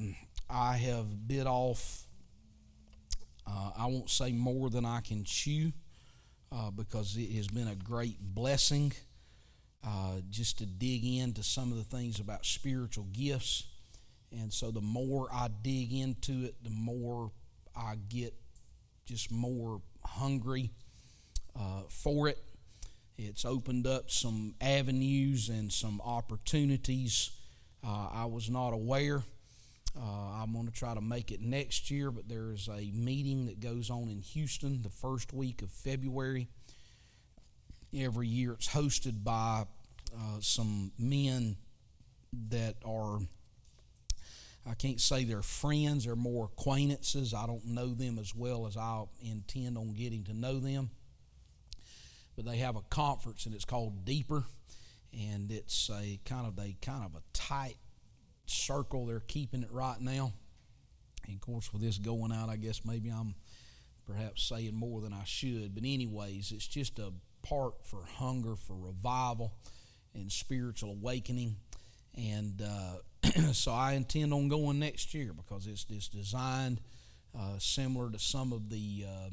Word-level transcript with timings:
um, 0.00 0.14
I 0.48 0.76
have 0.76 1.28
bit 1.28 1.46
off, 1.46 2.02
uh, 3.46 3.70
I 3.76 3.86
won't 3.86 4.10
say 4.10 4.32
more 4.32 4.70
than 4.70 4.84
I 4.84 5.00
can 5.00 5.24
chew 5.24 5.72
uh, 6.52 6.70
because 6.70 7.16
it 7.16 7.30
has 7.36 7.48
been 7.48 7.68
a 7.68 7.74
great 7.74 8.18
blessing 8.20 8.92
uh, 9.86 10.20
just 10.30 10.58
to 10.58 10.66
dig 10.66 11.04
into 11.04 11.42
some 11.42 11.70
of 11.70 11.78
the 11.78 11.84
things 11.84 12.20
about 12.20 12.44
spiritual 12.44 13.06
gifts. 13.12 13.64
And 14.32 14.52
so 14.52 14.70
the 14.70 14.80
more 14.80 15.28
I 15.32 15.48
dig 15.62 15.92
into 15.92 16.44
it, 16.44 16.54
the 16.62 16.70
more 16.70 17.30
I 17.74 17.96
get 18.08 18.34
just 19.06 19.30
more 19.30 19.80
hungry 20.04 20.70
uh, 21.58 21.82
for 21.88 22.28
it. 22.28 22.38
It's 23.18 23.44
opened 23.44 23.86
up 23.86 24.10
some 24.10 24.54
avenues 24.60 25.48
and 25.48 25.70
some 25.70 26.00
opportunities 26.02 27.30
uh, 27.86 28.08
I 28.12 28.24
was 28.26 28.48
not 28.50 28.72
aware. 28.72 29.22
Uh, 29.96 30.42
I'm 30.42 30.52
going 30.52 30.66
to 30.66 30.72
try 30.72 30.94
to 30.94 31.00
make 31.00 31.32
it 31.32 31.40
next 31.40 31.90
year, 31.90 32.10
but 32.10 32.28
there's 32.28 32.68
a 32.68 32.92
meeting 32.94 33.46
that 33.46 33.60
goes 33.60 33.90
on 33.90 34.08
in 34.08 34.20
Houston 34.20 34.82
the 34.82 34.88
first 34.88 35.32
week 35.32 35.62
of 35.62 35.70
February. 35.70 36.48
Every 37.96 38.28
year 38.28 38.52
it's 38.52 38.68
hosted 38.68 39.24
by 39.24 39.64
uh, 40.14 40.40
some 40.40 40.92
men 40.96 41.56
that 42.50 42.76
are, 42.84 43.18
I 44.64 44.74
can't 44.74 45.00
say 45.00 45.24
they're 45.24 45.42
friends, 45.42 46.04
they're 46.04 46.14
more 46.14 46.44
acquaintances. 46.44 47.34
I 47.34 47.46
don't 47.46 47.66
know 47.66 47.92
them 47.92 48.18
as 48.18 48.32
well 48.34 48.66
as 48.68 48.76
I 48.76 49.02
intend 49.20 49.76
on 49.76 49.94
getting 49.94 50.22
to 50.24 50.32
know 50.32 50.60
them. 50.60 50.90
But 52.36 52.44
they 52.44 52.58
have 52.58 52.76
a 52.76 52.82
conference 52.82 53.44
and 53.44 53.54
it's 53.54 53.64
called 53.64 54.04
Deeper. 54.04 54.44
And 55.12 55.50
it's 55.50 55.90
a 55.90 56.20
kind 56.24 56.46
of 56.46 56.56
a 56.64 56.76
kind 56.80 57.04
of 57.04 57.16
a 57.16 57.22
tight 57.32 57.76
circle 58.50 59.06
they're 59.06 59.20
keeping 59.20 59.62
it 59.62 59.70
right 59.72 60.00
now. 60.00 60.32
And 61.26 61.36
of 61.36 61.40
course, 61.40 61.72
with 61.72 61.82
this 61.82 61.98
going 61.98 62.32
out, 62.32 62.48
I 62.48 62.56
guess 62.56 62.84
maybe 62.84 63.10
I'm 63.10 63.34
perhaps 64.06 64.42
saying 64.42 64.74
more 64.74 65.00
than 65.00 65.12
I 65.12 65.24
should. 65.24 65.74
But, 65.74 65.84
anyways, 65.84 66.52
it's 66.52 66.66
just 66.66 66.98
a 66.98 67.12
part 67.42 67.74
for 67.84 68.04
hunger, 68.16 68.56
for 68.56 68.76
revival, 68.76 69.52
and 70.14 70.30
spiritual 70.30 70.90
awakening. 70.90 71.56
And 72.16 72.62
uh, 72.62 73.50
so 73.52 73.72
I 73.72 73.92
intend 73.92 74.32
on 74.32 74.48
going 74.48 74.78
next 74.78 75.14
year 75.14 75.32
because 75.32 75.66
it's, 75.66 75.86
it's 75.88 76.08
designed 76.08 76.80
uh, 77.38 77.58
similar 77.58 78.10
to 78.10 78.18
some 78.18 78.52
of 78.52 78.70
the 78.70 79.04
uh, 79.06 79.28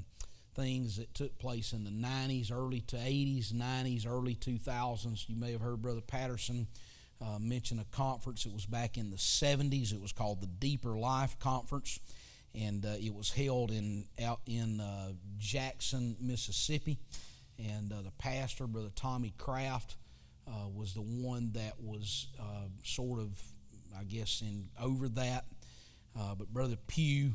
things 0.55 0.97
that 0.97 1.13
took 1.13 1.37
place 1.39 1.73
in 1.73 1.83
the 1.83 1.91
90s, 1.91 2.51
early 2.51 2.81
to 2.81 2.95
80s, 2.95 3.53
90s, 3.53 4.07
early 4.07 4.35
2000s. 4.35 5.27
You 5.27 5.35
may 5.35 5.51
have 5.51 5.61
heard 5.61 5.81
Brother 5.81 6.01
Patterson 6.01 6.67
uh, 7.21 7.39
mention 7.39 7.79
a 7.79 7.85
conference. 7.85 8.45
It 8.45 8.53
was 8.53 8.65
back 8.65 8.97
in 8.97 9.09
the 9.09 9.17
70s. 9.17 9.91
It 9.93 10.01
was 10.01 10.11
called 10.11 10.41
the 10.41 10.47
Deeper 10.47 10.97
Life 10.97 11.37
Conference, 11.39 11.99
and 12.53 12.85
uh, 12.85 12.89
it 12.99 13.13
was 13.13 13.31
held 13.31 13.71
in 13.71 14.05
out 14.23 14.41
in 14.45 14.79
uh, 14.79 15.13
Jackson, 15.37 16.15
Mississippi. 16.19 16.99
And 17.57 17.91
uh, 17.91 18.03
the 18.03 18.11
pastor, 18.19 18.67
Brother 18.67 18.91
Tommy 18.95 19.33
Craft, 19.37 19.95
uh, 20.47 20.69
was 20.73 20.93
the 20.93 21.01
one 21.01 21.51
that 21.53 21.73
was 21.79 22.27
uh, 22.39 22.67
sort 22.83 23.19
of, 23.19 23.29
I 23.99 24.03
guess, 24.03 24.41
in 24.41 24.69
over 24.79 25.09
that. 25.09 25.45
but 26.15 26.53
Brother 26.53 26.77
Pugh, 26.87 27.33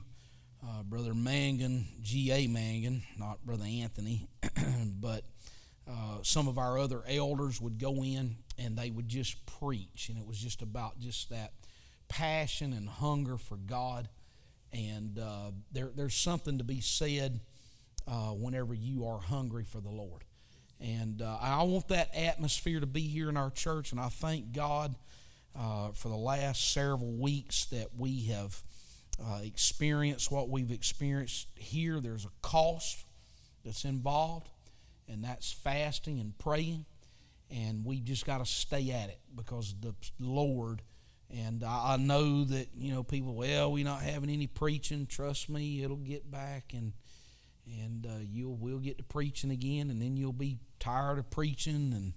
Brother 0.85 1.13
Mangun, 1.13 1.87
G.A. 2.01 2.47
Mangun, 2.47 3.03
not 3.19 3.45
Brother 3.45 3.65
Anthony, 3.65 4.29
but 5.01 5.25
some 6.23 6.47
of 6.47 6.57
our 6.57 6.79
other 6.79 7.03
elders 7.09 7.61
would 7.61 7.79
go 7.81 8.05
in 8.05 8.37
and 8.59 8.77
they 8.77 8.91
would 8.91 9.09
just 9.09 9.45
preach, 9.47 10.09
and 10.09 10.19
it 10.19 10.27
was 10.27 10.39
just 10.39 10.63
about 10.63 10.99
just 10.99 11.31
that 11.31 11.53
passion 12.09 12.73
and 12.73 12.89
hunger 12.89 13.37
for 13.39 13.57
God. 13.57 14.09
And 14.73 15.19
uh, 15.19 15.51
there, 15.73 15.91
there's 15.95 16.15
something 16.15 16.59
to 16.59 16.65
be 16.65 16.81
said 16.81 17.41
uh, 18.07 18.31
whenever 18.31 18.75
you 18.75 19.07
are 19.07 19.19
hungry 19.19 19.65
for 19.65 19.81
the 19.81 19.91
Lord. 19.91 20.25
And 20.81 21.23
uh, 21.23 21.39
I 21.41 21.63
want 21.63 21.89
that 21.89 22.15
atmosphere 22.15 22.81
to 22.81 22.87
be 22.87 23.03
here 23.03 23.29
in 23.29 23.37
our 23.37 23.51
church, 23.51 23.93
and 23.93 24.01
I 24.01 24.09
thank 24.09 24.53
God 24.53 24.95
uh, 25.59 25.93
for 25.93 26.09
the 26.09 26.17
last 26.17 26.73
several 26.73 27.13
weeks 27.13 27.67
that 27.67 27.89
we 27.97 28.27
have 28.27 28.63
experienced 29.45 30.33
what 30.33 30.49
we've 30.49 30.73
experienced 30.73 31.47
here. 31.55 32.01
There's 32.01 32.25
a 32.25 32.31
cost 32.41 33.05
that's 33.65 33.85
involved 33.85 34.49
and 35.09 35.25
that's 35.25 35.53
fasting 35.53 36.19
and 36.21 36.37
praying. 36.39 36.87
And 37.53 37.85
we 37.85 38.01
just 38.01 38.25
got 38.25 38.39
to 38.39 38.47
stay 38.47 38.91
at 38.93 39.11
it 39.11 39.21
because 39.37 39.75
the 39.81 39.95
Lord, 40.19 40.81
and 41.31 41.63
I 41.63 41.97
know 41.99 42.45
that, 42.45 42.69
you 42.75 42.93
know, 42.93 43.03
people, 43.03 43.35
well, 43.35 43.71
we're 43.71 43.85
not 43.85 44.01
having 44.01 44.31
any 44.31 44.47
preaching. 44.47 45.07
Trust 45.07 45.51
me, 45.51 45.83
it'll 45.83 45.97
get 45.97 46.31
back 46.31 46.73
and 46.73 46.93
and 47.67 48.07
uh, 48.07 48.19
you'll 48.31 48.57
we'll 48.57 48.79
get 48.79 48.99
to 48.99 49.05
preaching 49.05 49.51
again, 49.51 49.91
and 49.91 50.01
then 50.01 50.17
you'll 50.17 50.33
be 50.33 50.59
tired 50.81 51.19
of 51.19 51.31
preaching, 51.31 51.93
and 51.95 52.13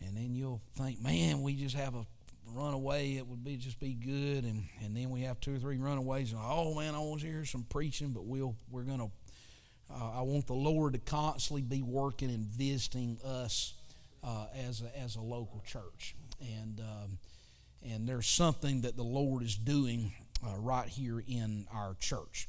and 0.00 0.16
then 0.16 0.34
you'll 0.34 0.62
think, 0.74 1.00
man, 1.00 1.42
we 1.42 1.54
just 1.54 1.76
have 1.76 1.94
a 1.94 2.04
runaway, 2.54 3.16
it 3.16 3.26
would 3.26 3.44
be 3.44 3.56
just 3.56 3.78
be 3.78 3.94
good, 3.94 4.44
and 4.44 4.64
and 4.84 4.96
then 4.96 5.10
we 5.10 5.22
have 5.22 5.40
two 5.40 5.54
or 5.54 5.58
three 5.58 5.78
runaways, 5.78 6.32
and 6.32 6.40
oh 6.44 6.74
man, 6.74 6.94
I 6.94 6.98
want 6.98 7.20
to 7.20 7.26
hear 7.26 7.44
some 7.44 7.64
preaching, 7.64 8.10
but 8.10 8.24
we'll 8.24 8.56
we're 8.70 8.82
gonna 8.82 9.10
uh, 9.92 10.18
I 10.18 10.22
want 10.22 10.46
the 10.46 10.54
Lord 10.54 10.94
to 10.94 10.98
constantly 10.98 11.62
be 11.62 11.82
working 11.82 12.30
and 12.30 12.44
visiting 12.44 13.18
us 13.24 13.74
uh, 14.22 14.46
as, 14.68 14.82
a, 14.82 14.98
as 14.98 15.16
a 15.16 15.20
local 15.20 15.62
church. 15.66 16.14
And, 16.40 16.80
um, 16.80 17.18
and 17.86 18.08
there's 18.08 18.26
something 18.26 18.82
that 18.82 18.96
the 18.96 19.04
Lord 19.04 19.42
is 19.42 19.56
doing 19.56 20.12
uh, 20.46 20.56
right 20.56 20.88
here 20.88 21.22
in 21.26 21.66
our 21.72 21.96
church. 22.00 22.48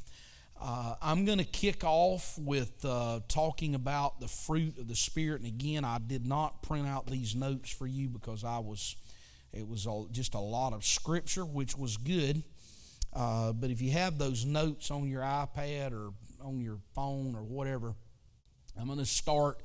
Uh, 0.60 0.96
I'm 1.02 1.26
going 1.26 1.40
to 1.40 1.44
kick 1.44 1.84
off 1.84 2.38
with 2.38 2.86
uh, 2.86 3.22
talking 3.28 3.74
about 3.74 4.20
the 4.20 4.28
fruit 4.28 4.78
of 4.78 4.88
the 4.88 4.96
Spirit. 4.96 5.42
And 5.42 5.48
again, 5.48 5.84
I 5.84 5.98
did 5.98 6.26
not 6.26 6.62
print 6.62 6.88
out 6.88 7.08
these 7.08 7.36
notes 7.36 7.72
for 7.72 7.88
you 7.88 8.10
because 8.10 8.44
I 8.44 8.60
was, 8.60 8.96
it 9.54 9.68
was 9.68 9.88
just 10.12 10.36
a 10.36 10.40
lot 10.40 10.74
of 10.74 10.86
scripture, 10.86 11.46
which 11.46 11.76
was 11.76 11.98
good. 11.98 12.44
Uh, 13.14 13.54
but 13.54 13.72
if 13.72 13.82
you 13.82 13.92
have 13.92 14.20
those 14.20 14.46
notes 14.46 14.92
on 14.92 15.08
your 15.08 15.22
iPad 15.22 15.94
or 15.94 16.14
on 16.44 16.62
your 16.62 16.80
phone 16.94 17.36
or 17.36 17.44
whatever. 17.44 17.96
I'm 18.80 18.88
going 18.88 19.00
to 19.00 19.06
start 19.06 19.62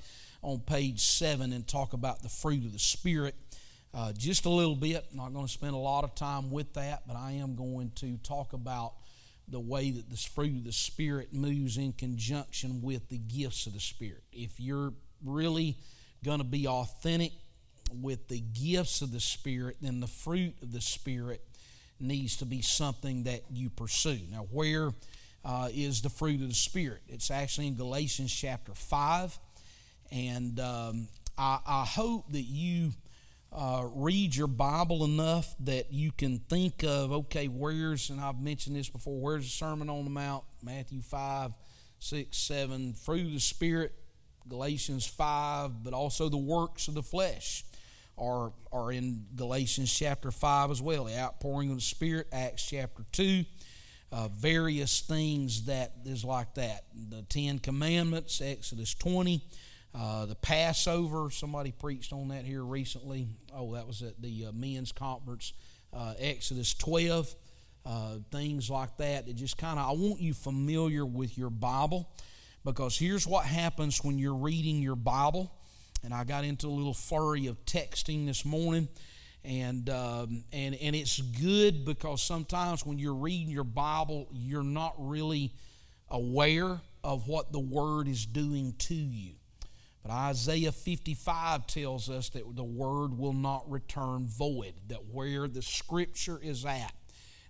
on 0.46 0.60
page 0.60 1.00
seven 1.00 1.52
and 1.52 1.66
talk 1.66 1.92
about 1.92 2.22
the 2.22 2.28
fruit 2.28 2.64
of 2.64 2.72
the 2.72 2.78
Spirit 2.78 3.34
uh, 3.92 4.12
just 4.12 4.44
a 4.44 4.48
little 4.48 4.76
bit. 4.76 5.04
Not 5.12 5.34
going 5.34 5.44
to 5.44 5.52
spend 5.52 5.74
a 5.74 5.78
lot 5.78 6.04
of 6.04 6.14
time 6.14 6.52
with 6.52 6.72
that, 6.74 7.02
but 7.08 7.16
I 7.16 7.32
am 7.32 7.56
going 7.56 7.90
to 7.96 8.16
talk 8.18 8.52
about 8.52 8.92
the 9.48 9.58
way 9.58 9.90
that 9.90 10.08
this 10.08 10.24
fruit 10.24 10.56
of 10.56 10.64
the 10.64 10.72
Spirit 10.72 11.32
moves 11.32 11.78
in 11.78 11.92
conjunction 11.92 12.80
with 12.80 13.08
the 13.08 13.18
gifts 13.18 13.66
of 13.66 13.72
the 13.72 13.80
Spirit. 13.80 14.22
If 14.32 14.60
you're 14.60 14.92
really 15.24 15.78
going 16.24 16.38
to 16.38 16.44
be 16.44 16.68
authentic 16.68 17.32
with 17.92 18.28
the 18.28 18.40
gifts 18.40 19.02
of 19.02 19.10
the 19.10 19.20
Spirit, 19.20 19.78
then 19.80 19.98
the 19.98 20.06
fruit 20.06 20.54
of 20.62 20.70
the 20.72 20.80
Spirit 20.80 21.42
needs 21.98 22.36
to 22.36 22.44
be 22.44 22.62
something 22.62 23.24
that 23.24 23.40
you 23.50 23.68
pursue. 23.68 24.20
Now, 24.30 24.46
where 24.52 24.92
uh, 25.44 25.70
is 25.72 26.02
the 26.02 26.10
fruit 26.10 26.40
of 26.40 26.48
the 26.48 26.54
Spirit. 26.54 27.02
It's 27.08 27.30
actually 27.30 27.68
in 27.68 27.76
Galatians 27.76 28.34
chapter 28.34 28.74
5. 28.74 29.38
And 30.10 30.58
um, 30.60 31.08
I, 31.36 31.58
I, 31.66 31.84
hope 31.84 32.30
that 32.32 32.42
you 32.42 32.92
uh, 33.52 33.86
read 33.94 34.34
your 34.34 34.46
Bible 34.46 35.04
enough 35.04 35.54
that 35.60 35.92
you 35.92 36.12
can 36.12 36.38
think 36.38 36.84
of, 36.84 37.12
okay, 37.12 37.48
where's, 37.48 38.10
and 38.10 38.20
I've 38.20 38.40
mentioned 38.40 38.76
this 38.76 38.88
before, 38.88 39.18
where's 39.18 39.44
the 39.44 39.50
Sermon 39.50 39.90
on 39.90 40.04
the 40.04 40.10
Mount? 40.10 40.44
Matthew 40.62 41.02
5, 41.02 41.52
6, 41.98 42.36
7. 42.36 42.94
Fruit 42.94 43.26
of 43.26 43.32
the 43.32 43.40
Spirit, 43.40 43.92
Galatians 44.48 45.06
5, 45.06 45.82
but 45.82 45.92
also 45.92 46.28
the 46.28 46.36
works 46.36 46.88
of 46.88 46.94
the 46.94 47.02
flesh 47.02 47.64
are, 48.16 48.52
are 48.72 48.92
in 48.92 49.26
Galatians 49.34 49.92
chapter 49.92 50.30
5 50.30 50.70
as 50.70 50.80
well. 50.80 51.04
The 51.04 51.18
outpouring 51.18 51.70
of 51.70 51.76
the 51.76 51.82
Spirit, 51.82 52.28
Acts 52.32 52.66
chapter 52.66 53.04
2 53.12 53.44
uh, 54.12 54.28
various 54.28 55.00
things 55.00 55.64
that 55.64 55.92
is 56.04 56.24
like 56.24 56.54
that. 56.54 56.84
The 57.10 57.22
Ten 57.22 57.58
Commandments, 57.58 58.40
Exodus 58.40 58.94
20, 58.94 59.42
uh, 59.96 60.26
the 60.26 60.34
Passover. 60.34 61.30
Somebody 61.30 61.72
preached 61.72 62.12
on 62.12 62.28
that 62.28 62.44
here 62.44 62.62
recently. 62.62 63.28
Oh, 63.54 63.74
that 63.74 63.86
was 63.86 64.02
at 64.02 64.20
the 64.20 64.46
uh, 64.46 64.52
men's 64.52 64.92
conference. 64.92 65.52
Uh, 65.92 66.14
Exodus 66.18 66.74
12, 66.74 67.34
uh, 67.86 68.16
things 68.30 68.68
like 68.68 68.96
that. 68.98 69.28
It 69.28 69.36
just 69.36 69.56
kind 69.56 69.78
of, 69.78 69.88
I 69.88 69.92
want 69.92 70.20
you 70.20 70.34
familiar 70.34 71.06
with 71.06 71.38
your 71.38 71.48
Bible 71.48 72.10
because 72.64 72.98
here's 72.98 73.26
what 73.26 73.46
happens 73.46 74.04
when 74.04 74.18
you're 74.18 74.34
reading 74.34 74.82
your 74.82 74.96
Bible. 74.96 75.50
And 76.04 76.12
I 76.12 76.24
got 76.24 76.44
into 76.44 76.66
a 76.66 76.68
little 76.68 76.94
flurry 76.94 77.46
of 77.46 77.64
texting 77.64 78.26
this 78.26 78.44
morning 78.44 78.88
and 79.46 79.88
um, 79.90 80.44
and 80.52 80.74
and 80.74 80.96
it's 80.96 81.20
good 81.20 81.84
because 81.84 82.20
sometimes 82.20 82.84
when 82.84 82.98
you're 82.98 83.14
reading 83.14 83.48
your 83.48 83.64
Bible, 83.64 84.28
you're 84.32 84.64
not 84.64 84.94
really 84.98 85.54
aware 86.10 86.80
of 87.04 87.28
what 87.28 87.52
the 87.52 87.60
Word 87.60 88.08
is 88.08 88.26
doing 88.26 88.74
to 88.78 88.94
you. 88.94 89.35
But 90.06 90.14
Isaiah 90.14 90.70
55 90.70 91.66
tells 91.66 92.08
us 92.08 92.28
that 92.28 92.44
the 92.54 92.62
Word 92.62 93.18
will 93.18 93.32
not 93.32 93.68
return 93.68 94.28
void. 94.28 94.74
That 94.86 95.06
where 95.10 95.48
the 95.48 95.62
Scripture 95.62 96.38
is 96.40 96.64
at, 96.64 96.94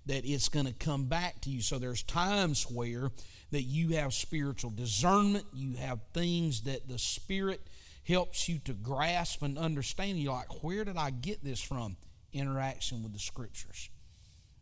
that 0.06 0.24
it's 0.24 0.48
going 0.48 0.64
to 0.64 0.72
come 0.72 1.04
back 1.04 1.42
to 1.42 1.50
you. 1.50 1.60
So 1.60 1.78
there's 1.78 2.02
times 2.02 2.62
where 2.62 3.10
that 3.50 3.64
you 3.64 3.96
have 3.96 4.14
spiritual 4.14 4.70
discernment, 4.70 5.44
you 5.52 5.74
have 5.74 6.00
things 6.14 6.62
that 6.62 6.88
the 6.88 6.98
Spirit 6.98 7.60
helps 8.08 8.48
you 8.48 8.58
to 8.60 8.72
grasp 8.72 9.42
and 9.42 9.58
understand. 9.58 10.18
You're 10.18 10.32
like, 10.32 10.62
where 10.64 10.86
did 10.86 10.96
I 10.96 11.10
get 11.10 11.44
this 11.44 11.60
from? 11.60 11.98
Interaction 12.32 13.02
with 13.02 13.12
the 13.12 13.18
Scriptures. 13.18 13.90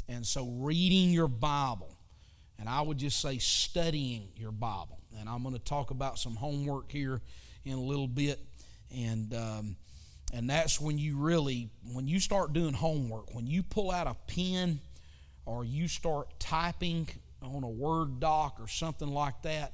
And 0.09 0.27
so 0.27 0.49
reading 0.49 1.11
your 1.11 1.29
Bible, 1.29 1.97
and 2.59 2.69
I 2.69 2.81
would 2.81 2.99
just 2.99 3.21
say 3.21 3.39
studying 3.39 4.31
your 4.35 4.51
Bible. 4.51 4.99
And 5.17 5.29
I'm 5.29 5.45
going 5.45 5.55
to 5.55 5.63
talk 5.63 5.93
about 5.93 6.19
some 6.19 6.35
homework 6.35 6.91
here 6.91 7.23
in 7.65 7.75
a 7.75 7.81
little 7.81 8.09
bit. 8.09 8.41
And 8.95 9.35
um, 9.35 9.77
and 10.35 10.51
that's 10.51 10.81
when 10.81 10.99
you 10.99 11.17
really 11.17 11.71
when 11.93 12.09
you 12.09 12.19
start 12.19 12.53
doing 12.53 12.75
homework 12.75 13.35
when 13.35 13.47
you 13.47 13.63
pull 13.63 13.91
out 13.91 14.07
a 14.07 14.17
pen 14.27 14.81
or 15.47 15.65
you 15.65 15.87
start 15.87 16.29
typing 16.41 17.09
on 17.41 17.63
a 17.63 17.69
word 17.69 18.21
doc 18.21 18.57
or 18.59 18.67
something 18.67 19.09
like 19.09 19.41
that 19.43 19.73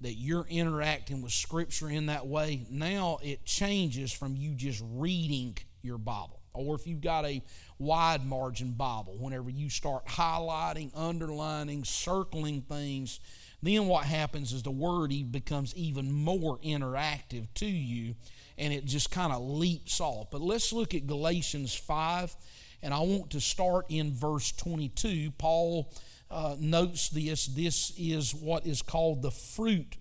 that 0.00 0.14
you're 0.14 0.46
interacting 0.48 1.20
with 1.20 1.32
scripture 1.32 1.90
in 1.90 2.06
that 2.06 2.26
way 2.26 2.66
now 2.70 3.18
it 3.22 3.44
changes 3.44 4.12
from 4.12 4.34
you 4.34 4.54
just 4.54 4.82
reading 4.94 5.56
your 5.82 5.98
bible 5.98 6.40
or 6.54 6.74
if 6.74 6.86
you've 6.86 7.02
got 7.02 7.24
a 7.26 7.42
wide 7.78 8.24
margin 8.24 8.72
bible 8.72 9.16
whenever 9.18 9.50
you 9.50 9.68
start 9.68 10.06
highlighting 10.06 10.90
underlining 10.94 11.84
circling 11.84 12.62
things 12.62 13.20
then 13.62 13.86
what 13.86 14.04
happens 14.04 14.52
is 14.52 14.62
the 14.62 14.70
word 14.70 15.12
becomes 15.32 15.74
even 15.74 16.12
more 16.12 16.58
interactive 16.58 17.46
to 17.54 17.66
you 17.66 18.14
and 18.58 18.72
it 18.72 18.84
just 18.84 19.10
kind 19.10 19.32
of 19.32 19.40
leaps 19.40 20.00
off. 20.00 20.30
But 20.30 20.40
let's 20.40 20.72
look 20.72 20.94
at 20.94 21.06
Galatians 21.06 21.74
5, 21.74 22.36
and 22.82 22.92
I 22.92 22.98
want 22.98 23.30
to 23.30 23.40
start 23.40 23.86
in 23.88 24.12
verse 24.12 24.52
22. 24.52 25.30
Paul 25.38 25.92
uh, 26.30 26.56
notes 26.58 27.08
this 27.08 27.46
this 27.46 27.92
is 27.96 28.34
what 28.34 28.66
is 28.66 28.82
called 28.82 29.22
the 29.22 29.30
fruit 29.30 29.96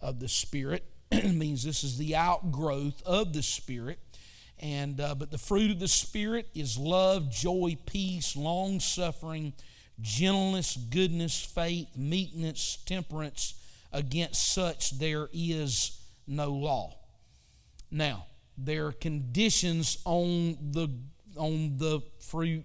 of 0.00 0.18
the 0.18 0.28
Spirit. 0.28 0.84
it 1.12 1.34
means 1.34 1.62
this 1.62 1.84
is 1.84 1.96
the 1.96 2.16
outgrowth 2.16 3.02
of 3.06 3.32
the 3.32 3.42
Spirit. 3.42 3.98
And, 4.62 5.00
uh, 5.00 5.14
but 5.14 5.30
the 5.30 5.38
fruit 5.38 5.70
of 5.70 5.78
the 5.78 5.88
Spirit 5.88 6.48
is 6.54 6.76
love, 6.76 7.30
joy, 7.30 7.78
peace, 7.86 8.36
long 8.36 8.78
suffering, 8.78 9.54
gentleness, 10.00 10.76
goodness, 10.76 11.40
faith, 11.40 11.88
meekness, 11.96 12.78
temperance. 12.86 13.54
Against 13.92 14.52
such 14.52 14.98
there 14.98 15.28
is 15.32 16.00
no 16.26 16.50
law. 16.50 16.96
Now, 17.90 18.26
there 18.56 18.86
are 18.86 18.92
conditions 18.92 19.98
on 20.04 20.58
the 20.70 20.88
on 21.36 21.76
the 21.76 22.00
fruit, 22.20 22.64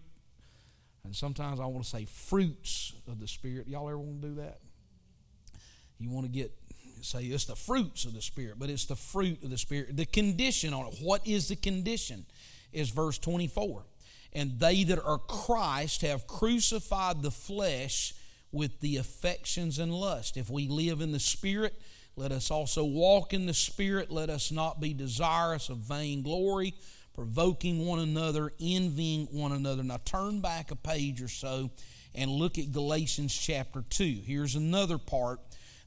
and 1.03 1.15
sometimes 1.15 1.59
I 1.59 1.65
want 1.65 1.83
to 1.83 1.89
say 1.89 2.05
fruits 2.05 2.93
of 3.07 3.19
the 3.19 3.27
Spirit. 3.27 3.67
Y'all 3.67 3.87
ever 3.87 3.97
want 3.97 4.21
to 4.21 4.27
do 4.27 4.35
that? 4.35 4.59
You 5.97 6.09
want 6.09 6.25
to 6.25 6.31
get 6.31 6.51
say 7.01 7.23
it's 7.23 7.45
the 7.45 7.55
fruits 7.55 8.05
of 8.05 8.13
the 8.13 8.21
Spirit, 8.21 8.55
but 8.57 8.69
it's 8.69 8.85
the 8.85 8.95
fruit 8.95 9.43
of 9.43 9.49
the 9.49 9.57
Spirit. 9.57 9.95
The 9.95 10.05
condition 10.05 10.73
on 10.73 10.87
it. 10.87 10.95
What 11.01 11.25
is 11.25 11.47
the 11.47 11.55
condition? 11.55 12.25
Is 12.73 12.89
verse 12.89 13.17
24. 13.17 13.85
And 14.35 14.59
they 14.59 14.83
that 14.83 15.03
are 15.03 15.17
Christ 15.17 16.01
have 16.01 16.27
crucified 16.27 17.23
the 17.23 17.31
flesh 17.31 18.13
with 18.51 18.81
the 18.81 18.97
affections 18.97 19.79
and 19.79 19.93
lust. 19.93 20.35
If 20.37 20.49
we 20.49 20.67
live 20.67 21.01
in 21.01 21.13
the 21.13 21.19
Spirit, 21.19 21.73
let 22.17 22.31
us 22.31 22.51
also 22.51 22.83
walk 22.83 23.33
in 23.33 23.45
the 23.45 23.53
Spirit. 23.53 24.11
Let 24.11 24.29
us 24.29 24.51
not 24.51 24.81
be 24.81 24.93
desirous 24.93 25.69
of 25.69 25.77
vainglory, 25.77 26.73
provoking 27.13 27.85
one 27.85 27.99
another, 27.99 28.51
envying 28.59 29.27
one 29.31 29.53
another. 29.53 29.83
Now 29.83 29.99
turn 30.03 30.41
back 30.41 30.69
a 30.69 30.75
page 30.75 31.21
or 31.21 31.29
so 31.29 31.71
and 32.13 32.29
look 32.29 32.57
at 32.57 32.71
Galatians 32.71 33.33
chapter 33.33 33.83
2. 33.89 34.21
Here's 34.25 34.55
another 34.55 34.97
part 34.97 35.39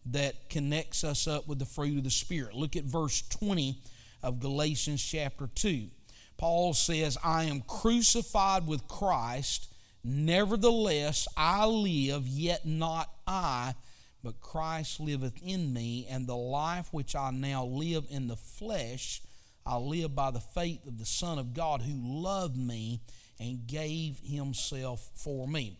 that 0.06 0.48
connects 0.48 1.04
us 1.04 1.26
up 1.26 1.48
with 1.48 1.58
the 1.58 1.66
fruit 1.66 1.98
of 1.98 2.04
the 2.04 2.10
Spirit. 2.10 2.54
Look 2.54 2.76
at 2.76 2.84
verse 2.84 3.22
20 3.28 3.78
of 4.22 4.40
Galatians 4.40 5.02
chapter 5.02 5.48
2. 5.54 5.88
Paul 6.38 6.72
says, 6.72 7.18
I 7.22 7.44
am 7.44 7.60
crucified 7.60 8.66
with 8.66 8.88
Christ, 8.88 9.68
nevertheless 10.02 11.28
I 11.36 11.66
live, 11.66 12.26
yet 12.26 12.64
not 12.64 13.10
I 13.26 13.74
but 14.22 14.40
Christ 14.40 15.00
liveth 15.00 15.40
in 15.42 15.72
me, 15.72 16.06
and 16.10 16.26
the 16.26 16.36
life 16.36 16.92
which 16.92 17.14
I 17.14 17.30
now 17.30 17.64
live 17.64 18.04
in 18.10 18.28
the 18.28 18.36
flesh, 18.36 19.22
I 19.64 19.76
live 19.76 20.14
by 20.14 20.30
the 20.30 20.40
faith 20.40 20.86
of 20.86 20.98
the 20.98 21.06
Son 21.06 21.38
of 21.38 21.54
God 21.54 21.82
who 21.82 22.22
loved 22.22 22.56
me 22.56 23.00
and 23.38 23.66
gave 23.66 24.20
himself 24.24 25.10
for 25.14 25.46
me. 25.46 25.78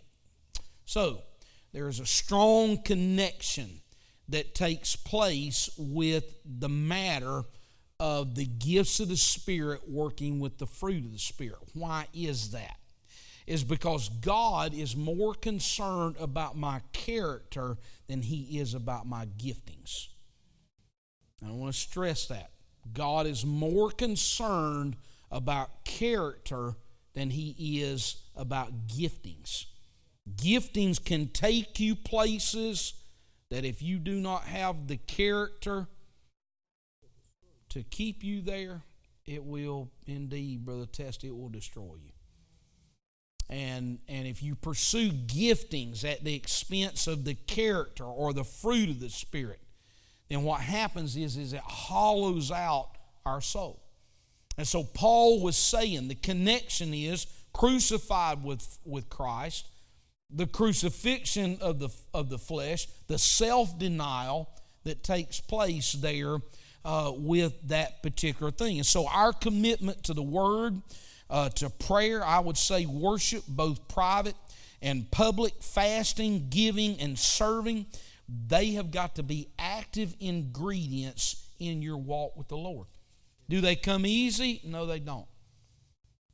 So, 0.84 1.22
there 1.72 1.88
is 1.88 2.00
a 2.00 2.06
strong 2.06 2.82
connection 2.82 3.80
that 4.28 4.54
takes 4.54 4.94
place 4.94 5.68
with 5.76 6.36
the 6.44 6.68
matter 6.68 7.42
of 8.00 8.34
the 8.34 8.46
gifts 8.46 9.00
of 9.00 9.08
the 9.08 9.16
Spirit 9.16 9.88
working 9.88 10.40
with 10.40 10.58
the 10.58 10.66
fruit 10.66 11.04
of 11.04 11.12
the 11.12 11.18
Spirit. 11.18 11.58
Why 11.74 12.06
is 12.12 12.50
that? 12.50 12.78
is 13.48 13.64
because 13.64 14.10
God 14.10 14.74
is 14.74 14.94
more 14.94 15.32
concerned 15.32 16.16
about 16.20 16.54
my 16.54 16.82
character 16.92 17.78
than 18.06 18.20
He 18.20 18.58
is 18.58 18.74
about 18.74 19.06
my 19.06 19.24
giftings. 19.24 20.08
I 21.44 21.50
want 21.50 21.72
to 21.72 21.78
stress 21.78 22.26
that. 22.26 22.50
God 22.92 23.26
is 23.26 23.46
more 23.46 23.90
concerned 23.90 24.96
about 25.30 25.84
character 25.84 26.74
than 27.14 27.30
He 27.30 27.80
is 27.80 28.22
about 28.36 28.86
giftings. 28.86 29.64
Giftings 30.36 31.02
can 31.02 31.28
take 31.28 31.80
you 31.80 31.96
places 31.96 32.92
that 33.50 33.64
if 33.64 33.80
you 33.80 33.98
do 33.98 34.20
not 34.20 34.42
have 34.42 34.88
the 34.88 34.98
character 34.98 35.88
to 37.70 37.82
keep 37.82 38.22
you 38.24 38.40
there, 38.40 38.82
it 39.26 39.44
will 39.44 39.90
indeed, 40.06 40.64
Brother 40.64 40.86
Test, 40.86 41.24
it 41.24 41.36
will 41.36 41.50
destroy 41.50 41.96
you. 42.02 42.12
And 43.50 43.98
and 44.08 44.26
if 44.26 44.42
you 44.42 44.54
pursue 44.54 45.10
giftings 45.10 46.04
at 46.04 46.22
the 46.22 46.34
expense 46.34 47.06
of 47.06 47.24
the 47.24 47.34
character 47.34 48.04
or 48.04 48.32
the 48.32 48.44
fruit 48.44 48.90
of 48.90 49.00
the 49.00 49.08
spirit 49.08 49.60
then 50.28 50.42
what 50.42 50.60
happens 50.60 51.16
is 51.16 51.36
is 51.36 51.54
it 51.54 51.60
hollows 51.60 52.50
out 52.50 52.90
our 53.24 53.40
soul. 53.40 53.82
And 54.58 54.66
so 54.66 54.84
paul 54.84 55.42
was 55.42 55.56
saying 55.56 56.08
the 56.08 56.14
connection 56.14 56.92
is 56.92 57.26
crucified 57.54 58.44
with 58.44 58.78
with 58.84 59.08
christ 59.08 59.66
the 60.30 60.46
crucifixion 60.46 61.58
of 61.62 61.78
the 61.78 61.88
of 62.12 62.28
the 62.28 62.38
flesh 62.38 62.86
the 63.06 63.18
self-denial 63.18 64.50
that 64.84 65.02
takes 65.02 65.40
place 65.40 65.92
there 65.92 66.38
uh, 66.88 67.12
with 67.14 67.52
that 67.68 68.02
particular 68.02 68.50
thing 68.50 68.78
and 68.78 68.86
so 68.86 69.06
our 69.06 69.32
commitment 69.32 70.02
to 70.04 70.14
the 70.14 70.22
word 70.22 70.80
uh, 71.30 71.48
to 71.50 71.70
prayer. 71.70 72.24
I 72.24 72.40
would 72.40 72.56
say 72.56 72.86
worship, 72.86 73.44
both 73.46 73.86
private 73.88 74.34
and 74.80 75.10
public, 75.10 75.62
fasting, 75.62 76.48
giving, 76.50 76.98
and 77.00 77.18
serving. 77.18 77.86
They 78.46 78.72
have 78.72 78.90
got 78.90 79.16
to 79.16 79.22
be 79.22 79.48
active 79.58 80.14
ingredients 80.20 81.46
in 81.58 81.82
your 81.82 81.96
walk 81.96 82.36
with 82.36 82.48
the 82.48 82.56
Lord. 82.56 82.86
Do 83.48 83.60
they 83.60 83.76
come 83.76 84.06
easy? 84.06 84.60
No, 84.64 84.86
they 84.86 85.00
don't. 85.00 85.26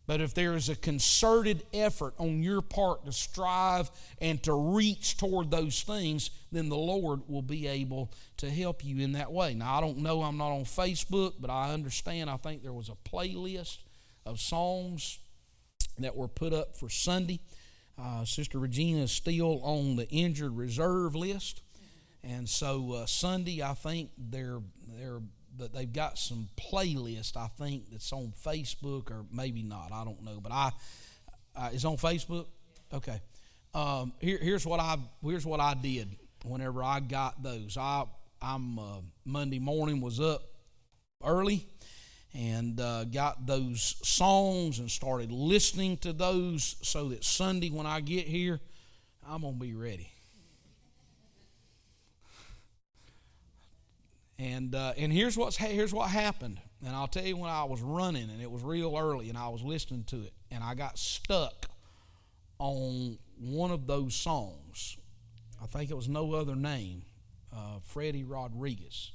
But 0.06 0.20
if 0.20 0.34
there 0.34 0.54
is 0.54 0.68
a 0.68 0.76
concerted 0.76 1.64
effort 1.72 2.14
on 2.18 2.42
your 2.42 2.60
part 2.60 3.06
to 3.06 3.12
strive 3.12 3.90
and 4.20 4.42
to 4.42 4.52
reach 4.52 5.16
toward 5.16 5.50
those 5.50 5.82
things, 5.82 6.30
then 6.52 6.68
the 6.68 6.76
Lord 6.76 7.22
will 7.26 7.42
be 7.42 7.66
able 7.66 8.12
to 8.36 8.50
help 8.50 8.84
you 8.84 9.02
in 9.02 9.12
that 9.12 9.32
way. 9.32 9.54
Now, 9.54 9.78
I 9.78 9.80
don't 9.80 9.98
know, 9.98 10.22
I'm 10.22 10.36
not 10.36 10.52
on 10.52 10.64
Facebook, 10.64 11.34
but 11.40 11.48
I 11.48 11.72
understand. 11.72 12.28
I 12.28 12.36
think 12.36 12.62
there 12.62 12.72
was 12.72 12.90
a 12.90 13.08
playlist 13.08 13.78
of 14.26 14.40
songs 14.40 15.18
that 15.98 16.14
were 16.14 16.28
put 16.28 16.52
up 16.52 16.76
for 16.76 16.90
Sunday. 16.90 17.40
Uh, 17.98 18.24
Sister 18.24 18.58
Regina 18.58 19.02
is 19.02 19.12
still 19.12 19.60
on 19.62 19.96
the 19.96 20.08
injured 20.10 20.56
reserve 20.56 21.14
list, 21.14 21.62
and 22.24 22.48
so 22.48 22.92
uh, 22.92 23.06
Sunday 23.06 23.62
I 23.62 23.74
think 23.74 24.10
they're 24.18 24.60
they're 24.88 25.20
but 25.56 25.72
they've 25.72 25.92
got 25.92 26.18
some 26.18 26.48
playlist 26.56 27.36
I 27.36 27.48
think 27.58 27.90
that's 27.90 28.12
on 28.12 28.32
Facebook 28.44 29.10
or 29.10 29.24
maybe 29.32 29.62
not 29.62 29.92
I 29.92 30.04
don't 30.04 30.22
know 30.22 30.40
but 30.40 30.52
I 30.52 30.72
uh, 31.56 31.70
it's 31.72 31.84
on 31.84 31.96
Facebook? 31.96 32.46
Okay. 32.92 33.20
Um, 33.74 34.12
here, 34.20 34.38
here's 34.40 34.66
what 34.66 34.80
I 34.80 34.96
here's 35.22 35.46
what 35.46 35.60
I 35.60 35.74
did 35.74 36.16
whenever 36.44 36.82
I 36.82 37.00
got 37.00 37.42
those. 37.42 37.76
I 37.76 38.04
I'm 38.40 38.78
uh, 38.78 39.00
Monday 39.24 39.58
morning 39.58 40.00
was 40.00 40.20
up 40.20 40.42
early 41.24 41.66
and 42.34 42.80
uh, 42.80 43.04
got 43.04 43.46
those 43.46 43.96
songs 44.02 44.80
and 44.80 44.90
started 44.90 45.30
listening 45.30 45.96
to 45.98 46.12
those 46.12 46.76
so 46.82 47.08
that 47.10 47.24
Sunday 47.24 47.70
when 47.70 47.86
I 47.86 48.00
get 48.00 48.26
here, 48.26 48.60
I'm 49.26 49.42
to 49.42 49.52
be 49.52 49.74
ready. 49.74 50.10
And 54.38 54.74
uh, 54.74 54.94
and 54.96 55.12
here's 55.12 55.36
what's 55.36 55.56
here's 55.56 55.92
what 55.92 56.10
happened. 56.10 56.60
And 56.84 56.94
I'll 56.94 57.06
tell 57.06 57.24
you 57.24 57.36
when 57.36 57.50
I 57.50 57.64
was 57.64 57.80
running 57.80 58.30
and 58.30 58.42
it 58.42 58.50
was 58.50 58.62
real 58.62 58.96
early 58.96 59.28
and 59.28 59.38
I 59.38 59.48
was 59.48 59.62
listening 59.62 60.04
to 60.04 60.22
it 60.22 60.32
and 60.50 60.62
I 60.62 60.74
got 60.74 60.98
stuck 60.98 61.66
on 62.58 63.18
one 63.38 63.70
of 63.70 63.86
those 63.86 64.14
songs. 64.14 64.96
I 65.62 65.66
think 65.66 65.90
it 65.90 65.94
was 65.94 66.08
no 66.08 66.34
other 66.34 66.54
name, 66.56 67.02
uh, 67.54 67.78
Freddie 67.82 68.24
Rodriguez. 68.24 69.12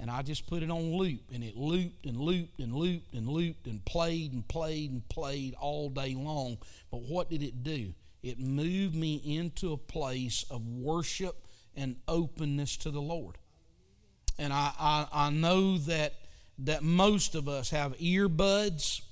And 0.00 0.10
I 0.10 0.22
just 0.22 0.46
put 0.46 0.62
it 0.62 0.70
on 0.70 0.92
loop, 0.92 1.22
and 1.34 1.42
it 1.42 1.56
looped 1.56 2.06
and 2.06 2.16
looped 2.16 2.60
and 2.60 2.72
looped 2.72 3.14
and 3.14 3.28
looped 3.28 3.66
and 3.66 3.84
played 3.84 4.32
and 4.32 4.46
played 4.46 4.92
and 4.92 5.08
played 5.08 5.54
all 5.54 5.88
day 5.88 6.14
long. 6.14 6.58
But 6.90 7.02
what 7.02 7.28
did 7.28 7.42
it 7.42 7.64
do? 7.64 7.94
It 8.22 8.38
moved 8.38 8.94
me 8.94 9.16
into 9.16 9.72
a 9.72 9.76
place 9.76 10.44
of 10.50 10.64
worship 10.66 11.46
and 11.74 11.96
openness 12.06 12.76
to 12.78 12.90
the 12.90 13.00
Lord. 13.00 13.38
And 14.38 14.52
I, 14.52 14.72
I, 14.78 15.06
I 15.12 15.30
know 15.30 15.78
that, 15.78 16.14
that 16.60 16.82
most 16.82 17.34
of 17.34 17.48
us 17.48 17.70
have 17.70 17.96
earbuds 17.98 19.02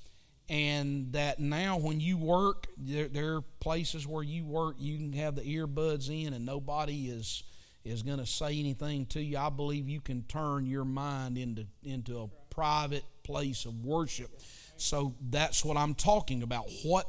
and 0.49 1.12
that 1.12 1.40
now 1.40 1.76
when 1.78 2.00
you 2.00 2.16
work 2.16 2.68
there, 2.76 3.09
there, 3.09 3.37
are 3.37 3.40
places 3.61 4.06
where 4.06 4.23
you 4.23 4.45
work 4.45 4.76
you 4.78 4.97
can 4.97 5.12
have 5.14 5.35
the 5.35 5.42
earbuds 5.42 6.09
in 6.09 6.33
and 6.35 6.47
nobody 6.47 7.09
is 7.09 7.42
is 7.85 8.02
going 8.02 8.18
to 8.18 8.26
say 8.26 8.59
anything 8.59 9.06
to 9.06 9.23
you. 9.23 9.38
I 9.38 9.49
believe 9.49 9.88
you 9.88 10.00
can 10.00 10.23
turn 10.25 10.66
your 10.66 10.85
mind 10.85 11.38
into 11.38 11.66
into 11.83 12.21
a 12.21 12.28
private 12.54 13.04
place 13.23 13.64
of 13.64 13.85
worship. 13.85 14.30
So 14.76 15.14
that's 15.30 15.64
what 15.64 15.76
i'm 15.76 15.95
talking 15.95 16.42
about. 16.42 16.66
What 16.85 17.06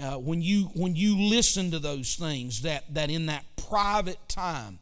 uh, 0.00 0.18
when 0.18 0.40
you 0.40 0.64
when 0.74 0.96
you 0.96 1.18
listen 1.18 1.70
to 1.72 1.78
those 1.78 2.14
things 2.14 2.62
that 2.62 2.94
that 2.94 3.10
in 3.10 3.26
that 3.26 3.44
private 3.68 4.18
time 4.28 4.78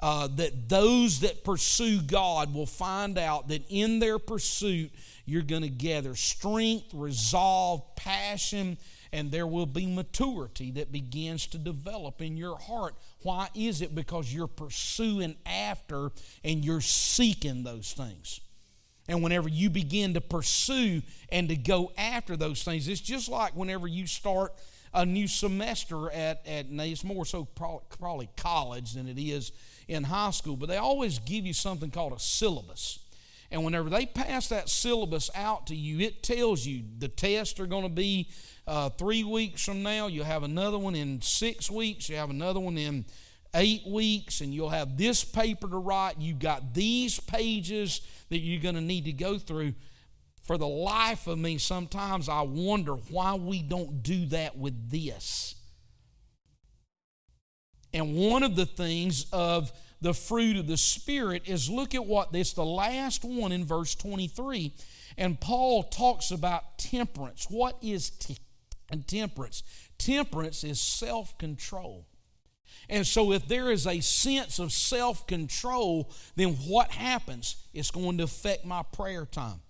uh, 0.00 0.28
that 0.36 0.68
those 0.68 1.20
that 1.20 1.44
pursue 1.44 2.02
god 2.02 2.52
will 2.52 2.66
find 2.66 3.18
out 3.18 3.48
that 3.48 3.62
in 3.68 3.98
their 4.00 4.18
pursuit 4.18 4.90
you're 5.26 5.42
going 5.42 5.62
to 5.62 5.70
gather 5.70 6.14
strength, 6.14 6.92
resolve, 6.92 7.82
passion, 7.96 8.76
and 9.12 9.30
there 9.30 9.46
will 9.46 9.66
be 9.66 9.86
maturity 9.86 10.72
that 10.72 10.90
begins 10.90 11.46
to 11.46 11.58
develop 11.58 12.20
in 12.20 12.36
your 12.36 12.58
heart. 12.58 12.94
Why 13.22 13.48
is 13.54 13.80
it? 13.80 13.94
Because 13.94 14.34
you're 14.34 14.46
pursuing 14.48 15.36
after 15.46 16.10
and 16.42 16.64
you're 16.64 16.80
seeking 16.80 17.62
those 17.62 17.92
things. 17.92 18.40
And 19.08 19.22
whenever 19.22 19.48
you 19.48 19.70
begin 19.70 20.14
to 20.14 20.20
pursue 20.20 21.02
and 21.28 21.48
to 21.48 21.56
go 21.56 21.92
after 21.96 22.36
those 22.36 22.62
things, 22.64 22.88
it's 22.88 23.00
just 23.00 23.28
like 23.28 23.54
whenever 23.54 23.86
you 23.86 24.06
start 24.06 24.52
a 24.92 25.04
new 25.04 25.28
semester 25.28 26.10
at, 26.10 26.46
at 26.46 26.66
it's 26.70 27.04
more 27.04 27.24
so 27.24 27.44
probably 27.44 28.28
college 28.36 28.94
than 28.94 29.08
it 29.08 29.20
is 29.20 29.52
in 29.88 30.04
high 30.04 30.30
school, 30.30 30.56
but 30.56 30.68
they 30.68 30.76
always 30.76 31.18
give 31.18 31.46
you 31.46 31.52
something 31.52 31.90
called 31.90 32.12
a 32.12 32.18
syllabus. 32.18 32.98
And 33.50 33.64
whenever 33.64 33.88
they 33.88 34.06
pass 34.06 34.48
that 34.48 34.68
syllabus 34.68 35.30
out 35.34 35.68
to 35.68 35.76
you, 35.76 36.00
it 36.00 36.22
tells 36.22 36.66
you 36.66 36.82
the 36.98 37.08
tests 37.08 37.60
are 37.60 37.66
going 37.66 37.84
to 37.84 37.88
be 37.88 38.28
uh, 38.66 38.88
three 38.90 39.22
weeks 39.22 39.64
from 39.64 39.82
now. 39.82 40.06
You'll 40.06 40.24
have 40.24 40.42
another 40.42 40.78
one 40.78 40.94
in 40.94 41.20
six 41.20 41.70
weeks. 41.70 42.08
You 42.08 42.16
have 42.16 42.30
another 42.30 42.58
one 42.58 42.76
in 42.76 43.04
eight 43.54 43.86
weeks, 43.86 44.40
and 44.40 44.52
you'll 44.52 44.70
have 44.70 44.96
this 44.96 45.22
paper 45.24 45.68
to 45.68 45.76
write. 45.76 46.18
You've 46.18 46.40
got 46.40 46.74
these 46.74 47.20
pages 47.20 48.00
that 48.30 48.38
you're 48.38 48.62
going 48.62 48.74
to 48.74 48.80
need 48.80 49.04
to 49.04 49.12
go 49.12 49.38
through. 49.38 49.74
For 50.42 50.58
the 50.58 50.66
life 50.66 51.26
of 51.26 51.38
me, 51.38 51.56
sometimes 51.58 52.28
I 52.28 52.42
wonder 52.42 52.94
why 52.94 53.34
we 53.34 53.62
don't 53.62 54.02
do 54.02 54.26
that 54.26 54.58
with 54.58 54.90
this. 54.90 55.54
And 57.94 58.16
one 58.16 58.42
of 58.42 58.56
the 58.56 58.66
things 58.66 59.26
of 59.32 59.72
the 60.00 60.12
fruit 60.12 60.56
of 60.56 60.66
the 60.66 60.76
Spirit 60.76 61.44
is 61.46 61.70
look 61.70 61.94
at 61.94 62.04
what 62.04 62.32
this, 62.32 62.52
the 62.52 62.64
last 62.64 63.24
one 63.24 63.52
in 63.52 63.64
verse 63.64 63.94
23. 63.94 64.74
And 65.16 65.40
Paul 65.40 65.84
talks 65.84 66.32
about 66.32 66.76
temperance. 66.76 67.46
What 67.48 67.78
is 67.80 68.10
t- 68.10 68.36
temperance? 69.06 69.62
Temperance 69.96 70.64
is 70.64 70.80
self 70.80 71.38
control. 71.38 72.06
And 72.88 73.06
so, 73.06 73.32
if 73.32 73.46
there 73.46 73.70
is 73.70 73.86
a 73.86 74.00
sense 74.00 74.58
of 74.58 74.72
self 74.72 75.26
control, 75.28 76.10
then 76.34 76.54
what 76.66 76.90
happens? 76.90 77.56
It's 77.72 77.92
going 77.92 78.18
to 78.18 78.24
affect 78.24 78.66
my 78.66 78.82
prayer 78.82 79.24
time. 79.24 79.60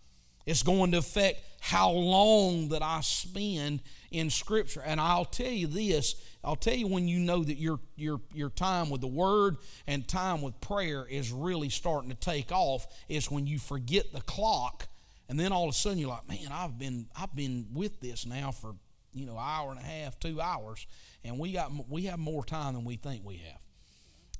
It's 0.46 0.62
going 0.62 0.92
to 0.92 0.98
affect 0.98 1.40
how 1.64 1.90
long 1.90 2.68
that 2.68 2.82
I 2.82 3.00
spend 3.00 3.80
in 4.10 4.28
Scripture. 4.28 4.82
And 4.84 5.00
I'll 5.00 5.24
tell 5.24 5.50
you 5.50 5.66
this 5.66 6.14
I'll 6.44 6.56
tell 6.56 6.74
you 6.74 6.86
when 6.86 7.08
you 7.08 7.18
know 7.18 7.42
that 7.42 7.56
your, 7.56 7.80
your, 7.96 8.20
your 8.34 8.50
time 8.50 8.90
with 8.90 9.00
the 9.00 9.06
Word 9.06 9.56
and 9.86 10.06
time 10.06 10.42
with 10.42 10.60
prayer 10.60 11.06
is 11.08 11.32
really 11.32 11.70
starting 11.70 12.10
to 12.10 12.16
take 12.16 12.52
off 12.52 12.86
is 13.08 13.30
when 13.30 13.46
you 13.46 13.58
forget 13.58 14.12
the 14.12 14.20
clock 14.20 14.88
and 15.30 15.40
then 15.40 15.52
all 15.52 15.64
of 15.64 15.70
a 15.70 15.72
sudden 15.72 15.96
you're 15.96 16.10
like, 16.10 16.28
man, 16.28 16.52
I've 16.52 16.78
been, 16.78 17.06
I've 17.18 17.34
been 17.34 17.68
with 17.72 17.98
this 17.98 18.26
now 18.26 18.50
for, 18.50 18.74
you 19.14 19.24
know, 19.24 19.38
hour 19.38 19.70
and 19.70 19.80
a 19.80 19.82
half, 19.82 20.20
two 20.20 20.42
hours, 20.42 20.86
and 21.24 21.38
we, 21.38 21.52
got, 21.52 21.72
we 21.88 22.02
have 22.02 22.18
more 22.18 22.44
time 22.44 22.74
than 22.74 22.84
we 22.84 22.96
think 22.96 23.24
we 23.24 23.36
have. 23.36 23.60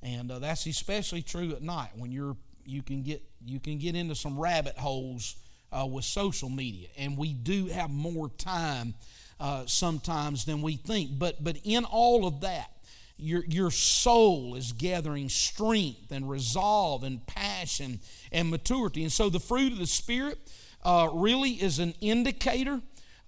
And 0.02 0.30
uh, 0.30 0.40
that's 0.40 0.66
especially 0.66 1.22
true 1.22 1.52
at 1.52 1.62
night 1.62 1.92
when 1.96 2.12
you're, 2.12 2.36
you, 2.66 2.82
can 2.82 3.02
get, 3.02 3.22
you 3.46 3.60
can 3.60 3.78
get 3.78 3.94
into 3.94 4.14
some 4.14 4.38
rabbit 4.38 4.76
holes 4.76 5.36
uh, 5.74 5.86
with 5.86 6.04
social 6.04 6.48
media. 6.48 6.88
And 6.96 7.18
we 7.18 7.32
do 7.32 7.66
have 7.66 7.90
more 7.90 8.28
time 8.38 8.94
uh, 9.40 9.64
sometimes 9.66 10.44
than 10.44 10.62
we 10.62 10.76
think. 10.76 11.18
But, 11.18 11.42
but 11.42 11.58
in 11.64 11.84
all 11.84 12.26
of 12.26 12.40
that, 12.42 12.70
your, 13.16 13.44
your 13.46 13.70
soul 13.70 14.54
is 14.54 14.72
gathering 14.72 15.28
strength 15.28 16.10
and 16.10 16.28
resolve 16.28 17.04
and 17.04 17.24
passion 17.26 18.00
and 18.32 18.50
maturity. 18.50 19.02
And 19.02 19.12
so 19.12 19.30
the 19.30 19.40
fruit 19.40 19.72
of 19.72 19.78
the 19.78 19.86
Spirit 19.86 20.38
uh, 20.82 21.08
really 21.12 21.50
is 21.50 21.78
an 21.78 21.94
indicator 22.00 22.80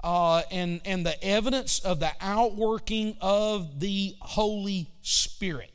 uh, 0.03 0.43
and, 0.51 0.81
and 0.85 1.07
the 1.07 1.23
evidence 1.25 1.79
of 1.81 2.01
the 2.01 2.11
outworking 2.21 3.17
of 3.21 3.81
the 3.81 4.17
Holy 4.21 4.91
Spirit. 5.03 5.73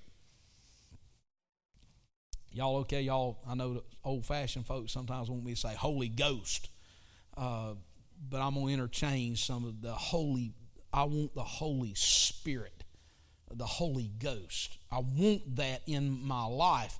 Y'all 2.53 2.77
okay? 2.77 3.01
Y'all, 3.01 3.39
I 3.47 3.55
know 3.55 3.83
old 4.03 4.25
fashioned 4.25 4.65
folks 4.65 4.91
sometimes 4.91 5.29
want 5.29 5.43
me 5.43 5.53
to 5.53 5.59
say 5.59 5.73
Holy 5.73 6.09
Ghost. 6.09 6.69
Uh, 7.37 7.75
but 8.29 8.41
I'm 8.41 8.53
going 8.53 8.67
to 8.67 8.73
interchange 8.73 9.45
some 9.45 9.65
of 9.65 9.81
the 9.81 9.93
Holy, 9.93 10.53
I 10.93 11.03
want 11.03 11.33
the 11.33 11.43
Holy 11.43 11.93
Spirit, 11.95 12.83
the 13.53 13.65
Holy 13.65 14.11
Ghost. 14.19 14.77
I 14.91 14.99
want 14.99 15.55
that 15.55 15.81
in 15.87 16.25
my 16.25 16.45
life. 16.45 16.99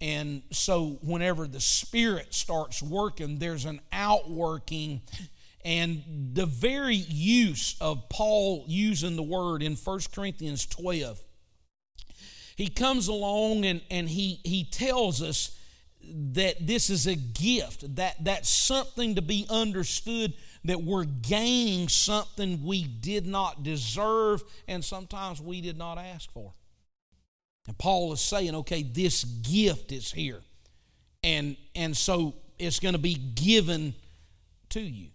And 0.00 0.42
so, 0.52 0.98
whenever 1.02 1.48
the 1.48 1.60
Spirit 1.60 2.32
starts 2.32 2.82
working, 2.82 3.38
there's 3.38 3.64
an 3.64 3.80
outworking. 3.92 5.02
And 5.64 6.02
the 6.34 6.46
very 6.46 6.94
use 6.94 7.76
of 7.80 8.08
Paul 8.08 8.64
using 8.68 9.16
the 9.16 9.22
word 9.22 9.62
in 9.62 9.74
1 9.74 10.00
Corinthians 10.14 10.66
12, 10.66 11.20
he 12.58 12.66
comes 12.66 13.06
along 13.06 13.64
and, 13.64 13.80
and 13.88 14.08
he, 14.08 14.40
he 14.42 14.64
tells 14.64 15.22
us 15.22 15.56
that 16.02 16.66
this 16.66 16.90
is 16.90 17.06
a 17.06 17.14
gift, 17.14 17.94
that 17.94 18.16
that's 18.24 18.50
something 18.50 19.14
to 19.14 19.22
be 19.22 19.46
understood 19.48 20.34
that 20.64 20.82
we're 20.82 21.04
gaining 21.04 21.88
something 21.88 22.64
we 22.64 22.82
did 22.82 23.28
not 23.28 23.62
deserve 23.62 24.42
and 24.66 24.84
sometimes 24.84 25.40
we 25.40 25.60
did 25.60 25.78
not 25.78 25.98
ask 25.98 26.32
for. 26.32 26.52
And 27.68 27.78
Paul 27.78 28.12
is 28.12 28.20
saying, 28.20 28.56
okay, 28.56 28.82
this 28.82 29.22
gift 29.22 29.92
is 29.92 30.10
here. 30.10 30.40
And, 31.22 31.56
and 31.76 31.96
so 31.96 32.34
it's 32.58 32.80
going 32.80 32.94
to 32.94 32.98
be 32.98 33.14
given 33.14 33.94
to 34.70 34.80
you. 34.80 35.10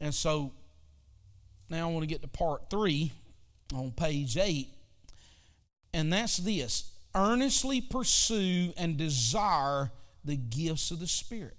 And 0.00 0.14
so 0.14 0.52
now 1.68 1.88
I 1.88 1.92
want 1.92 2.04
to 2.04 2.06
get 2.06 2.22
to 2.22 2.28
part 2.28 2.70
three 2.70 3.10
on 3.74 3.90
page 3.90 4.36
eight. 4.36 4.68
And 5.96 6.12
that's 6.12 6.36
this 6.36 6.92
earnestly 7.14 7.80
pursue 7.80 8.74
and 8.76 8.98
desire 8.98 9.90
the 10.26 10.36
gifts 10.36 10.90
of 10.90 11.00
the 11.00 11.06
Spirit. 11.06 11.56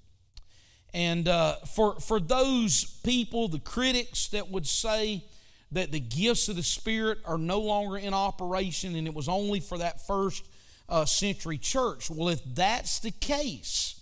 And 0.94 1.28
uh, 1.28 1.56
for, 1.76 2.00
for 2.00 2.20
those 2.20 2.84
people, 3.04 3.48
the 3.48 3.60
critics 3.60 4.28
that 4.28 4.52
would 4.52 4.68
say 4.68 5.26
that 5.72 5.92
the 5.92 6.00
gifts 6.00 6.50
of 6.50 6.56
the 6.56 6.62
Spirit 6.62 7.18
are 7.26 7.40
no 7.40 7.60
longer 7.60 7.98
in 7.98 8.14
operation 8.14 8.96
and 8.96 9.08
it 9.08 9.16
was 9.16 9.28
only 9.28 9.60
for 9.60 9.80
that 9.80 10.06
first 10.06 10.48
uh, 10.88 11.04
century 11.04 11.58
church, 11.58 12.12
well, 12.12 12.30
if 12.30 12.40
that's 12.54 13.00
the 13.00 13.12
case, 13.12 14.00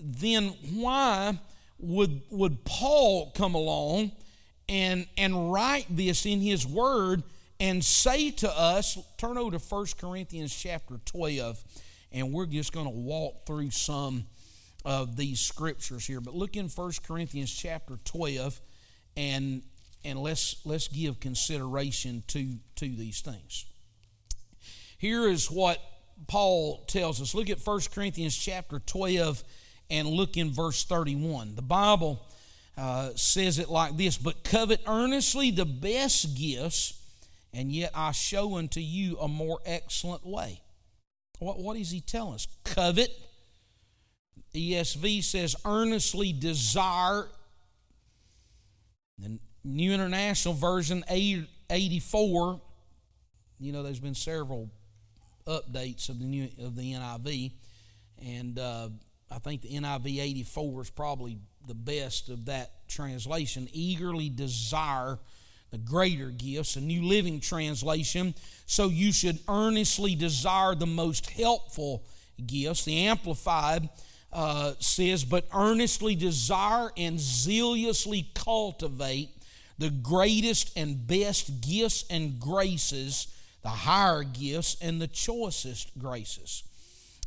then 0.00 0.54
why 0.76 1.40
would, 1.80 2.22
would 2.30 2.64
Paul 2.64 3.32
come 3.32 3.56
along 3.56 4.12
and, 4.68 5.08
and 5.18 5.52
write 5.52 5.86
this 5.90 6.24
in 6.24 6.40
his 6.40 6.64
word 6.64 7.24
and 7.58 7.84
say 7.84 8.30
to 8.30 8.50
us, 8.50 8.98
turn 9.18 9.38
over 9.38 9.58
to 9.58 9.64
1 9.64 9.86
Corinthians 9.98 10.54
chapter 10.54 10.98
12, 11.04 11.62
and 12.12 12.32
we're 12.32 12.46
just 12.46 12.72
going 12.72 12.86
to 12.86 12.90
walk 12.90 13.46
through 13.46 13.70
some 13.70 14.26
of 14.84 15.16
these 15.16 15.40
scriptures 15.40 16.06
here. 16.06 16.20
But 16.20 16.34
look 16.34 16.56
in 16.56 16.68
1 16.68 16.92
Corinthians 17.06 17.52
chapter 17.52 17.98
12 18.04 18.60
and 19.16 19.62
and 20.04 20.20
let's 20.20 20.64
let's 20.64 20.86
give 20.86 21.18
consideration 21.18 22.22
to 22.28 22.58
to 22.76 22.88
these 22.88 23.20
things. 23.20 23.66
Here 24.98 25.28
is 25.28 25.50
what 25.50 25.80
Paul 26.28 26.84
tells 26.86 27.20
us. 27.20 27.34
Look 27.34 27.50
at 27.50 27.58
1 27.58 27.80
Corinthians 27.92 28.36
chapter 28.36 28.78
12 28.78 29.42
and 29.90 30.08
look 30.08 30.36
in 30.36 30.52
verse 30.52 30.84
31. 30.84 31.56
The 31.56 31.62
Bible 31.62 32.24
uh, 32.78 33.10
says 33.16 33.58
it 33.58 33.68
like 33.68 33.96
this 33.96 34.16
But 34.16 34.44
covet 34.44 34.80
earnestly 34.86 35.50
the 35.50 35.66
best 35.66 36.36
gifts 36.36 36.94
and 37.56 37.72
yet 37.72 37.90
I 37.94 38.12
show 38.12 38.56
unto 38.58 38.80
you 38.80 39.16
a 39.16 39.26
more 39.26 39.60
excellent 39.64 40.26
way. 40.26 40.60
What, 41.38 41.58
what 41.58 41.78
is 41.78 41.90
he 41.90 42.02
telling 42.02 42.34
us? 42.34 42.46
Covet. 42.64 43.10
ESV 44.54 45.24
says, 45.24 45.56
earnestly 45.64 46.34
desire. 46.34 47.28
The 49.18 49.38
New 49.64 49.92
International 49.92 50.52
Version 50.52 51.02
84, 51.08 52.60
you 53.58 53.72
know, 53.72 53.82
there's 53.82 54.00
been 54.00 54.14
several 54.14 54.70
updates 55.46 56.10
of 56.10 56.18
the 56.18 56.26
new 56.26 56.48
of 56.62 56.76
the 56.76 56.92
NIV, 56.92 57.52
and 58.22 58.58
uh, 58.58 58.88
I 59.30 59.38
think 59.38 59.62
the 59.62 59.70
NIV 59.70 60.20
84 60.20 60.82
is 60.82 60.90
probably 60.90 61.38
the 61.66 61.74
best 61.74 62.28
of 62.28 62.46
that 62.46 62.86
translation. 62.88 63.68
Eagerly 63.72 64.28
desire 64.28 65.18
the 65.70 65.78
greater 65.78 66.30
gifts, 66.30 66.76
a 66.76 66.80
New 66.80 67.02
Living 67.02 67.40
Translation. 67.40 68.34
So 68.66 68.88
you 68.88 69.12
should 69.12 69.38
earnestly 69.48 70.14
desire 70.14 70.74
the 70.74 70.86
most 70.86 71.30
helpful 71.30 72.04
gifts. 72.44 72.84
The 72.84 73.06
Amplified 73.06 73.88
uh, 74.32 74.74
says, 74.78 75.24
but 75.24 75.46
earnestly 75.52 76.14
desire 76.14 76.90
and 76.96 77.18
zealously 77.18 78.28
cultivate 78.34 79.30
the 79.78 79.90
greatest 79.90 80.76
and 80.76 81.06
best 81.06 81.60
gifts 81.60 82.04
and 82.10 82.40
graces, 82.40 83.28
the 83.62 83.68
higher 83.68 84.22
gifts 84.22 84.76
and 84.80 85.00
the 85.00 85.08
choicest 85.08 85.90
graces. 85.98 86.62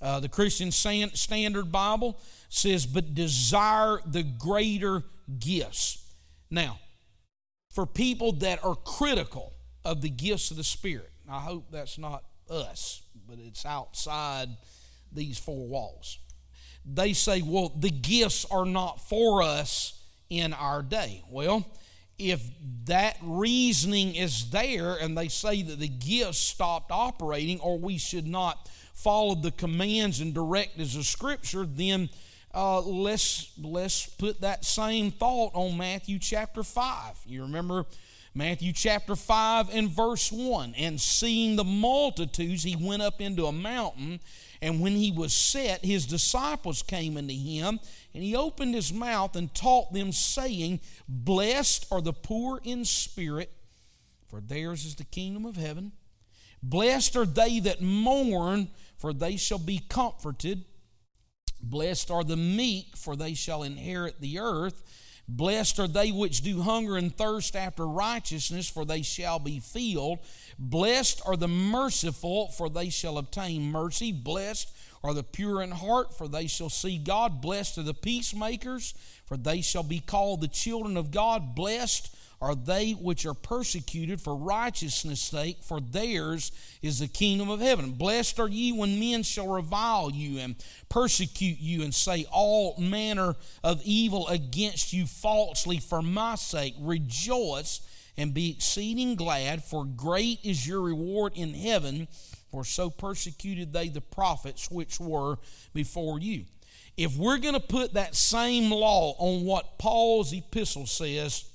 Uh, 0.02 0.20
the 0.20 0.30
Christian 0.30 0.72
Standard 0.72 1.72
Bible 1.72 2.20
says, 2.48 2.86
but 2.86 3.14
desire 3.14 4.00
the 4.06 4.24
greater 4.24 5.04
gifts. 5.40 6.12
Now, 6.50 6.80
for 7.80 7.86
people 7.86 8.34
that 8.34 8.62
are 8.66 8.76
critical 8.76 9.54
of 9.86 10.02
the 10.02 10.10
gifts 10.10 10.52
of 10.52 10.58
the 10.58 10.66
Spirit, 10.66 11.10
I 11.30 11.40
hope 11.40 11.72
that's 11.72 11.98
not 11.98 12.26
us, 12.50 13.04
but 13.26 13.38
it's 13.40 13.66
outside 13.66 14.50
these 15.14 15.38
four 15.38 15.66
walls. 15.66 16.20
They 16.86 17.14
say, 17.14 17.42
well, 17.42 17.72
the 17.80 17.90
gifts 17.90 18.46
are 18.52 18.66
not 18.66 19.08
for 19.08 19.42
us 19.42 20.04
in 20.30 20.52
our 20.52 20.82
day. 20.82 21.24
Well, 21.30 21.66
if 22.18 22.42
that 22.84 23.16
reasoning 23.22 24.14
is 24.14 24.50
there 24.50 24.96
and 24.96 25.18
they 25.18 25.30
say 25.30 25.62
that 25.62 25.80
the 25.80 25.88
gifts 25.88 26.38
stopped 26.38 26.92
operating 26.92 27.62
or 27.62 27.80
we 27.80 27.98
should 27.98 28.28
not 28.28 28.70
follow 28.94 29.36
the 29.36 29.52
commands 29.52 30.20
and 30.20 30.34
directives 30.34 30.98
of 30.98 31.06
Scripture, 31.06 31.66
then 31.66 32.10
uh, 32.54 32.82
let's 32.82 33.52
let's 33.62 34.06
put 34.06 34.42
that 34.42 34.66
same 34.66 35.12
thought 35.12 35.52
on 35.54 35.78
Matthew 35.78 36.20
chapter 36.20 36.64
five. 36.64 37.16
You 37.26 37.44
remember 37.44 37.86
Matthew 38.36 38.74
chapter 38.74 39.16
5 39.16 39.70
and 39.74 39.90
verse 39.90 40.32
1 40.32 40.76
and 40.78 41.02
seeing 41.02 41.56
the 41.56 41.64
multitudes 41.64 42.64
he 42.64 42.76
went 42.76 43.02
up 43.02 43.20
into 43.20 43.48
a 43.48 43.52
mountain 43.52 44.20
and 44.62 44.80
when 44.80 44.94
he 44.94 45.12
was 45.12 45.34
set 45.34 45.84
his 45.84 46.06
disciples 46.06 46.84
came 46.84 47.18
unto 47.18 47.34
him 47.34 47.80
and 48.14 48.24
he 48.24 48.36
opened 48.36 48.76
his 48.76 48.94
mouth 48.94 49.36
and 49.36 49.54
taught 49.56 49.92
them 49.94 50.12
saying 50.12 50.80
blessed 51.08 51.88
are 51.92 52.02
the 52.02 52.14
poor 52.14 52.62
in 52.64 52.86
spirit 52.86 53.52
for 54.28 54.40
theirs 54.40 54.86
is 54.86 54.96
the 54.96 55.04
kingdom 55.06 55.44
of 55.44 55.56
heaven 55.56 55.92
blessed 56.62 57.16
are 57.16 57.26
they 57.26 57.60
that 57.60 57.82
mourn 57.82 58.70
for 58.96 59.12
they 59.12 59.38
shall 59.38 59.60
be 59.60 59.82
comforted 59.90 60.66
Blessed 61.62 62.10
are 62.12 62.24
the 62.24 62.38
meek, 62.38 62.96
for 62.96 63.16
they 63.16 63.34
shall 63.34 63.64
inherit 63.64 64.22
the 64.22 64.40
earth. 64.40 64.84
Blessed 65.28 65.80
are 65.80 65.88
they 65.88 66.12
which 66.12 66.42
do 66.42 66.62
hunger 66.62 66.98
and 66.98 67.16
thirst 67.16 67.56
after 67.56 67.88
righteousness, 67.88 68.68
for 68.68 68.84
they 68.84 69.04
shall 69.04 69.38
be 69.38 69.60
filled. 69.60 70.20
Blessed 70.58 71.22
are 71.26 71.38
the 71.38 71.48
merciful, 71.48 72.48
for 72.48 72.68
they 72.68 72.90
shall 72.90 73.20
obtain 73.20 73.72
mercy. 73.72 74.12
Blessed 74.12 74.74
are 75.04 75.14
the 75.14 75.24
pure 75.24 75.62
in 75.62 75.72
heart, 75.72 76.18
for 76.18 76.28
they 76.28 76.48
shall 76.48 76.70
see 76.70 76.98
God. 76.98 77.42
Blessed 77.42 77.78
are 77.78 77.84
the 77.84 77.94
peacemakers, 77.94 78.96
for 79.26 79.38
they 79.38 79.62
shall 79.62 79.84
be 79.84 80.00
called 80.00 80.42
the 80.42 80.48
children 80.48 80.98
of 80.98 81.12
God. 81.12 81.54
Blessed 81.54 82.16
are 82.42 82.56
they 82.56 82.92
which 82.92 83.26
are 83.26 83.34
persecuted 83.34 84.22
for 84.22 84.36
righteousness' 84.36 85.22
sake, 85.22 85.58
for 85.62 85.82
theirs 85.82 86.52
is 86.82 87.00
the 87.00 87.08
kingdom 87.08 87.50
of 87.50 87.60
heaven. 87.60 87.92
Blessed 87.92 88.40
are 88.40 88.48
ye 88.48 88.72
when 88.72 89.00
men 89.00 89.24
shall 89.24 89.48
revile 89.48 90.12
you 90.12 90.40
and 90.40 90.56
persecute 90.88 91.60
you 91.60 91.84
and 91.84 91.94
say 91.94 92.26
all 92.32 92.78
manner 92.80 93.36
of 93.64 93.82
evil 93.84 94.28
against 94.30 94.94
you 94.94 95.06
falsely 95.06 95.80
for 95.80 96.02
my 96.02 96.36
sake. 96.36 96.76
Rejoice 96.80 97.82
and 98.16 98.34
be 98.34 98.52
exceeding 98.52 99.16
glad, 99.16 99.64
for 99.64 99.86
great 99.86 100.40
is 100.44 100.68
your 100.68 100.82
reward 100.82 101.34
in 101.36 101.54
heaven, 101.54 102.08
for 102.52 102.64
so 102.64 102.90
persecuted 102.90 103.74
they 103.74 103.90
the 103.90 104.02
prophets 104.02 104.72
which 104.72 105.00
were 105.00 105.38
before 105.74 106.20
you. 106.20 106.46
If 106.98 107.16
we're 107.18 107.38
going 107.38 107.54
to 107.54 107.62
put 107.62 107.94
that 107.94 108.16
same 108.16 108.72
law 108.72 109.16
on 109.20 109.46
what 109.46 109.78
Paul's 109.78 110.34
epistle 110.34 110.86
says, 110.86 111.49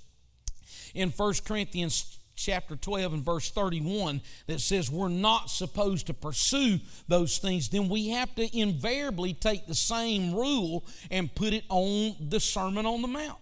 in 0.94 1.10
1 1.10 1.34
Corinthians 1.44 2.18
chapter 2.36 2.76
12 2.76 3.12
and 3.14 3.24
verse 3.24 3.50
31 3.50 4.20
that 4.46 4.60
says 4.60 4.90
we're 4.90 5.08
not 5.08 5.50
supposed 5.50 6.06
to 6.06 6.14
pursue 6.14 6.78
those 7.08 7.38
things, 7.38 7.68
then 7.68 7.88
we 7.88 8.08
have 8.08 8.34
to 8.34 8.58
invariably 8.58 9.32
take 9.32 9.66
the 9.66 9.74
same 9.74 10.34
rule 10.34 10.84
and 11.10 11.34
put 11.34 11.52
it 11.52 11.64
on 11.68 12.16
the 12.20 12.40
Sermon 12.40 12.86
on 12.86 13.02
the 13.02 13.08
Mount. 13.08 13.38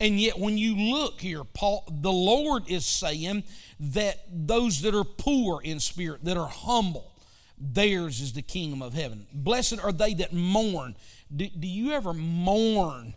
And 0.00 0.20
yet, 0.20 0.38
when 0.38 0.58
you 0.58 0.74
look 0.76 1.20
here, 1.20 1.44
Paul, 1.44 1.84
the 1.88 2.12
Lord 2.12 2.64
is 2.68 2.84
saying 2.84 3.44
that 3.78 4.24
those 4.28 4.82
that 4.82 4.94
are 4.94 5.04
poor 5.04 5.62
in 5.62 5.78
spirit, 5.78 6.24
that 6.24 6.36
are 6.36 6.48
humble, 6.48 7.12
theirs 7.56 8.20
is 8.20 8.32
the 8.32 8.42
kingdom 8.42 8.82
of 8.82 8.92
heaven. 8.92 9.26
Blessed 9.32 9.78
are 9.78 9.92
they 9.92 10.14
that 10.14 10.32
mourn. 10.32 10.96
Do, 11.34 11.48
do 11.48 11.68
you 11.68 11.92
ever 11.92 12.12
mourn 12.12 13.14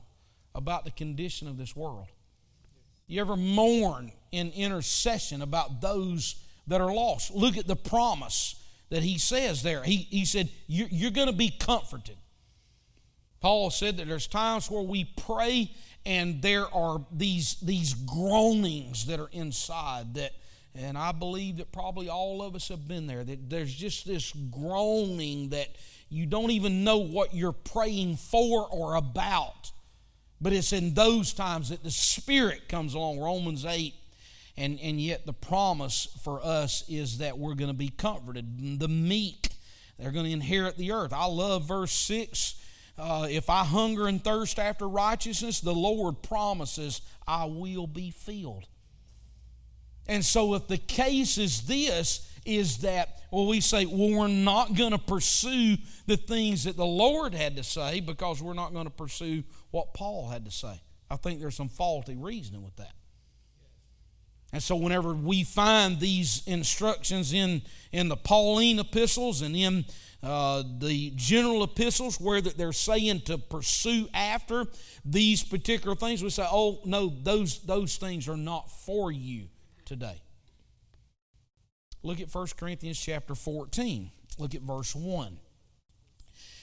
about 0.53 0.85
the 0.85 0.91
condition 0.91 1.47
of 1.47 1.57
this 1.57 1.75
world? 1.75 2.07
You 3.07 3.21
ever 3.21 3.37
mourn 3.37 4.11
in 4.31 4.51
intercession 4.51 5.41
about 5.41 5.81
those 5.81 6.35
that 6.67 6.81
are 6.81 6.93
lost? 6.93 7.33
Look 7.33 7.57
at 7.57 7.65
the 7.65 7.75
promise 7.75 8.55
that 8.89 9.01
he 9.01 9.17
says 9.17 9.63
there. 9.63 9.83
He, 9.83 10.07
he 10.09 10.25
said, 10.25 10.49
You're, 10.67 10.89
you're 10.91 11.11
going 11.11 11.27
to 11.27 11.33
be 11.33 11.49
comforted. 11.49 12.17
Paul 13.39 13.69
said 13.69 13.97
that 13.97 14.07
there's 14.07 14.27
times 14.27 14.69
where 14.69 14.83
we 14.83 15.05
pray 15.05 15.71
and 16.05 16.41
there 16.41 16.73
are 16.73 17.05
these, 17.11 17.55
these 17.61 17.93
groanings 17.93 19.05
that 19.07 19.19
are 19.19 19.29
inside 19.31 20.15
that, 20.15 20.31
and 20.73 20.97
I 20.97 21.11
believe 21.11 21.57
that 21.57 21.71
probably 21.71 22.09
all 22.09 22.41
of 22.41 22.55
us 22.55 22.69
have 22.69 22.87
been 22.87 23.07
there, 23.07 23.23
that 23.23 23.49
there's 23.49 23.73
just 23.73 24.07
this 24.07 24.33
groaning 24.51 25.49
that 25.49 25.67
you 26.09 26.25
don't 26.25 26.51
even 26.51 26.83
know 26.83 26.97
what 26.97 27.33
you're 27.33 27.51
praying 27.51 28.17
for 28.17 28.67
or 28.67 28.95
about. 28.95 29.71
But 30.39 30.53
it's 30.53 30.73
in 30.73 30.93
those 30.93 31.33
times 31.33 31.69
that 31.69 31.83
the 31.83 31.91
Spirit 31.91 32.69
comes 32.69 32.93
along, 32.93 33.19
Romans 33.19 33.65
8. 33.65 33.93
And, 34.57 34.79
and 34.81 34.99
yet 34.99 35.25
the 35.25 35.33
promise 35.33 36.07
for 36.23 36.43
us 36.43 36.83
is 36.89 37.19
that 37.19 37.37
we're 37.37 37.53
going 37.53 37.69
to 37.69 37.77
be 37.77 37.89
comforted. 37.89 38.79
The 38.79 38.87
meek, 38.87 39.49
they're 39.99 40.11
going 40.11 40.25
to 40.25 40.31
inherit 40.31 40.77
the 40.77 40.91
earth. 40.91 41.13
I 41.13 41.25
love 41.25 41.67
verse 41.67 41.91
6. 41.91 42.55
Uh, 42.97 43.27
if 43.29 43.49
I 43.49 43.63
hunger 43.63 44.07
and 44.07 44.23
thirst 44.23 44.57
after 44.57 44.89
righteousness, 44.89 45.61
the 45.61 45.73
Lord 45.73 46.23
promises 46.23 47.01
I 47.27 47.45
will 47.45 47.85
be 47.85 48.09
filled. 48.09 48.65
And 50.07 50.25
so, 50.25 50.55
if 50.55 50.67
the 50.67 50.77
case 50.77 51.37
is 51.37 51.63
this, 51.63 52.27
is 52.47 52.79
that, 52.79 53.21
well, 53.31 53.45
we 53.45 53.59
say, 53.59 53.85
well, 53.85 54.17
we're 54.17 54.27
not 54.27 54.75
going 54.75 54.91
to 54.91 54.97
pursue 54.97 55.77
the 56.05 56.17
things 56.17 56.63
that 56.63 56.77
the 56.77 56.85
Lord 56.85 57.33
had 57.33 57.57
to 57.57 57.63
say 57.63 57.99
because 57.99 58.41
we're 58.41 58.53
not 58.53 58.73
going 58.73 58.85
to 58.85 58.91
pursue 58.91 59.43
what 59.71 59.93
Paul 59.93 60.29
had 60.29 60.45
to 60.45 60.51
say. 60.51 60.81
I 61.09 61.17
think 61.17 61.39
there's 61.39 61.55
some 61.55 61.69
faulty 61.69 62.15
reasoning 62.15 62.63
with 62.63 62.75
that. 62.77 62.93
And 64.53 64.63
so, 64.63 64.77
whenever 64.77 65.13
we 65.13 65.43
find 65.43 65.99
these 65.99 66.41
instructions 66.47 67.33
in, 67.33 67.61
in 67.91 68.07
the 68.07 68.15
Pauline 68.15 68.79
epistles 68.79 69.41
and 69.41 69.55
in 69.55 69.85
uh, 70.23 70.63
the 70.79 71.11
general 71.15 71.63
epistles 71.63 72.19
where 72.19 72.39
that 72.39 72.57
they're 72.57 72.71
saying 72.71 73.21
to 73.21 73.37
pursue 73.37 74.07
after 74.13 74.65
these 75.03 75.43
particular 75.43 75.95
things, 75.95 76.23
we 76.23 76.29
say, 76.29 76.47
oh, 76.49 76.79
no, 76.85 77.13
those, 77.23 77.59
those 77.59 77.97
things 77.97 78.29
are 78.29 78.37
not 78.37 78.71
for 78.71 79.11
you 79.11 79.49
today. 79.85 80.21
Look 82.07 82.21
at 82.21 82.33
1 82.33 82.47
Corinthians 82.55 82.97
chapter 82.97 83.35
14. 83.35 84.11
Look 84.39 84.55
at 84.55 84.61
verse 84.61 84.95
1. 84.95 85.39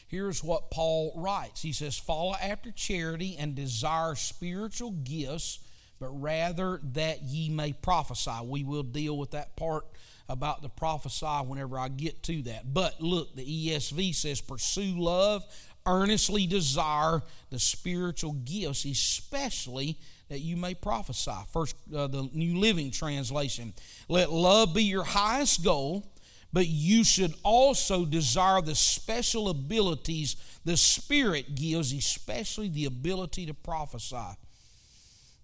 Here's 0.07 0.43
what 0.43 0.71
Paul 0.71 1.13
writes. 1.17 1.61
He 1.61 1.75
says, 1.75 1.99
Follow 1.99 2.35
after 2.41 2.71
charity 2.71 3.37
and 3.39 3.55
desire 3.55 4.15
spiritual 4.15 4.93
gifts, 4.93 5.59
but 6.01 6.09
rather 6.19 6.81
that 6.95 7.25
ye 7.25 7.51
may 7.51 7.75
prophesy. 7.75 8.33
We 8.43 8.65
will 8.65 8.85
deal 8.85 9.19
with 9.19 9.33
that 9.33 9.55
part 9.55 9.85
about 10.31 10.63
the 10.63 10.71
prophesy 10.71 11.27
whenever 11.27 11.79
I 11.79 11.89
get 11.89 12.23
to 12.23 12.41
that. 12.45 12.73
But 12.73 13.03
look, 13.03 13.37
the 13.37 13.45
ESV 13.45 14.15
says, 14.15 14.41
Pursue 14.41 14.99
love, 14.99 15.45
earnestly 15.85 16.47
desire 16.47 17.21
the 17.51 17.59
spiritual 17.59 18.33
gifts, 18.33 18.87
especially 18.87 19.99
that 20.29 20.41
you 20.41 20.57
may 20.57 20.75
prophesy. 20.75 21.33
First, 21.53 21.77
uh, 21.95 22.07
the 22.07 22.29
New 22.33 22.59
Living 22.59 22.91
Translation. 22.91 23.75
Let 24.09 24.33
love 24.33 24.75
be 24.75 24.85
your 24.85 25.05
highest 25.05 25.65
goal, 25.65 26.11
but 26.53 26.67
you 26.67 27.05
should 27.05 27.35
also 27.43 28.05
desire 28.05 28.61
the 28.61 28.75
special 28.75 29.49
abilities 29.49 30.37
the 30.65 30.77
Spirit 30.77 31.55
gives, 31.55 31.93
especially 31.93 32.69
the 32.69 32.87
ability 32.87 33.47
to 33.47 33.55
prophesy. 33.55 34.37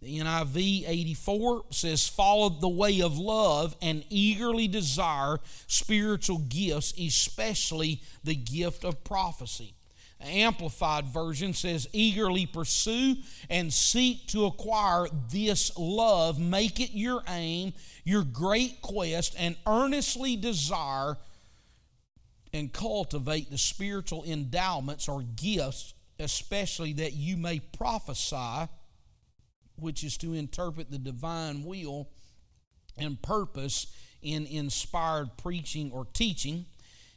The 0.01 0.19
NIV 0.19 0.88
84 0.88 1.64
says, 1.71 2.09
Follow 2.09 2.49
the 2.49 2.69
way 2.69 3.03
of 3.03 3.19
love 3.19 3.77
and 3.83 4.03
eagerly 4.09 4.66
desire 4.66 5.38
spiritual 5.66 6.38
gifts, 6.38 6.95
especially 6.99 8.01
the 8.25 8.35
gift 8.35 8.85
of 8.85 9.05
prophecy. 9.05 9.75
Amplified 10.20 11.06
version 11.06 11.54
says, 11.54 11.88
eagerly 11.92 12.46
pursue 12.46 13.16
and 13.48 13.72
seek 13.72 14.26
to 14.28 14.44
acquire 14.44 15.06
this 15.30 15.76
love. 15.78 16.38
Make 16.38 16.78
it 16.78 16.90
your 16.92 17.22
aim, 17.26 17.72
your 18.04 18.24
great 18.24 18.83
quest, 18.83 19.35
and 19.38 19.56
earnestly 19.66 20.37
desire 20.37 21.16
and 22.52 22.72
cultivate 22.72 23.50
the 23.50 23.59
spiritual 23.59 24.24
endowments 24.24 25.09
or 25.09 25.22
gifts, 25.22 25.94
especially 26.18 26.92
that 26.94 27.14
you 27.14 27.37
may 27.37 27.61
prophesy, 27.61 28.68
which 29.76 30.04
is 30.04 30.16
to 30.18 30.35
interpret 30.35 30.90
the 30.90 30.98
divine 30.98 31.64
will 31.64 32.09
and 32.98 33.22
purpose 33.22 33.87
in 34.20 34.46
inspired 34.46 35.37
preaching 35.38 35.90
or 35.92 36.06
teaching 36.12 36.66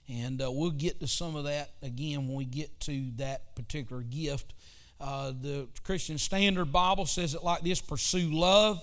and 0.10 0.42
uh, 0.42 0.52
we'll 0.52 0.72
get 0.72 1.00
to 1.00 1.08
some 1.08 1.36
of 1.36 1.46
that 1.46 1.72
again 1.82 2.28
when 2.28 2.36
we 2.36 2.46
get 2.46 2.80
to 2.82 3.12
that 3.18 3.56
particular 3.56 4.02
gift. 4.02 4.54
Uh, 5.00 5.32
the 5.32 5.68
Christian 5.84 6.18
Standard 6.18 6.72
Bible 6.72 7.06
says 7.06 7.34
it 7.36 7.44
like 7.44 7.62
this 7.62 7.82
pursue 7.82 8.32
love 8.32 8.82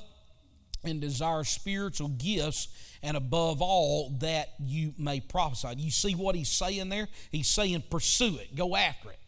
and 0.83 1.01
desire 1.01 1.45
spiritual 1.45 2.09
gifts, 2.09 2.69
and 3.03 3.17
above 3.17 3.61
all, 3.61 4.17
that 4.21 4.49
you 4.59 4.95
may 4.97 5.21
prophesy. 5.21 5.75
You 5.77 5.91
see 5.91 6.15
what 6.15 6.35
he's 6.35 6.49
saying 6.49 6.89
there? 6.89 7.09
He's 7.31 7.49
saying 7.49 7.85
pursue 7.91 8.39
it, 8.39 8.57
go 8.57 8.75
after 8.77 9.11
it. 9.11 9.19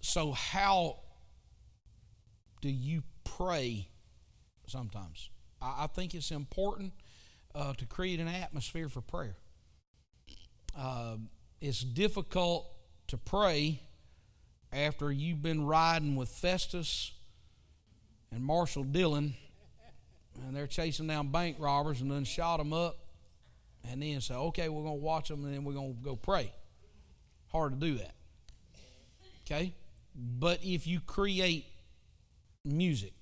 So, 0.00 0.32
how 0.32 0.98
do 2.60 2.68
you 2.68 3.02
pray 3.24 3.88
sometimes? 4.66 5.30
I, 5.60 5.84
I 5.84 5.86
think 5.88 6.14
it's 6.14 6.30
important 6.30 6.92
uh, 7.54 7.72
to 7.74 7.86
create 7.86 8.20
an 8.20 8.28
atmosphere 8.28 8.88
for 8.88 9.00
prayer. 9.00 9.36
Uh, 10.76 11.16
it's 11.60 11.80
difficult 11.80 12.66
to 13.08 13.16
pray 13.16 13.80
after 14.72 15.12
you've 15.12 15.42
been 15.42 15.66
riding 15.66 16.16
with 16.16 16.28
Festus 16.28 17.12
and 18.30 18.42
Marshall 18.42 18.84
Dillon, 18.84 19.34
and 20.46 20.56
they're 20.56 20.66
chasing 20.66 21.06
down 21.06 21.28
bank 21.28 21.56
robbers 21.58 22.00
and 22.00 22.10
then 22.10 22.24
shot 22.24 22.56
them 22.56 22.72
up, 22.72 22.96
and 23.88 24.02
then 24.02 24.20
say, 24.20 24.34
okay, 24.34 24.68
we're 24.68 24.82
going 24.82 24.98
to 24.98 25.04
watch 25.04 25.28
them 25.28 25.44
and 25.44 25.52
then 25.52 25.64
we're 25.64 25.74
going 25.74 25.94
to 25.94 26.02
go 26.02 26.16
pray. 26.16 26.52
Hard 27.48 27.78
to 27.78 27.86
do 27.86 27.98
that. 27.98 28.14
Okay? 29.44 29.74
But 30.14 30.60
if 30.62 30.86
you 30.86 31.00
create 31.00 31.66
music, 32.64 33.12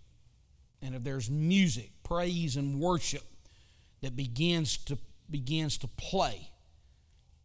and 0.83 0.95
if 0.95 1.03
there's 1.03 1.29
music, 1.31 1.91
praise, 2.03 2.57
and 2.57 2.81
worship 2.81 3.25
that 4.03 4.17
begins 4.17 4.77
to 4.79 4.99
begins 5.31 5.79
to 5.79 5.89
play, 5.89 6.51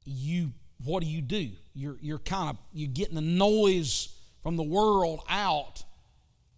you 0.06 0.52
what 0.84 1.04
do 1.04 1.10
you 1.10 1.22
do? 1.22 1.52
You're 1.74 1.98
you're 2.02 2.20
kind 2.20 2.50
of 2.50 2.58
you're 2.74 2.92
getting 2.92 3.16
the 3.16 3.22
noise 3.22 4.10
from 4.42 4.58
the 4.58 4.64
world 4.64 5.22
out 5.30 5.84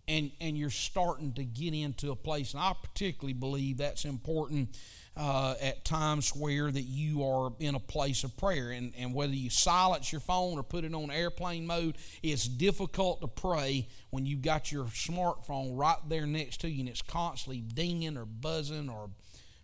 and 0.08 0.32
and 0.40 0.58
you're 0.58 0.70
starting 0.70 1.34
to 1.34 1.44
get 1.44 1.74
into 1.74 2.12
a 2.12 2.16
place 2.16 2.54
and 2.54 2.62
I 2.62 2.74
particularly 2.82 3.34
believe 3.34 3.78
that's 3.78 4.06
important 4.06 4.78
uh, 5.16 5.56
at 5.60 5.84
times 5.84 6.30
where 6.36 6.72
that 6.72 6.84
you 6.84 7.26
are 7.26 7.52
in 7.60 7.74
a 7.74 7.80
place 7.80 8.24
of 8.24 8.38
prayer 8.38 8.70
and, 8.70 8.94
and 8.98 9.16
whether 9.16 9.34
you 9.34 9.50
silence 9.50 10.12
your 10.12 10.22
phone 10.22 10.60
or 10.60 10.64
put 10.64 10.84
it 10.84 10.94
on 10.94 11.10
airplane 11.10 11.66
mode 11.66 11.98
it's 12.22 12.48
difficult 12.48 13.22
to 13.22 13.28
pray 13.28 13.88
when 14.12 14.26
you've 14.26 14.44
got 14.44 14.72
your 14.72 14.86
smartphone 14.86 15.78
right 15.78 15.98
there 16.08 16.26
next 16.26 16.62
to 16.62 16.70
you 16.70 16.82
and 16.82 16.90
it's 16.90 17.02
constantly 17.02 17.62
dinging 17.62 18.16
or 18.16 18.26
buzzing 18.26 18.90
or 18.90 19.10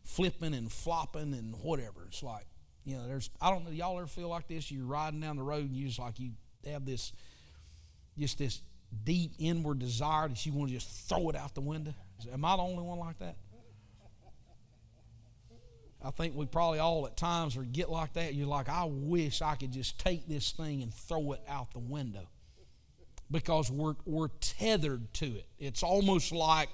flipping 0.03 0.53
and 0.53 0.71
flopping 0.71 1.33
and 1.33 1.55
whatever. 1.61 2.05
It's 2.07 2.23
like, 2.23 2.45
you 2.83 2.97
know, 2.97 3.07
there's, 3.07 3.29
I 3.41 3.49
don't 3.49 3.65
know, 3.65 3.71
y'all 3.71 3.97
ever 3.97 4.07
feel 4.07 4.29
like 4.29 4.47
this? 4.47 4.69
You're 4.71 4.85
riding 4.85 5.19
down 5.19 5.37
the 5.37 5.43
road 5.43 5.65
and 5.65 5.75
you 5.75 5.87
just 5.87 5.99
like, 5.99 6.19
you 6.19 6.31
have 6.69 6.85
this, 6.85 7.13
just 8.17 8.37
this 8.37 8.61
deep 9.03 9.31
inward 9.39 9.79
desire 9.79 10.27
that 10.27 10.45
you 10.45 10.53
want 10.53 10.69
to 10.69 10.75
just 10.75 10.89
throw 11.09 11.29
it 11.29 11.35
out 11.35 11.55
the 11.55 11.61
window. 11.61 11.93
Am 12.31 12.45
I 12.45 12.55
the 12.55 12.61
only 12.61 12.83
one 12.83 12.99
like 12.99 13.19
that? 13.19 13.37
I 16.05 16.11
think 16.11 16.35
we 16.35 16.45
probably 16.45 16.79
all 16.79 17.05
at 17.07 17.15
times 17.15 17.55
or 17.55 17.63
get 17.63 17.89
like 17.89 18.13
that. 18.13 18.33
You're 18.33 18.47
like, 18.47 18.67
I 18.67 18.83
wish 18.83 19.41
I 19.41 19.55
could 19.55 19.71
just 19.71 19.97
take 19.99 20.27
this 20.27 20.51
thing 20.51 20.83
and 20.83 20.93
throw 20.93 21.31
it 21.31 21.41
out 21.47 21.71
the 21.71 21.79
window 21.79 22.27
because 23.31 23.71
we're, 23.71 23.95
we're 24.05 24.27
tethered 24.41 25.13
to 25.15 25.25
it. 25.25 25.47
It's 25.57 25.81
almost 25.81 26.33
like 26.33 26.67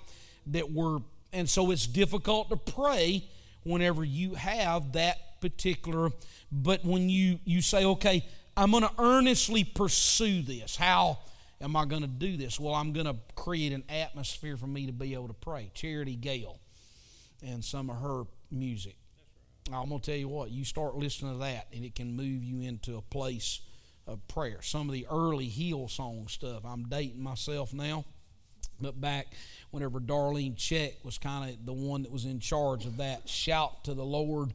that 0.47 0.71
we're 0.71 0.99
and 1.33 1.49
so 1.49 1.71
it's 1.71 1.87
difficult 1.87 2.49
to 2.49 2.57
pray 2.57 3.23
whenever 3.63 4.03
you 4.03 4.35
have 4.35 4.93
that 4.93 5.41
particular, 5.41 6.11
but 6.51 6.83
when 6.83 7.09
you, 7.09 7.39
you 7.45 7.61
say, 7.61 7.85
okay, 7.85 8.25
I'm 8.57 8.71
going 8.71 8.83
to 8.83 8.91
earnestly 8.97 9.63
pursue 9.63 10.41
this. 10.41 10.75
How 10.75 11.19
am 11.61 11.75
I 11.75 11.85
going 11.85 12.01
to 12.01 12.07
do 12.07 12.35
this? 12.35 12.59
Well, 12.59 12.73
I'm 12.73 12.93
going 12.93 13.05
to 13.05 13.15
create 13.35 13.71
an 13.73 13.83
atmosphere 13.89 14.57
for 14.57 14.67
me 14.67 14.87
to 14.87 14.91
be 14.91 15.13
able 15.13 15.27
to 15.27 15.33
pray. 15.33 15.71
Charity 15.73 16.15
Gayle 16.15 16.59
and 17.41 17.63
some 17.63 17.89
of 17.89 18.01
her 18.01 18.23
music. 18.51 18.95
I'm 19.71 19.89
going 19.89 20.01
to 20.01 20.11
tell 20.11 20.19
you 20.19 20.27
what, 20.27 20.49
you 20.49 20.65
start 20.65 20.95
listening 20.95 21.33
to 21.33 21.39
that, 21.39 21.67
and 21.73 21.85
it 21.85 21.95
can 21.95 22.15
move 22.15 22.43
you 22.43 22.61
into 22.61 22.97
a 22.97 23.01
place 23.01 23.61
of 24.07 24.27
prayer. 24.27 24.61
Some 24.61 24.89
of 24.89 24.93
the 24.93 25.05
early 25.11 25.47
Hillsong 25.47 26.29
stuff. 26.29 26.65
I'm 26.65 26.83
dating 26.83 27.21
myself 27.21 27.73
now, 27.73 28.05
but 28.81 28.99
back 28.99 29.27
whenever 29.71 29.99
Darlene 29.99 30.55
Zschech 30.55 30.93
was 31.03 31.17
kind 31.17 31.49
of 31.49 31.65
the 31.65 31.73
one 31.73 32.03
that 32.03 32.11
was 32.11 32.25
in 32.25 32.39
charge 32.39 32.85
of 32.85 32.97
that. 32.97 33.27
Shout 33.27 33.83
to 33.85 33.93
the 33.93 34.03
Lord, 34.03 34.53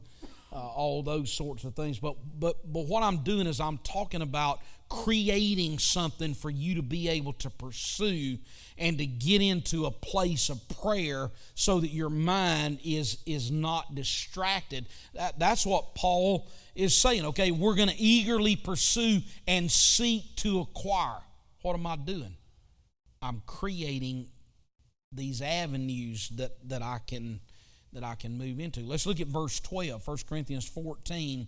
uh, 0.51 0.55
all 0.55 1.03
those 1.03 1.31
sorts 1.31 1.63
of 1.63 1.75
things. 1.75 1.99
But 1.99 2.15
but 2.39 2.71
but 2.71 2.85
what 2.85 3.03
I'm 3.03 3.17
doing 3.23 3.47
is 3.47 3.59
I'm 3.59 3.77
talking 3.79 4.21
about 4.21 4.59
creating 4.87 5.79
something 5.79 6.33
for 6.33 6.49
you 6.49 6.75
to 6.75 6.83
be 6.83 7.09
able 7.09 7.33
to 7.33 7.49
pursue 7.49 8.37
and 8.77 8.97
to 8.99 9.05
get 9.05 9.41
into 9.41 9.85
a 9.85 9.91
place 9.91 10.49
of 10.49 10.61
prayer 10.81 11.31
so 11.55 11.79
that 11.79 11.89
your 11.89 12.09
mind 12.09 12.79
is 12.83 13.17
is 13.25 13.51
not 13.51 13.95
distracted. 13.95 14.85
That, 15.13 15.39
that's 15.39 15.65
what 15.65 15.95
Paul 15.95 16.47
is 16.75 16.93
saying. 16.93 17.25
Okay, 17.25 17.51
we're 17.51 17.75
going 17.75 17.89
to 17.89 17.99
eagerly 17.99 18.55
pursue 18.55 19.21
and 19.47 19.71
seek 19.71 20.35
to 20.37 20.59
acquire. 20.59 21.21
What 21.61 21.73
am 21.73 21.87
I 21.87 21.95
doing? 21.95 22.35
I'm 23.25 23.41
creating 23.47 24.27
these 25.11 25.41
avenues 25.41 26.29
that, 26.35 26.51
that 26.69 26.81
I 26.81 26.99
can 27.05 27.39
that 27.93 28.03
I 28.03 28.15
can 28.15 28.37
move 28.37 28.59
into. 28.59 28.81
Let's 28.81 29.05
look 29.05 29.21
at 29.21 29.27
verse 29.27 29.61
12, 29.61 30.05
1 30.05 30.17
Corinthians 30.27 30.67
14 30.67 31.47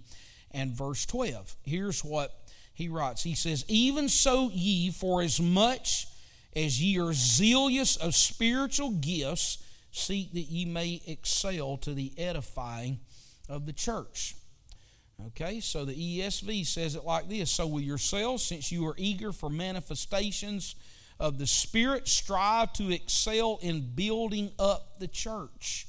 and 0.52 0.72
verse 0.72 1.06
12. 1.06 1.58
Here's 1.64 2.06
what 2.06 2.32
he 2.74 2.88
writes. 2.88 3.22
He 3.22 3.36
says, 3.36 3.66
Even 3.68 4.08
so 4.08 4.50
ye, 4.54 4.90
for 4.92 5.22
as 5.22 5.42
much 5.42 6.08
as 6.56 6.82
ye 6.82 6.98
are 7.00 7.12
zealous 7.12 7.98
of 7.98 8.16
spiritual 8.16 8.92
gifts, 8.92 9.58
seek 9.92 10.32
that 10.34 10.40
ye 10.40 10.64
may 10.64 11.02
excel 11.06 11.76
to 11.78 11.94
the 11.94 12.14
edifying 12.18 13.02
of 13.50 13.66
the 13.66 13.74
church. 13.74 14.36
Okay, 15.28 15.60
so 15.60 15.84
the 15.84 16.20
ESV 16.20 16.66
says 16.66 16.96
it 16.96 17.04
like 17.04 17.28
this 17.28 17.52
So 17.52 17.68
with 17.68 17.84
yourselves, 17.84 18.44
since 18.44 18.72
you 18.72 18.88
are 18.88 18.96
eager 18.98 19.34
for 19.34 19.50
manifestations 19.50 20.76
of 21.20 21.38
the 21.38 21.48
Spirit, 21.48 22.08
strive 22.08 22.74
to 22.74 22.92
excel 22.92 23.60
in 23.62 23.92
building 23.96 24.52
up 24.60 25.00
the 25.00 25.08
church. 25.08 25.88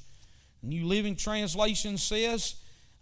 New 0.61 0.85
Living 0.85 1.15
Translation 1.15 1.97
says, 1.97 2.55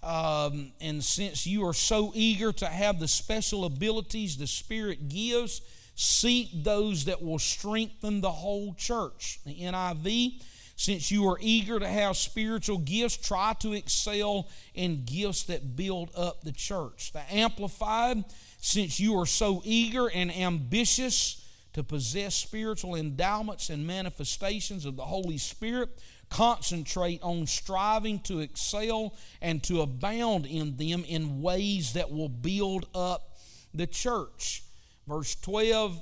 um, 0.04 0.72
and 0.80 1.04
since 1.04 1.48
you 1.48 1.66
are 1.66 1.74
so 1.74 2.12
eager 2.14 2.52
to 2.54 2.68
have 2.68 3.00
the 3.00 3.08
special 3.08 3.66
abilities 3.66 4.38
the 4.38 4.48
Spirit 4.48 5.10
gives, 5.10 5.62
seek 5.96 6.50
those 6.64 7.06
that 7.06 7.22
will 7.24 7.40
strengthen 7.40 8.22
the 8.22 8.32
whole 8.32 8.74
church. 8.76 9.40
The 9.46 9.56
NIV, 9.56 10.44
since 10.76 11.10
you 11.10 11.28
are 11.28 11.38
eager 11.42 11.80
to 11.80 11.88
have 11.88 12.16
spiritual 12.16 12.78
gifts, 12.78 13.18
try 13.18 13.54
to 13.62 13.74
excel 13.74 14.48
in 14.76 15.06
gifts 15.06 15.44
that 15.46 15.76
build 15.76 16.12
up 16.16 16.44
the 16.44 16.52
church. 16.52 17.12
The 17.14 17.24
Amplified, 17.34 18.24
since 18.62 19.00
you 19.00 19.20
are 19.20 19.26
so 19.26 19.64
eager 19.66 20.08
and 20.08 20.32
ambitious, 20.32 21.44
to 21.78 21.84
possess 21.84 22.34
spiritual 22.34 22.96
endowments 22.96 23.70
and 23.70 23.86
manifestations 23.86 24.84
of 24.84 24.96
the 24.96 25.06
Holy 25.06 25.38
Spirit. 25.38 26.02
Concentrate 26.28 27.22
on 27.22 27.46
striving 27.46 28.20
to 28.22 28.40
excel 28.40 29.16
and 29.44 29.64
to 29.64 29.82
abound 29.82 30.48
in 30.48 30.76
them 30.76 31.06
in 31.08 31.40
ways 31.42 31.94
that 31.94 32.12
will 32.12 32.30
build 32.30 32.88
up 32.96 33.38
the 33.76 33.86
church. 33.86 34.64
Verse 35.08 35.36
12 35.36 36.02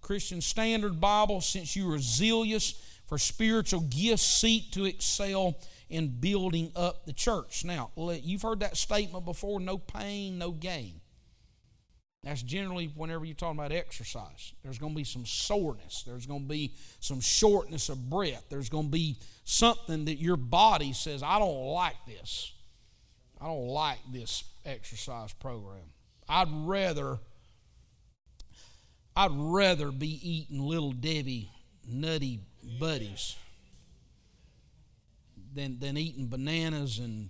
Christian 0.00 0.40
Standard 0.40 1.00
Bible, 1.00 1.40
since 1.40 1.74
you 1.74 1.90
are 1.92 1.98
zealous 1.98 2.80
for 3.06 3.18
spiritual 3.18 3.80
gifts, 3.80 4.22
seek 4.22 4.70
to 4.70 4.84
excel 4.84 5.58
in 5.88 6.20
building 6.20 6.70
up 6.76 7.04
the 7.04 7.12
church. 7.12 7.64
Now, 7.64 7.90
you've 7.96 8.42
heard 8.42 8.60
that 8.60 8.76
statement 8.76 9.24
before 9.24 9.58
no 9.58 9.76
pain, 9.76 10.38
no 10.38 10.52
gain. 10.52 10.95
That's 12.26 12.42
generally 12.42 12.90
whenever 12.96 13.24
you're 13.24 13.36
talking 13.36 13.56
about 13.56 13.70
exercise. 13.70 14.52
There's 14.64 14.78
going 14.78 14.94
to 14.94 14.96
be 14.96 15.04
some 15.04 15.24
soreness. 15.24 16.02
There's 16.04 16.26
going 16.26 16.42
to 16.42 16.48
be 16.48 16.74
some 16.98 17.20
shortness 17.20 17.88
of 17.88 18.10
breath. 18.10 18.42
There's 18.50 18.68
going 18.68 18.86
to 18.86 18.90
be 18.90 19.16
something 19.44 20.06
that 20.06 20.16
your 20.16 20.36
body 20.36 20.92
says, 20.92 21.22
I 21.22 21.38
don't 21.38 21.66
like 21.66 21.94
this. 22.04 22.52
I 23.40 23.46
don't 23.46 23.68
like 23.68 24.00
this 24.12 24.42
exercise 24.64 25.32
program. 25.34 25.84
I'd 26.28 26.48
rather 26.50 27.20
I'd 29.14 29.30
rather 29.32 29.92
be 29.92 30.18
eating 30.28 30.60
little 30.60 30.90
Debbie 30.90 31.48
nutty 31.88 32.40
buddies 32.80 33.36
than 35.54 35.78
than 35.78 35.96
eating 35.96 36.26
bananas 36.26 36.98
and 36.98 37.28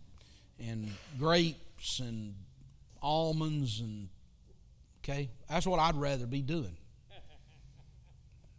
and 0.58 0.90
grapes 1.18 2.00
and 2.00 2.34
almonds 3.02 3.80
and 3.80 4.08
Okay? 5.08 5.30
That's 5.48 5.66
what 5.66 5.78
I'd 5.78 5.94
rather 5.94 6.26
be 6.26 6.42
doing. 6.42 6.76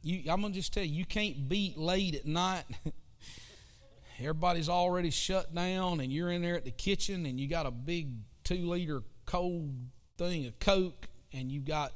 You, 0.02 0.32
I'm 0.32 0.40
going 0.40 0.54
to 0.54 0.58
just 0.58 0.74
tell 0.74 0.84
you, 0.84 0.96
you 0.96 1.06
can't 1.06 1.50
beat 1.50 1.78
late 1.78 2.16
at 2.16 2.26
night. 2.26 2.64
Everybody's 4.20 4.70
already 4.70 5.10
shut 5.10 5.54
down, 5.54 6.00
and 6.00 6.12
you're 6.12 6.32
in 6.32 6.42
there 6.42 6.56
at 6.56 6.64
the 6.64 6.72
kitchen, 6.72 7.26
and 7.26 7.40
you 7.40 7.48
got 7.48 7.66
a 7.66 7.72
big 7.72 8.10
two 8.46 8.68
liter 8.68 9.04
cold 9.26 9.74
thing 10.18 10.46
of 10.46 10.58
Coke, 10.60 11.08
and 11.34 11.52
you've 11.52 11.66
got 11.66 11.92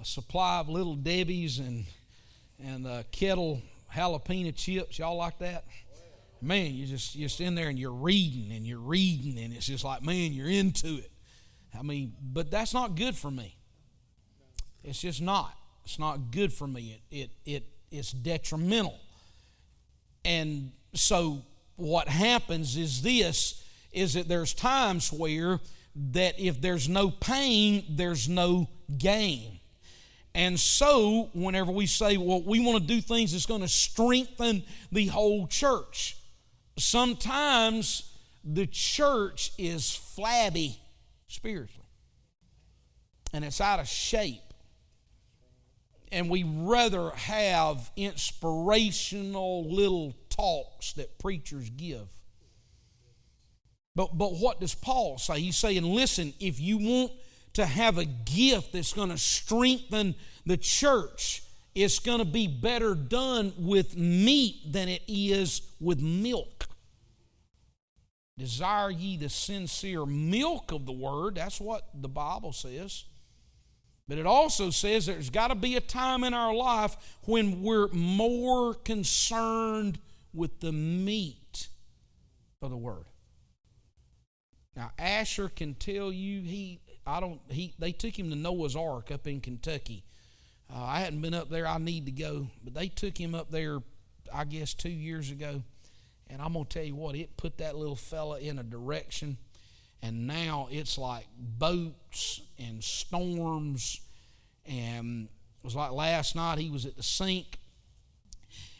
a 0.00 0.04
supply 0.04 0.60
of 0.60 0.70
little 0.70 0.96
Debbie's 0.96 1.58
and, 1.58 1.84
and 2.64 2.86
a 2.86 3.04
kettle 3.12 3.60
jalapeno 3.94 4.56
chips. 4.56 4.98
Y'all 4.98 5.16
like 5.16 5.38
that? 5.40 5.66
Man, 6.40 6.74
you 6.74 6.86
just 6.86 7.14
you're 7.14 7.28
just 7.28 7.40
in 7.40 7.54
there 7.54 7.68
and 7.68 7.78
you're 7.78 7.92
reading 7.92 8.56
and 8.56 8.66
you're 8.66 8.78
reading, 8.78 9.38
and 9.38 9.52
it's 9.52 9.66
just 9.66 9.84
like, 9.84 10.02
man, 10.02 10.32
you're 10.32 10.48
into 10.48 10.96
it. 10.96 11.10
I 11.78 11.82
mean, 11.82 12.14
but 12.22 12.50
that's 12.50 12.74
not 12.74 12.94
good 12.94 13.14
for 13.16 13.30
me. 13.30 13.56
It's 14.82 15.00
just 15.00 15.22
not. 15.22 15.54
It's 15.84 15.98
not 15.98 16.30
good 16.30 16.52
for 16.52 16.66
me. 16.66 17.02
It, 17.10 17.16
it, 17.16 17.30
it, 17.44 17.66
it's 17.90 18.12
detrimental. 18.12 18.98
And 20.24 20.72
so 20.94 21.42
what 21.76 22.08
happens 22.08 22.76
is 22.76 23.02
this 23.02 23.62
is 23.92 24.14
that 24.14 24.28
there's 24.28 24.54
times 24.54 25.12
where 25.12 25.60
that 26.12 26.38
if 26.38 26.60
there's 26.60 26.88
no 26.88 27.10
pain, 27.10 27.84
there's 27.88 28.28
no 28.28 28.68
gain. 28.98 29.60
And 30.34 30.58
so, 30.58 31.30
whenever 31.32 31.70
we 31.70 31.86
say, 31.86 32.16
well, 32.16 32.42
we 32.42 32.58
want 32.58 32.80
to 32.80 32.84
do 32.84 33.00
things 33.00 33.30
that's 33.30 33.46
going 33.46 33.60
to 33.60 33.68
strengthen 33.68 34.64
the 34.90 35.06
whole 35.06 35.46
church, 35.46 36.16
sometimes 36.76 38.10
the 38.42 38.66
church 38.66 39.52
is 39.58 39.94
flabby 39.94 40.80
spiritually. 41.34 41.88
And 43.32 43.44
it's 43.44 43.60
out 43.60 43.80
of 43.80 43.88
shape. 43.88 44.40
And 46.12 46.30
we 46.30 46.44
rather 46.44 47.10
have 47.10 47.90
inspirational 47.96 49.68
little 49.68 50.14
talks 50.30 50.92
that 50.92 51.18
preachers 51.18 51.68
give. 51.70 52.06
But, 53.96 54.16
but 54.16 54.34
what 54.34 54.60
does 54.60 54.74
Paul 54.74 55.18
say? 55.18 55.40
He's 55.40 55.56
saying, 55.56 55.82
listen, 55.82 56.32
if 56.40 56.60
you 56.60 56.78
want 56.78 57.12
to 57.54 57.66
have 57.66 57.98
a 57.98 58.04
gift 58.04 58.72
that's 58.72 58.92
going 58.92 59.10
to 59.10 59.18
strengthen 59.18 60.14
the 60.46 60.56
church, 60.56 61.42
it's 61.74 61.98
going 61.98 62.18
to 62.18 62.24
be 62.24 62.46
better 62.46 62.94
done 62.94 63.52
with 63.58 63.96
meat 63.96 64.72
than 64.72 64.88
it 64.88 65.02
is 65.08 65.62
with 65.80 66.00
milk. 66.00 66.66
Desire 68.36 68.90
ye 68.90 69.16
the 69.16 69.28
sincere 69.28 70.04
milk 70.04 70.72
of 70.72 70.86
the 70.86 70.92
word. 70.92 71.36
That's 71.36 71.60
what 71.60 71.88
the 71.94 72.08
Bible 72.08 72.52
says. 72.52 73.04
But 74.08 74.18
it 74.18 74.26
also 74.26 74.70
says 74.70 75.06
there's 75.06 75.30
got 75.30 75.48
to 75.48 75.54
be 75.54 75.76
a 75.76 75.80
time 75.80 76.24
in 76.24 76.34
our 76.34 76.52
life 76.52 76.96
when 77.22 77.62
we're 77.62 77.88
more 77.88 78.74
concerned 78.74 79.98
with 80.34 80.60
the 80.60 80.72
meat 80.72 81.68
of 82.60 82.70
the 82.70 82.76
word. 82.76 83.06
Now 84.76 84.90
Asher 84.98 85.48
can 85.48 85.74
tell 85.74 86.12
you 86.12 86.42
he 86.42 86.80
I 87.06 87.20
don't 87.20 87.40
he 87.48 87.74
they 87.78 87.92
took 87.92 88.18
him 88.18 88.30
to 88.30 88.36
Noah's 88.36 88.74
Ark 88.74 89.10
up 89.12 89.26
in 89.26 89.40
Kentucky. 89.40 90.04
Uh, 90.68 90.82
I 90.82 91.00
hadn't 91.00 91.20
been 91.20 91.34
up 91.34 91.48
there. 91.48 91.66
I 91.66 91.78
need 91.78 92.06
to 92.06 92.12
go, 92.12 92.48
but 92.64 92.74
they 92.74 92.88
took 92.88 93.16
him 93.16 93.34
up 93.34 93.50
there. 93.50 93.78
I 94.32 94.44
guess 94.44 94.74
two 94.74 94.90
years 94.90 95.30
ago 95.30 95.62
and 96.28 96.40
I'm 96.40 96.52
going 96.52 96.64
to 96.64 96.70
tell 96.70 96.84
you 96.84 96.96
what, 96.96 97.14
it 97.14 97.36
put 97.36 97.58
that 97.58 97.76
little 97.76 97.96
fella 97.96 98.38
in 98.40 98.58
a 98.58 98.62
direction. 98.62 99.36
And 100.02 100.26
now 100.26 100.68
it's 100.70 100.98
like 100.98 101.26
boats 101.38 102.42
and 102.58 102.82
storms. 102.82 104.00
And 104.66 105.28
it 105.28 105.64
was 105.64 105.74
like 105.74 105.92
last 105.92 106.36
night 106.36 106.58
he 106.58 106.70
was 106.70 106.86
at 106.86 106.96
the 106.96 107.02
sink. 107.02 107.58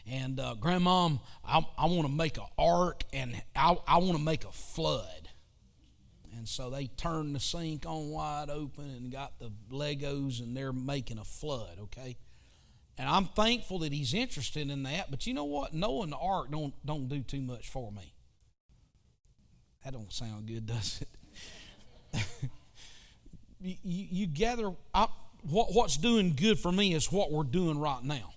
And 0.07 0.39
uh, 0.39 0.55
I, 0.63 1.65
I 1.77 1.85
want 1.87 2.03
to 2.03 2.11
make 2.11 2.37
an 2.37 2.43
ark 2.59 3.03
and 3.11 3.41
I, 3.55 3.75
I 3.87 3.97
want 3.97 4.17
to 4.17 4.23
make 4.23 4.43
a 4.45 4.51
flood. 4.51 5.29
And 6.37 6.47
so 6.47 6.69
they 6.69 6.87
turned 6.87 7.33
the 7.33 7.39
sink 7.39 7.85
on 7.87 8.09
wide 8.09 8.49
open 8.49 8.85
and 8.85 9.11
got 9.11 9.39
the 9.39 9.51
Legos 9.71 10.41
and 10.41 10.55
they're 10.55 10.73
making 10.73 11.17
a 11.17 11.23
flood, 11.23 11.79
okay? 11.83 12.17
And 12.97 13.09
I'm 13.09 13.25
thankful 13.25 13.79
that 13.79 13.91
he's 13.91 14.13
interested 14.13 14.69
in 14.69 14.83
that. 14.83 15.11
But 15.11 15.27
you 15.27 15.33
know 15.33 15.43
what? 15.43 15.73
Knowing 15.73 16.09
the 16.09 16.17
ark 16.17 16.49
don't 16.51 16.73
don't 16.85 17.07
do 17.07 17.21
too 17.21 17.41
much 17.41 17.69
for 17.69 17.91
me. 17.91 18.13
That 19.83 19.93
don't 19.93 20.11
sound 20.11 20.47
good, 20.47 20.65
does 20.65 21.01
it? 21.01 22.21
you, 23.61 23.75
you, 23.83 24.27
gather 24.27 24.71
I, 24.93 25.07
what 25.43 25.73
what's 25.73 25.97
doing 25.97 26.33
good 26.35 26.57
for 26.59 26.71
me 26.71 26.93
is 26.93 27.11
what 27.11 27.31
we're 27.31 27.43
doing 27.43 27.77
right 27.79 28.03
now. 28.03 28.33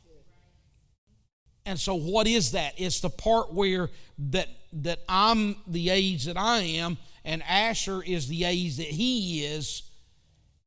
And 1.65 1.79
so 1.79 1.95
what 1.95 2.27
is 2.27 2.53
that? 2.53 2.75
It's 2.79 3.01
the 3.01 3.11
part 3.11 3.53
where 3.53 3.91
that 4.31 4.49
that 4.73 5.01
I'm 5.09 5.57
the 5.67 5.91
age 5.91 6.25
that 6.25 6.37
I 6.37 6.59
am 6.59 6.99
and 7.25 7.43
Asher 7.43 8.03
is 8.03 8.27
the 8.27 8.45
age 8.45 8.79
that 8.79 8.87
he 8.87 9.45
is 9.45 9.83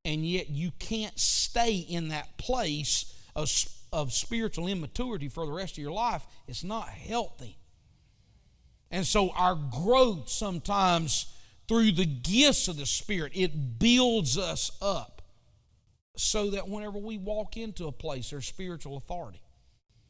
and 0.05 0.25
yet 0.25 0.49
you 0.49 0.71
can't 0.79 1.17
stay 1.19 1.75
in 1.75 2.09
that 2.09 2.37
place 2.37 3.13
of 3.35 3.49
of 3.93 4.13
spiritual 4.13 4.67
immaturity 4.67 5.27
for 5.27 5.45
the 5.45 5.51
rest 5.51 5.73
of 5.73 5.79
your 5.79 5.91
life, 5.91 6.25
it's 6.47 6.63
not 6.63 6.87
healthy. 6.89 7.57
And 8.89 9.05
so 9.05 9.31
our 9.31 9.55
growth 9.55 10.29
sometimes 10.29 11.33
through 11.67 11.93
the 11.93 12.05
gifts 12.05 12.67
of 12.67 12.77
the 12.77 12.85
Spirit, 12.85 13.31
it 13.35 13.79
builds 13.79 14.37
us 14.37 14.71
up 14.81 15.21
so 16.17 16.51
that 16.51 16.67
whenever 16.67 16.99
we 16.99 17.17
walk 17.17 17.55
into 17.55 17.87
a 17.87 17.91
place, 17.91 18.29
there's 18.29 18.45
spiritual 18.45 18.97
authority, 18.97 19.41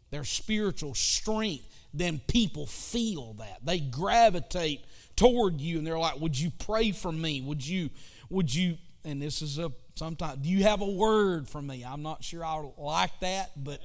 there's 0.10 0.30
spiritual 0.30 0.94
strength, 0.94 1.68
then 1.94 2.20
people 2.28 2.66
feel 2.66 3.34
that. 3.36 3.60
They 3.64 3.80
gravitate 3.80 4.84
toward 5.16 5.62
you 5.62 5.78
and 5.78 5.88
they're 5.88 6.00
like, 6.00 6.20
Would 6.20 6.38
you 6.38 6.52
pray 6.60 6.92
for 6.92 7.12
me? 7.12 7.42
Would 7.42 7.66
you, 7.66 7.92
would 8.30 8.54
you, 8.54 8.78
and 9.06 9.22
this 9.22 9.42
is 9.42 9.58
a 9.58 9.72
sometimes 9.96 10.38
do 10.42 10.50
you 10.50 10.64
have 10.64 10.82
a 10.82 10.90
word 10.90 11.48
for 11.48 11.62
me? 11.62 11.84
I'm 11.84 12.04
not 12.04 12.24
sure 12.24 12.44
i 12.44 12.64
like 12.78 13.20
that 13.22 13.52
but 13.56 13.80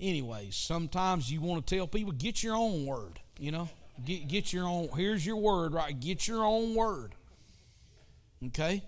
anyways 0.00 0.56
sometimes 0.56 1.30
you 1.30 1.40
want 1.40 1.66
to 1.66 1.76
tell 1.76 1.86
people 1.86 2.12
get 2.12 2.42
your 2.42 2.56
own 2.56 2.86
word 2.86 3.18
you 3.38 3.50
know? 3.50 3.68
Get, 4.04 4.28
get 4.28 4.52
your 4.52 4.66
own 4.66 4.88
here's 4.96 5.24
your 5.24 5.36
word 5.36 5.74
right? 5.74 5.98
Get 5.98 6.26
your 6.26 6.44
own 6.44 6.74
word 6.74 7.14
okay? 8.46 8.82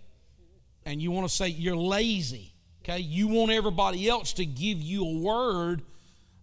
And 0.87 1.01
you 1.01 1.11
want 1.11 1.29
to 1.29 1.35
say 1.35 1.49
you're 1.49 1.77
lazy 1.77 2.55
okay? 2.83 2.99
You 2.99 3.29
want 3.29 3.51
everybody 3.51 4.09
else 4.09 4.33
to 4.35 4.47
give 4.47 4.81
you 4.81 5.05
a 5.05 5.19
word 5.19 5.83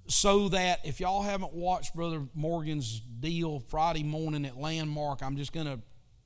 so 0.07 0.49
that 0.49 0.79
if 0.83 0.99
y'all 0.99 1.21
haven't 1.21 1.53
watched 1.53 1.95
brother 1.95 2.21
morgan's 2.33 2.99
deal 2.99 3.59
friday 3.59 4.03
morning 4.03 4.45
at 4.45 4.57
landmark 4.57 5.21
i'm 5.21 5.37
just 5.37 5.53
going 5.53 5.65
to 5.65 5.79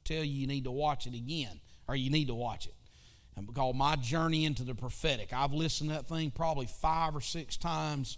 tell 0.04 0.24
you 0.24 0.42
you 0.42 0.48
need 0.48 0.64
to 0.64 0.72
watch 0.72 1.08
it 1.08 1.14
again 1.14 1.60
or 1.88 1.96
you 1.96 2.10
need 2.10 2.28
to 2.28 2.36
watch 2.36 2.68
it 2.68 2.75
called 3.54 3.76
My 3.76 3.96
Journey 3.96 4.46
into 4.46 4.64
the 4.64 4.76
Prophetic. 4.76 5.34
I've 5.34 5.54
listened 5.54 5.90
to 5.90 5.96
that 5.96 6.08
thing 6.08 6.32
probably 6.32 6.68
five 6.68 7.16
or 7.16 7.22
six 7.22 7.58
times, 7.58 8.18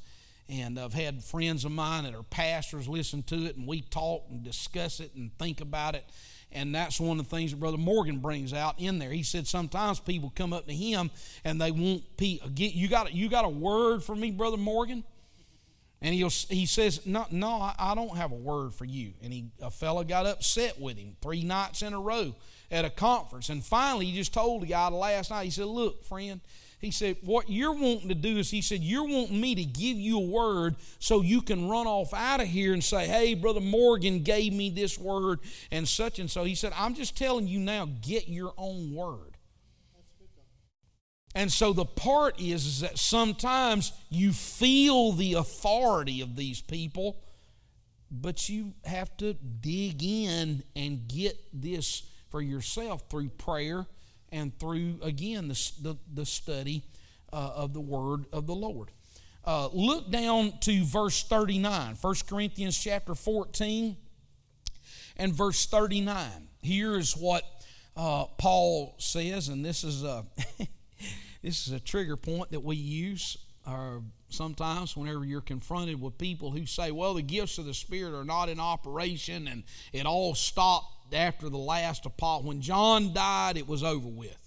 and 0.49 0.80
I've 0.80 0.93
had 0.93 1.23
friends 1.23 1.65
of 1.65 1.71
mine 1.71 2.03
that 2.03 2.15
are 2.15 2.23
pastors 2.23 2.88
listen 2.88 3.23
to 3.23 3.45
it, 3.45 3.56
and 3.56 3.67
we 3.67 3.82
talk 3.82 4.25
and 4.30 4.43
discuss 4.43 4.99
it 4.99 5.13
and 5.15 5.32
think 5.38 5.62
about 5.62 5.95
it. 5.95 6.06
And 6.51 6.73
that's 6.73 6.99
one 6.99 7.19
of 7.19 7.30
the 7.30 7.36
things 7.36 7.51
that 7.51 7.60
Brother 7.60 7.77
Morgan 7.77 8.19
brings 8.19 8.53
out 8.53 8.75
in 8.80 8.99
there. 8.99 9.12
He 9.12 9.23
said 9.23 9.47
sometimes 9.47 9.99
people 9.99 10.32
come 10.34 10.53
up 10.53 10.67
to 10.67 10.73
him 10.73 11.12
and 11.43 11.60
they 11.60 11.71
want 11.71 12.03
get 12.17 12.73
you 12.73 12.88
got 12.88 13.13
you 13.13 13.27
got 13.27 13.43
a 13.43 13.49
word 13.49 14.01
for 14.01 14.15
me, 14.15 14.32
Brother 14.32 14.58
Morgan. 14.58 15.03
And 16.02 16.14
he 16.14 16.22
he 16.50 16.66
says, 16.66 17.06
no, 17.08 17.26
no, 17.32 17.72
I 17.78 17.94
don't 17.96 18.16
have 18.18 18.32
a 18.32 18.36
word 18.36 18.74
for 18.76 18.86
you. 18.86 19.14
And 19.24 19.34
he 19.34 19.46
a 19.62 19.72
fellow 19.72 20.04
got 20.04 20.28
upset 20.28 20.80
with 20.80 20.98
him 20.98 21.16
three 21.22 21.44
nights 21.44 21.82
in 21.82 21.94
a 21.94 22.00
row 22.00 22.36
at 22.70 22.86
a 22.86 22.90
conference. 22.90 23.50
And 23.50 23.64
finally, 23.64 24.06
he 24.06 24.16
just 24.16 24.34
told 24.34 24.62
the 24.62 24.68
guy 24.68 24.88
last 24.90 25.32
night, 25.32 25.46
he 25.46 25.50
said, 25.50 25.66
Look, 25.66 26.04
friend, 26.04 26.40
He 26.80 26.92
said, 26.92 27.18
What 27.22 27.50
you're 27.50 27.74
wanting 27.74 28.10
to 28.10 28.16
do 28.16 28.38
is, 28.38 28.52
he 28.52 28.62
said, 28.62 28.82
You're 28.82 29.08
wanting 29.08 29.42
me 29.42 29.56
to 29.56 29.66
give 29.66 29.98
you 29.98 30.18
a 30.20 30.26
word 30.26 30.76
so 31.00 31.22
you 31.22 31.42
can 31.42 31.68
run 31.68 31.88
off 31.88 32.14
out 32.14 32.42
of 32.42 32.48
here 32.48 32.74
and 32.74 32.84
say, 32.84 33.08
Hey, 33.08 33.34
Brother 33.34 33.62
Morgan 33.62 34.22
gave 34.22 34.54
me 34.54 34.70
this 34.70 35.00
word 35.00 35.40
and 35.72 35.88
such 35.88 36.20
and 36.20 36.30
so. 36.30 36.44
He 36.44 36.56
said, 36.56 36.74
I'm 36.76 36.94
just 36.94 37.18
telling 37.18 37.48
you 37.48 37.60
now, 37.60 37.88
get 38.02 38.28
your 38.28 38.54
own 38.58 38.94
word. 38.94 39.37
And 41.38 41.52
so 41.52 41.71
the 41.71 41.86
part 41.86 42.41
is, 42.41 42.65
is 42.65 42.80
that 42.80 42.97
sometimes 42.97 43.93
you 44.10 44.34
feel 44.34 45.12
the 45.12 45.36
authority 45.36 46.21
of 46.21 46.36
these 46.36 46.62
people, 46.62 47.21
but 48.10 48.50
you 48.50 48.73
have 48.84 49.15
to 49.17 49.34
dig 49.34 50.04
in 50.04 50.63
and 50.76 51.08
get 51.08 51.38
this 51.54 52.10
for 52.32 52.41
yourself 52.41 53.04
through 53.12 53.30
prayer 53.30 53.86
and 54.32 54.58
through, 54.58 54.95
again, 55.04 55.47
the, 55.47 55.71
the, 55.80 55.95
the 56.12 56.26
study 56.26 56.82
uh, 57.32 57.52
of 57.54 57.71
the 57.71 57.82
Word 57.82 58.26
of 58.34 58.47
the 58.47 58.56
Lord. 58.56 58.89
Uh, 59.45 59.69
look 59.71 60.10
down 60.10 60.54
to 60.62 60.84
verse 60.86 61.21
39, 61.21 61.97
1 62.02 62.15
Corinthians 62.28 62.76
chapter 62.84 63.13
14 63.13 63.95
and 65.17 65.34
verse 65.36 65.67
39. 65.67 66.47
Here 66.63 66.97
is 66.97 67.15
what 67.15 67.43
uh, 67.95 68.26
Paul 68.39 68.95
says, 68.97 69.50
and 69.50 69.63
this 69.63 69.84
is 69.84 70.04
a 70.04 70.26
this 71.48 71.66
is 71.66 71.74
a 71.74 71.80
trigger 71.80 72.18
point 72.18 72.52
that 72.52 72.60
we 72.60 72.76
use 72.76 73.38
uh, 73.66 74.00
sometimes 74.28 74.98
whenever 74.98 75.24
you're 75.24 75.40
confronted 75.40 76.02
with 76.02 76.18
people 76.18 76.52
who 76.52 76.66
say, 76.66 76.92
"Well, 76.92 77.14
the 77.14 77.22
gifts 77.22 77.58
of 77.58 77.66
the 77.66 77.74
Spirit 77.74 78.14
are 78.14 78.26
not 78.26 78.50
in 78.50 78.60
operation, 78.60 79.48
and 79.48 79.64
it 79.94 80.06
all 80.06 80.36
stopped 80.36 81.14
after 81.14 81.48
the 81.48 81.58
last 81.58 82.06
apostle. 82.06 82.50
When 82.50 82.62
John 82.62 83.14
died, 83.14 83.58
it 83.58 83.68
was 83.68 83.82
over 83.82 84.08
with. 84.08 84.38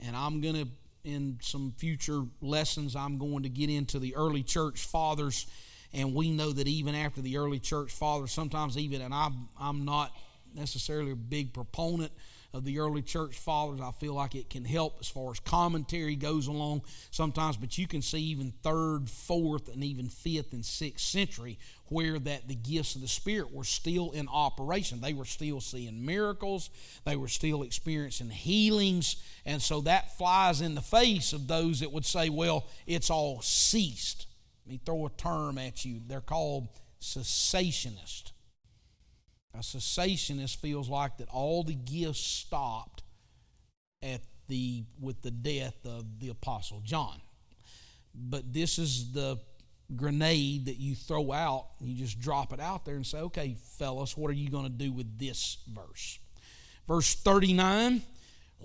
And 0.00 0.14
I'm 0.14 0.40
going 0.40 0.54
to, 0.54 0.68
in 1.02 1.38
some 1.40 1.72
future 1.78 2.22
lessons, 2.42 2.94
I'm 2.94 3.16
going 3.16 3.44
to 3.44 3.48
get 3.48 3.70
into 3.70 3.98
the 3.98 4.14
early 4.14 4.42
church 4.42 4.84
fathers. 4.84 5.46
And 5.94 6.14
we 6.14 6.30
know 6.30 6.52
that 6.52 6.68
even 6.68 6.94
after 6.94 7.22
the 7.22 7.38
early 7.38 7.58
church 7.58 7.90
fathers, 7.90 8.32
sometimes 8.32 8.76
even, 8.76 9.00
and 9.00 9.14
I'm, 9.14 9.48
I'm 9.58 9.86
not 9.86 10.14
necessarily 10.54 11.12
a 11.12 11.16
big 11.16 11.54
proponent 11.54 12.12
of 12.54 12.64
the 12.64 12.78
early 12.78 13.02
church 13.02 13.36
fathers. 13.36 13.80
I 13.80 13.90
feel 13.92 14.14
like 14.14 14.34
it 14.34 14.48
can 14.48 14.64
help 14.64 14.96
as 15.00 15.08
far 15.08 15.30
as 15.30 15.40
commentary 15.40 16.16
goes 16.16 16.46
along 16.46 16.82
sometimes, 17.10 17.56
but 17.56 17.76
you 17.76 17.86
can 17.86 18.00
see 18.00 18.20
even 18.20 18.52
third, 18.62 19.10
fourth, 19.10 19.68
and 19.68 19.84
even 19.84 20.08
fifth 20.08 20.52
and 20.52 20.64
sixth 20.64 21.04
century 21.04 21.58
where 21.88 22.18
that 22.18 22.48
the 22.48 22.54
gifts 22.54 22.94
of 22.94 23.00
the 23.00 23.08
Spirit 23.08 23.52
were 23.52 23.64
still 23.64 24.10
in 24.12 24.28
operation. 24.28 25.00
They 25.00 25.14
were 25.14 25.24
still 25.24 25.60
seeing 25.60 26.04
miracles, 26.04 26.70
they 27.04 27.16
were 27.16 27.28
still 27.28 27.62
experiencing 27.62 28.30
healings, 28.30 29.16
and 29.44 29.60
so 29.60 29.80
that 29.82 30.16
flies 30.16 30.60
in 30.60 30.74
the 30.74 30.80
face 30.80 31.32
of 31.32 31.48
those 31.48 31.80
that 31.80 31.92
would 31.92 32.06
say, 32.06 32.28
well, 32.28 32.66
it's 32.86 33.10
all 33.10 33.40
ceased. 33.42 34.26
Let 34.66 34.72
me 34.72 34.80
throw 34.84 35.06
a 35.06 35.10
term 35.10 35.58
at 35.58 35.84
you. 35.84 36.00
They're 36.06 36.20
called 36.20 36.68
cessationists. 37.00 38.32
A 39.54 39.58
cessationist 39.58 40.56
feels 40.56 40.88
like 40.88 41.18
that 41.18 41.28
all 41.30 41.64
the 41.64 41.74
gifts 41.74 42.20
stopped 42.20 43.02
at 44.02 44.20
the 44.46 44.84
with 45.00 45.22
the 45.22 45.30
death 45.30 45.84
of 45.84 46.20
the 46.20 46.28
apostle 46.28 46.80
John. 46.84 47.20
But 48.14 48.52
this 48.52 48.78
is 48.78 49.12
the 49.12 49.38
grenade 49.96 50.66
that 50.66 50.76
you 50.76 50.94
throw 50.94 51.32
out. 51.32 51.66
You 51.80 51.94
just 51.94 52.20
drop 52.20 52.52
it 52.52 52.60
out 52.60 52.84
there 52.84 52.96
and 52.96 53.06
say, 53.06 53.18
"Okay, 53.18 53.56
fellas, 53.62 54.16
what 54.16 54.30
are 54.30 54.34
you 54.34 54.50
going 54.50 54.64
to 54.64 54.70
do 54.70 54.92
with 54.92 55.18
this 55.18 55.58
verse?" 55.66 56.18
Verse 56.86 57.14
39, 57.14 58.02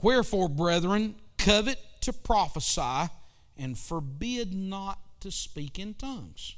"Wherefore, 0.02 0.50
brethren, 0.50 1.16
covet 1.38 1.80
to 2.02 2.14
prophesy 2.14 3.10
and 3.58 3.78
forbid 3.78 4.54
not 4.54 5.00
to 5.22 5.32
speak 5.32 5.80
in 5.80 5.94
tongues." 5.94 6.56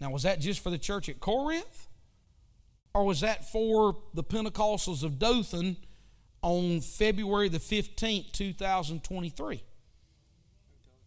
Now, 0.00 0.10
was 0.10 0.24
that 0.24 0.40
just 0.40 0.60
for 0.60 0.70
the 0.70 0.78
church 0.78 1.08
at 1.08 1.20
Corinth? 1.20 1.88
Or 2.96 3.04
was 3.04 3.20
that 3.20 3.46
for 3.50 3.94
the 4.14 4.24
Pentecostals 4.24 5.02
of 5.02 5.18
Dothan 5.18 5.76
on 6.40 6.80
February 6.80 7.50
the 7.50 7.58
15th, 7.58 8.32
2023? 8.32 9.62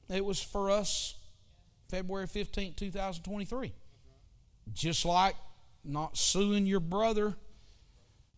It 0.09 0.23
was 0.23 0.39
for 0.39 0.69
us 0.69 1.15
February 1.89 2.27
15th, 2.27 2.75
2023. 2.75 3.73
Just 4.71 5.03
like 5.03 5.33
not 5.83 6.15
suing 6.15 6.67
your 6.67 6.79
brother, 6.79 7.35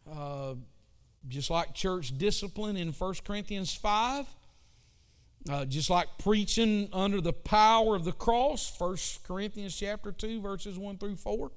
uh, 0.10 0.54
just 1.28 1.50
like 1.50 1.74
church 1.74 2.18
discipline 2.18 2.78
in 2.78 2.94
1 2.94 3.14
Corinthians 3.26 3.74
5, 3.74 4.28
uh, 5.50 5.66
just 5.66 5.90
like 5.90 6.08
preaching 6.20 6.88
under 6.94 7.20
the 7.20 7.34
power 7.34 7.98
of 7.98 8.06
the 8.06 8.14
cross, 8.14 8.74
1 8.80 8.96
Corinthians 9.28 9.76
chapter 9.76 10.14
2, 10.14 10.40
verses 10.40 10.80
1 10.80 10.98
through 10.98 11.18
4 11.18 11.52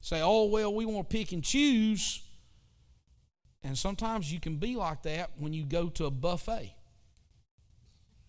say, 0.00 0.20
oh, 0.22 0.44
well, 0.44 0.74
we 0.74 0.84
want 0.86 1.08
to 1.08 1.16
pick 1.16 1.32
and 1.32 1.44
choose. 1.44 2.22
And 3.62 3.76
sometimes 3.76 4.32
you 4.32 4.40
can 4.40 4.56
be 4.56 4.76
like 4.76 5.02
that 5.02 5.32
when 5.38 5.52
you 5.52 5.64
go 5.64 5.88
to 5.90 6.06
a 6.06 6.10
buffet. 6.10 6.74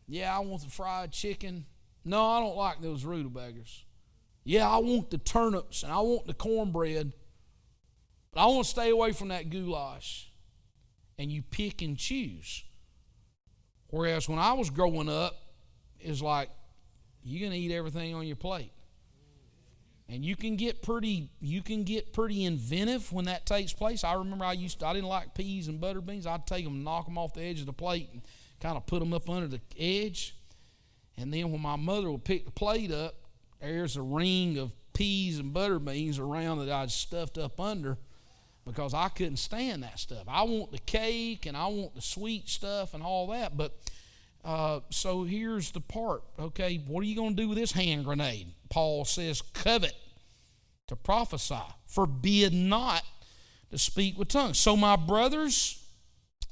Yeah, 0.07 0.35
I 0.35 0.39
want 0.39 0.63
the 0.63 0.69
fried 0.69 1.11
chicken. 1.11 1.65
No, 2.03 2.25
I 2.25 2.39
don't 2.39 2.57
like 2.57 2.81
those 2.81 3.05
rutabagas. 3.05 3.85
Yeah, 4.43 4.69
I 4.69 4.77
want 4.79 5.09
the 5.09 5.17
turnips 5.17 5.83
and 5.83 5.91
I 5.91 5.99
want 5.99 6.27
the 6.27 6.33
cornbread. 6.33 7.13
But 8.33 8.41
I 8.41 8.45
want 8.47 8.65
to 8.65 8.69
stay 8.69 8.89
away 8.89 9.13
from 9.13 9.29
that 9.29 9.49
goulash. 9.49 10.31
And 11.17 11.31
you 11.31 11.43
pick 11.43 11.81
and 11.81 11.97
choose. 11.97 12.63
Whereas 13.87 14.27
when 14.27 14.39
I 14.39 14.53
was 14.53 14.69
growing 14.69 15.09
up, 15.09 15.35
it's 15.99 16.21
like, 16.21 16.49
you're 17.23 17.47
going 17.47 17.51
to 17.51 17.57
eat 17.57 17.71
everything 17.71 18.15
on 18.15 18.25
your 18.25 18.35
plate 18.35 18.71
and 20.11 20.25
you 20.25 20.35
can 20.35 20.57
get 20.57 20.81
pretty 20.81 21.29
you 21.39 21.61
can 21.61 21.83
get 21.83 22.11
pretty 22.11 22.43
inventive 22.43 23.11
when 23.13 23.25
that 23.25 23.45
takes 23.45 23.71
place. 23.71 24.03
I 24.03 24.13
remember 24.13 24.43
i 24.43 24.51
used 24.51 24.79
to 24.79 24.87
i 24.87 24.93
didn't 24.93 25.07
like 25.07 25.33
peas 25.33 25.67
and 25.67 25.79
butter 25.79 26.01
beans. 26.01 26.27
I'd 26.27 26.45
take 26.45 26.65
them 26.65 26.83
knock 26.83 27.05
them 27.05 27.17
off 27.17 27.33
the 27.33 27.41
edge 27.41 27.61
of 27.61 27.65
the 27.65 27.73
plate 27.73 28.09
and 28.11 28.21
kind 28.59 28.75
of 28.75 28.85
put 28.85 28.99
them 28.99 29.13
up 29.13 29.29
under 29.29 29.47
the 29.47 29.61
edge. 29.79 30.35
And 31.17 31.33
then 31.33 31.51
when 31.51 31.61
my 31.61 31.77
mother 31.77 32.11
would 32.11 32.25
pick 32.25 32.45
the 32.45 32.51
plate 32.51 32.91
up 32.91 33.15
there's 33.61 33.95
a 33.95 34.01
ring 34.01 34.57
of 34.57 34.73
peas 34.93 35.39
and 35.39 35.53
butter 35.53 35.79
beans 35.79 36.19
around 36.19 36.57
that 36.57 36.69
i'd 36.69 36.91
stuffed 36.91 37.37
up 37.37 37.59
under 37.59 37.97
because 38.65 38.93
i 38.93 39.07
couldn't 39.07 39.37
stand 39.37 39.83
that 39.83 39.97
stuff. 39.97 40.23
I 40.27 40.43
want 40.43 40.71
the 40.71 40.79
cake 40.79 41.45
and 41.45 41.55
i 41.55 41.67
want 41.67 41.95
the 41.95 42.01
sweet 42.01 42.49
stuff 42.49 42.93
and 42.93 43.01
all 43.01 43.27
that 43.27 43.55
but 43.55 43.77
uh, 44.43 44.79
so 44.89 45.23
here's 45.23 45.71
the 45.71 45.79
part 45.79 46.23
okay? 46.39 46.81
What 46.87 47.01
are 47.01 47.05
you 47.05 47.15
going 47.15 47.35
to 47.35 47.41
do 47.41 47.47
with 47.47 47.57
this 47.57 47.71
hand 47.71 48.05
grenade? 48.05 48.47
Paul 48.69 49.05
says, 49.05 49.41
covet 49.41 49.93
to 50.91 50.95
prophesy, 50.97 51.55
forbid 51.85 52.53
not 52.53 53.01
to 53.71 53.77
speak 53.77 54.19
with 54.19 54.27
tongues. 54.27 54.59
So, 54.59 54.75
my 54.75 54.97
brothers, 54.97 55.81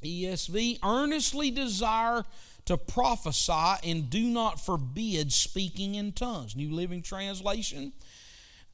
ESV, 0.01 0.79
earnestly 0.83 1.51
desire 1.51 2.23
to 2.65 2.77
prophesy 2.77 3.75
and 3.83 4.09
do 4.09 4.23
not 4.23 4.59
forbid 4.59 5.33
speaking 5.33 5.95
in 5.95 6.13
tongues. 6.13 6.55
New 6.55 6.71
Living 6.71 7.01
Translation. 7.01 7.91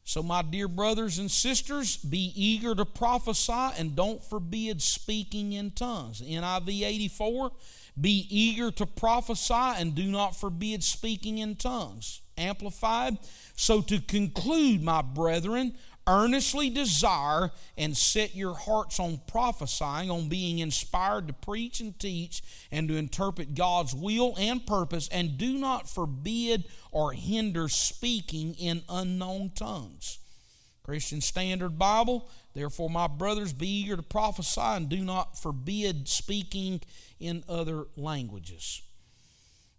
So, 0.03 0.21
my 0.21 0.43
dear 0.43 0.67
brothers 0.67 1.17
and 1.17 1.31
sisters, 1.31 1.97
be 1.97 2.31
eager 2.35 2.75
to 2.75 2.85
prophesy 2.85 3.71
and 3.79 3.95
don't 3.95 4.23
forbid 4.23 4.83
speaking 4.83 5.53
in 5.53 5.71
tongues. 5.71 6.21
NIV 6.21 6.85
84, 6.85 7.51
be 7.99 8.27
eager 8.29 8.69
to 8.69 8.85
prophesy 8.85 9.53
and 9.53 9.95
do 9.95 10.05
not 10.05 10.35
forbid 10.35 10.83
speaking 10.83 11.39
in 11.39 11.55
tongues. 11.55 12.21
Amplified. 12.37 13.17
So, 13.55 13.81
to 13.81 13.99
conclude, 13.99 14.83
my 14.83 15.01
brethren, 15.01 15.75
earnestly 16.07 16.69
desire 16.69 17.51
and 17.77 17.95
set 17.97 18.35
your 18.35 18.53
hearts 18.53 18.99
on 18.99 19.19
prophesying, 19.27 20.11
on 20.11 20.29
being 20.29 20.59
inspired 20.59 21.27
to 21.27 21.33
preach 21.33 21.79
and 21.79 21.97
teach 21.99 22.43
and 22.71 22.87
to 22.87 22.95
interpret 22.95 23.55
God's 23.55 23.95
will 23.95 24.35
and 24.37 24.65
purpose, 24.65 25.07
and 25.09 25.37
do 25.37 25.57
not 25.57 25.89
forbid 25.89 26.65
or 26.91 27.13
hinder 27.13 27.67
speaking 27.67 28.53
in 28.55 28.83
unknown 28.87 29.51
tongues. 29.55 30.19
Christian 30.83 31.19
Standard 31.19 31.79
Bible, 31.79 32.29
therefore, 32.53 32.91
my 32.91 33.07
brothers, 33.07 33.53
be 33.53 33.67
eager 33.67 33.95
to 33.95 34.03
prophesy 34.03 34.61
and 34.61 34.87
do 34.87 35.03
not 35.03 35.39
forbid 35.39 36.07
speaking 36.07 36.81
in 37.19 37.43
other 37.49 37.85
languages. 37.97 38.83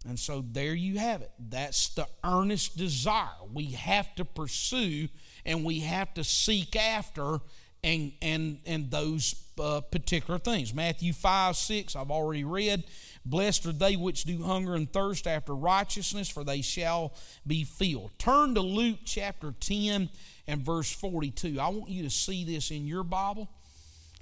And 0.07 0.19
so 0.19 0.45
there 0.53 0.75
you 0.75 0.99
have 0.99 1.23
it. 1.23 1.33
That's 1.39 1.89
the 1.89 2.07
earnest 2.23 2.77
desire 2.77 3.29
we 3.53 3.73
have 3.73 4.15
to 4.17 4.25
pursue 4.25 5.09
and 5.45 5.65
we 5.65 5.81
have 5.81 6.13
to 6.15 6.25
seek 6.25 6.77
after 6.77 7.41
and 7.83 8.13
and 8.21 8.59
and 8.67 8.91
those 8.91 9.35
uh, 9.61 9.81
particular 9.81 10.39
things. 10.39 10.75
Matthew 10.75 11.13
5 11.13 11.57
6, 11.57 11.97
I've 11.97 12.11
already 12.11 12.45
read. 12.45 12.85
Blessed 13.25 13.67
are 13.67 13.73
they 13.73 13.97
which 13.97 14.25
do 14.25 14.43
hunger 14.43 14.75
and 14.75 14.93
thirst 14.93 15.27
after 15.27 15.55
righteousness, 15.55 16.29
for 16.29 16.45
they 16.45 16.63
shall 16.63 17.15
be 17.47 17.65
filled. 17.65 18.17
Turn 18.19 18.55
to 18.55 18.61
Luke 18.61 18.99
chapter 19.05 19.55
10 19.59 20.11
and 20.47 20.63
verse 20.63 20.93
42. 20.93 21.59
I 21.59 21.69
want 21.69 21.91
you 21.91 22.05
to 22.05 22.11
see 22.11 22.45
this 22.45 22.71
in 22.71 22.87
your 22.87 23.03
Bible. 23.03 23.49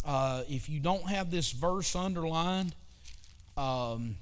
Uh, 0.05 0.45
if 0.49 0.69
you 0.69 0.81
don't 0.81 1.09
have 1.09 1.31
this 1.31 1.53
verse 1.53 1.95
underlined, 1.97 2.75
um, 3.57 4.17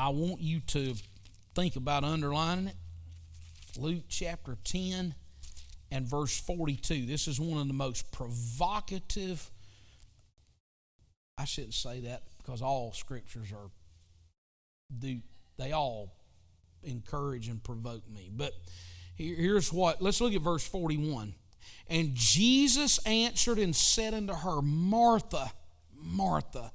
I 0.00 0.08
want 0.08 0.40
you 0.40 0.60
to 0.60 0.94
think 1.54 1.76
about 1.76 2.04
underlining 2.04 2.68
it. 2.68 2.76
Luke 3.76 4.04
chapter 4.08 4.56
10 4.64 5.14
and 5.90 6.06
verse 6.06 6.40
42. 6.40 7.04
This 7.04 7.28
is 7.28 7.38
one 7.38 7.60
of 7.60 7.68
the 7.68 7.74
most 7.74 8.10
provocative. 8.10 9.50
I 11.36 11.44
shouldn't 11.44 11.74
say 11.74 12.00
that 12.00 12.22
because 12.38 12.62
all 12.62 12.92
scriptures 12.94 13.52
are 13.52 13.70
do 14.98 15.18
they 15.58 15.72
all 15.72 16.14
encourage 16.82 17.48
and 17.48 17.62
provoke 17.62 18.08
me. 18.08 18.30
But 18.34 18.54
here's 19.16 19.70
what 19.70 20.00
let's 20.00 20.22
look 20.22 20.32
at 20.32 20.40
verse 20.40 20.66
41. 20.66 21.34
And 21.88 22.14
Jesus 22.14 22.98
answered 23.06 23.58
and 23.58 23.76
said 23.76 24.14
unto 24.14 24.32
her, 24.32 24.62
Martha, 24.62 25.52
Martha, 25.94 26.72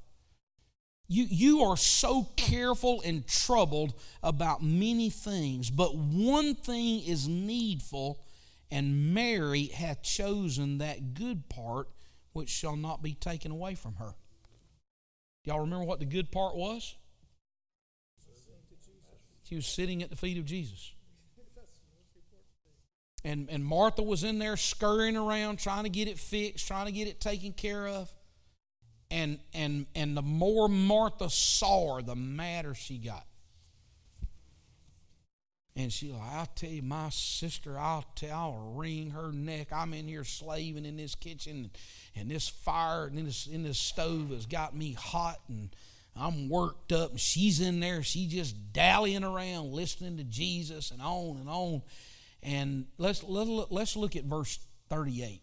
you, 1.07 1.25
you 1.29 1.61
are 1.61 1.77
so 1.77 2.29
careful 2.35 3.01
and 3.05 3.27
troubled 3.27 3.93
about 4.23 4.63
many 4.63 5.09
things, 5.09 5.69
but 5.69 5.95
one 5.95 6.55
thing 6.55 7.03
is 7.03 7.27
needful, 7.27 8.19
and 8.71 9.13
Mary 9.13 9.67
hath 9.67 10.01
chosen 10.01 10.79
that 10.79 11.13
good 11.13 11.47
part 11.47 11.89
which 12.33 12.49
shall 12.49 12.75
not 12.75 13.03
be 13.03 13.13
taken 13.13 13.51
away 13.51 13.75
from 13.75 13.95
her. 13.95 14.15
Y'all 15.43 15.59
remember 15.59 15.85
what 15.85 15.99
the 15.99 16.05
good 16.05 16.31
part 16.31 16.55
was? 16.55 16.95
She 19.43 19.55
was 19.55 19.67
sitting 19.67 20.01
at 20.01 20.09
the 20.09 20.15
feet 20.15 20.39
of 20.39 20.45
Jesus. 20.45 20.91
And, 23.23 23.47
and 23.49 23.63
Martha 23.63 24.03
was 24.03 24.23
in 24.23 24.39
there 24.39 24.57
scurrying 24.57 25.15
around, 25.15 25.57
trying 25.57 25.83
to 25.83 25.89
get 25.89 26.07
it 26.07 26.19
fixed, 26.19 26.67
trying 26.67 26.87
to 26.87 26.91
get 26.91 27.07
it 27.07 27.19
taken 27.19 27.53
care 27.53 27.87
of. 27.87 28.11
And, 29.11 29.39
and, 29.53 29.85
and 29.95 30.17
the 30.17 30.21
more 30.21 30.67
Martha 30.67 31.29
saw 31.29 31.95
her, 31.95 32.01
the 32.01 32.15
madder 32.15 32.73
she 32.73 32.97
got. 32.97 33.25
And 35.77 35.91
she 35.91 36.09
like, 36.09 36.31
I'll 36.31 36.45
tell 36.45 36.69
you, 36.69 36.81
my 36.81 37.09
sister, 37.09 37.77
I'll 37.77 38.05
tell, 38.15 38.37
I'll 38.37 38.73
wring 38.75 39.11
her 39.11 39.33
neck. 39.33 39.73
I'm 39.73 39.93
in 39.93 40.07
here 40.07 40.23
slaving 40.23 40.85
in 40.85 40.95
this 40.95 41.15
kitchen, 41.15 41.69
and 42.15 42.31
this 42.31 42.47
fire 42.47 43.07
and 43.07 43.27
this 43.27 43.45
in 43.45 43.63
this 43.63 43.77
stove 43.77 44.29
has 44.29 44.45
got 44.45 44.73
me 44.73 44.93
hot, 44.93 45.41
and 45.49 45.75
I'm 46.15 46.47
worked 46.47 46.93
up. 46.93 47.11
And 47.11 47.19
she's 47.19 47.59
in 47.59 47.81
there, 47.81 48.03
she 48.03 48.27
just 48.27 48.71
dallying 48.71 49.25
around, 49.25 49.73
listening 49.73 50.15
to 50.15 50.23
Jesus, 50.23 50.91
and 50.91 51.01
on 51.01 51.37
and 51.41 51.49
on. 51.49 51.81
And 52.41 52.85
let's 52.97 53.21
let, 53.23 53.69
let's 53.69 53.97
look 53.97 54.15
at 54.15 54.23
verse 54.23 54.59
38. 54.87 55.41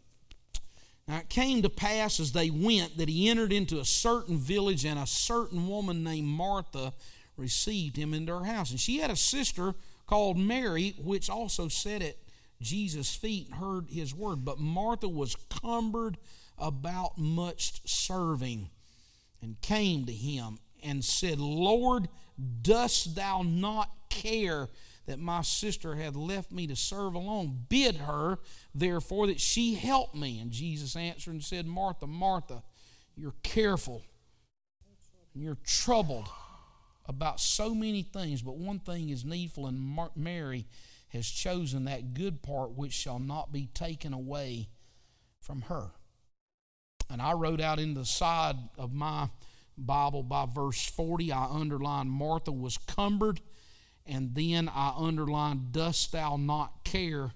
Now 1.09 1.19
it 1.19 1.29
came 1.29 1.63
to 1.63 1.69
pass 1.69 2.21
as 2.21 2.33
they 2.33 2.51
went 2.51 2.97
that 2.97 3.09
he 3.09 3.29
entered 3.29 3.53
into 3.53 3.81
a 3.81 3.85
certain 3.85 4.39
village, 4.39 4.85
and 4.85 4.99
a 4.99 5.07
certain 5.07 5.69
woman 5.69 6.05
named 6.05 6.29
Martha 6.29 6.93
received 7.37 7.97
him 7.97 8.15
into 8.15 8.39
her 8.39 8.45
house. 8.45 8.71
And 8.71 8.81
she 8.81 8.99
had 8.99 9.11
a 9.11 9.17
sister 9.17 9.75
called 10.07 10.39
Mary, 10.39 10.95
which 10.99 11.29
also 11.31 11.69
sat 11.69 12.03
at 12.03 12.17
Jesus' 12.61 13.15
feet 13.15 13.49
and 13.49 13.57
heard 13.57 13.91
his 13.91 14.15
word. 14.15 14.45
But 14.45 14.61
Martha 14.61 15.09
was 15.09 15.37
cumbered 15.51 16.19
about 16.59 17.19
much 17.19 17.81
serving 17.85 18.71
and 19.41 19.61
came 19.61 20.05
to 20.05 20.13
him 20.13 20.59
and 20.83 21.05
said, 21.05 21.41
Lord, 21.41 22.09
dost 22.63 23.17
thou 23.17 23.43
not 23.43 23.91
care 24.09 24.69
that 25.07 25.19
my 25.19 25.43
sister 25.43 25.97
hath 25.97 26.15
left 26.15 26.53
me 26.53 26.67
to 26.67 26.77
serve 26.77 27.15
alone? 27.15 27.65
Bid 27.69 27.97
her, 27.97 28.39
therefore, 28.75 29.27
that 29.27 29.41
she 29.41 29.75
help 29.75 30.15
me. 30.15 30.39
And 30.39 30.51
Jesus 30.51 30.97
answered 30.97 31.33
and 31.33 31.45
said, 31.45 31.67
Martha, 31.67 32.07
Martha, 32.07 32.63
you're 33.17 33.35
careful 33.43 34.03
you're 35.35 35.59
troubled 35.65 36.29
about 37.07 37.41
so 37.41 37.75
many 37.75 38.03
things, 38.03 38.43
but 38.43 38.57
one 38.57 38.79
thing 38.79 39.09
is 39.09 39.25
needful, 39.25 39.67
and 39.67 39.99
Mary 40.15 40.67
has 41.09 41.27
chosen 41.27 41.85
that 41.85 42.15
good 42.15 42.43
part 42.43 42.73
which 42.73 42.93
shall 42.93 43.19
not 43.19 43.53
be 43.53 43.67
taken 43.67 44.13
away 44.13 44.69
from 45.41 45.63
her. 45.63 45.91
And 47.11 47.21
I 47.21 47.33
wrote 47.33 47.61
out 47.61 47.79
in 47.79 47.95
the 47.95 48.05
side 48.05 48.57
of 48.79 48.93
my 48.93 49.29
Bible 49.77 50.23
by 50.23 50.47
verse 50.47 50.85
40, 50.85 51.33
I 51.33 51.47
underlined 51.47 52.11
Martha 52.11 52.53
was 52.53 52.79
cumbered, 52.79 53.41
and 54.07 54.35
then 54.35 54.69
I 54.69 54.93
underlined, 54.97 55.73
Dost 55.73 56.13
thou 56.13 56.37
not 56.37 56.85
care? 56.85 57.33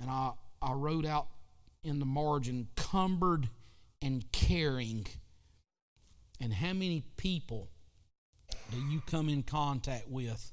And 0.00 0.10
I, 0.10 0.32
I 0.62 0.72
wrote 0.72 1.04
out 1.04 1.28
in 1.82 1.98
the 1.98 2.06
margin, 2.06 2.68
cumbered 2.76 3.48
and 4.00 4.30
caring. 4.32 5.06
And 6.40 6.52
how 6.52 6.72
many 6.72 7.04
people 7.16 7.68
do 8.70 8.78
you 8.78 9.02
come 9.06 9.28
in 9.28 9.42
contact 9.42 10.08
with 10.08 10.52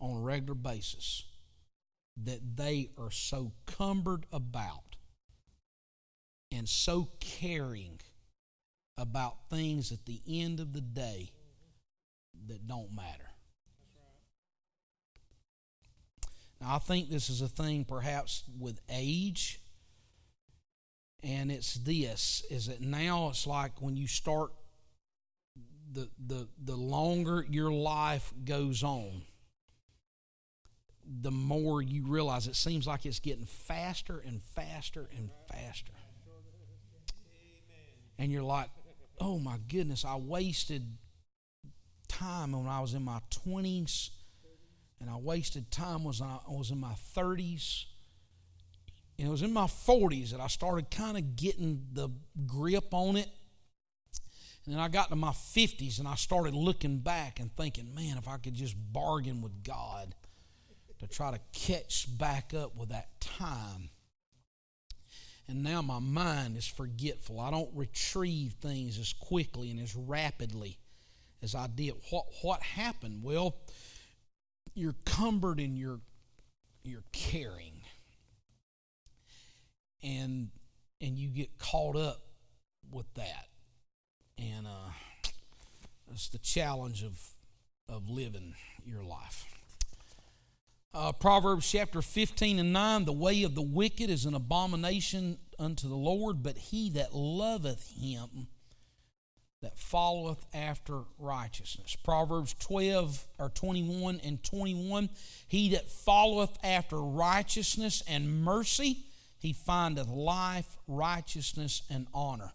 on 0.00 0.16
a 0.16 0.20
regular 0.20 0.54
basis 0.54 1.24
that 2.24 2.56
they 2.56 2.90
are 2.98 3.10
so 3.10 3.52
cumbered 3.66 4.26
about 4.32 4.96
and 6.50 6.68
so 6.68 7.08
caring 7.20 7.98
about 8.98 9.48
things 9.48 9.90
at 9.90 10.04
the 10.04 10.20
end 10.28 10.60
of 10.60 10.72
the 10.72 10.80
day 10.80 11.30
that 12.46 12.66
don't 12.66 12.94
matter. 12.94 13.31
Now, 16.62 16.76
I 16.76 16.78
think 16.78 17.10
this 17.10 17.28
is 17.28 17.42
a 17.42 17.48
thing 17.48 17.84
perhaps 17.84 18.44
with 18.58 18.80
age, 18.88 19.60
and 21.22 21.50
it's 21.50 21.74
this 21.74 22.44
is 22.50 22.68
that 22.68 22.80
now 22.80 23.30
it's 23.30 23.48
like 23.48 23.82
when 23.82 23.96
you 23.96 24.06
start 24.06 24.52
the, 25.92 26.08
the, 26.24 26.48
the 26.62 26.76
longer 26.76 27.44
your 27.50 27.72
life 27.72 28.32
goes 28.44 28.84
on, 28.84 29.22
the 31.04 31.32
more 31.32 31.82
you 31.82 32.06
realize 32.06 32.46
it 32.46 32.54
seems 32.54 32.86
like 32.86 33.04
it's 33.06 33.18
getting 33.18 33.44
faster 33.44 34.22
and 34.24 34.40
faster 34.54 35.08
and 35.18 35.30
faster. 35.50 35.92
And 38.20 38.30
you're 38.30 38.44
like, 38.44 38.70
oh 39.20 39.40
my 39.40 39.56
goodness, 39.68 40.04
I 40.04 40.14
wasted 40.14 40.96
time 42.06 42.52
when 42.52 42.68
I 42.68 42.78
was 42.78 42.94
in 42.94 43.02
my 43.02 43.18
20s, 43.30 44.10
and 45.02 45.10
I 45.10 45.16
wasted 45.16 45.70
time 45.70 46.04
when 46.04 46.14
I 46.22 46.38
was 46.48 46.70
in 46.70 46.80
my 46.80 46.94
30s. 47.14 47.84
And 49.18 49.28
it 49.28 49.30
was 49.30 49.42
in 49.42 49.52
my 49.52 49.66
40s 49.66 50.30
that 50.30 50.40
I 50.40 50.46
started 50.46 50.90
kind 50.90 51.18
of 51.18 51.36
getting 51.36 51.82
the 51.92 52.08
grip 52.46 52.94
on 52.94 53.16
it 53.16 53.28
and 54.64 54.74
then 54.74 54.80
I 54.80 54.88
got 54.88 55.08
to 55.08 55.16
my 55.16 55.30
50s 55.30 55.98
and 55.98 56.06
I 56.06 56.14
started 56.14 56.54
looking 56.54 56.98
back 56.98 57.40
and 57.40 57.54
thinking, 57.54 57.94
man, 57.94 58.16
if 58.16 58.28
I 58.28 58.36
could 58.36 58.54
just 58.54 58.76
bargain 58.92 59.42
with 59.42 59.64
God 59.64 60.14
to 61.00 61.08
try 61.08 61.32
to 61.32 61.40
catch 61.52 62.06
back 62.16 62.54
up 62.54 62.76
with 62.76 62.90
that 62.90 63.20
time. 63.20 63.90
And 65.48 65.64
now 65.64 65.82
my 65.82 65.98
mind 65.98 66.56
is 66.56 66.66
forgetful. 66.66 67.40
I 67.40 67.50
don't 67.50 67.70
retrieve 67.74 68.54
things 68.60 68.98
as 68.98 69.12
quickly 69.12 69.72
and 69.72 69.80
as 69.80 69.96
rapidly 69.96 70.78
as 71.42 71.56
I 71.56 71.66
did. 71.66 71.94
What, 72.10 72.26
what 72.42 72.62
happened? 72.62 73.24
Well, 73.24 73.56
you're 74.74 74.94
cumbered 75.04 75.60
and 75.60 75.78
you're, 75.78 76.00
you're 76.84 77.04
caring. 77.12 77.82
And, 80.02 80.48
and 81.00 81.16
you 81.16 81.28
get 81.28 81.58
caught 81.58 81.96
up 81.96 82.20
with 82.90 83.06
that 83.14 83.46
and 84.38 84.66
uh, 84.66 84.90
it's 86.10 86.28
the 86.28 86.38
challenge 86.38 87.02
of 87.02 87.18
of 87.88 88.08
living 88.08 88.54
your 88.84 89.02
life. 89.02 89.44
Uh, 90.94 91.12
Proverbs 91.12 91.70
chapter 91.70 92.02
15 92.02 92.58
and 92.58 92.72
9 92.72 93.04
The 93.04 93.12
way 93.12 93.42
of 93.42 93.54
the 93.54 93.62
wicked 93.62 94.10
is 94.10 94.24
an 94.24 94.34
abomination 94.34 95.38
unto 95.58 95.88
the 95.88 95.96
Lord, 95.96 96.42
but 96.42 96.56
he 96.56 96.90
that 96.90 97.14
loveth 97.14 97.90
him 97.90 98.48
that 99.62 99.78
followeth 99.78 100.44
after 100.52 101.02
righteousness. 101.18 101.96
Proverbs 101.96 102.54
12 102.58 103.26
or 103.38 103.48
21 103.48 104.20
and 104.24 104.42
21 104.42 105.08
He 105.48 105.70
that 105.70 105.88
followeth 105.88 106.56
after 106.64 107.00
righteousness 107.00 108.02
and 108.08 108.42
mercy, 108.42 108.98
he 109.38 109.52
findeth 109.52 110.08
life, 110.08 110.76
righteousness, 110.86 111.82
and 111.90 112.06
honor. 112.12 112.52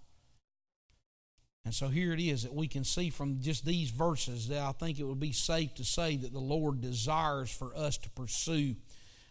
And 1.65 1.73
so 1.73 1.89
here 1.89 2.13
it 2.13 2.21
is 2.21 2.43
that 2.43 2.53
we 2.53 2.69
can 2.69 2.85
see 2.85 3.09
from 3.09 3.41
just 3.41 3.65
these 3.65 3.89
verses 3.89 4.47
that 4.47 4.61
I 4.61 4.71
think 4.71 4.99
it 4.99 5.03
would 5.03 5.19
be 5.19 5.33
safe 5.33 5.75
to 5.75 5.83
say 5.83 6.15
that 6.15 6.31
the 6.31 6.39
Lord 6.39 6.79
desires 6.79 7.51
for 7.51 7.75
us 7.75 7.97
to 7.97 8.09
pursue 8.11 8.75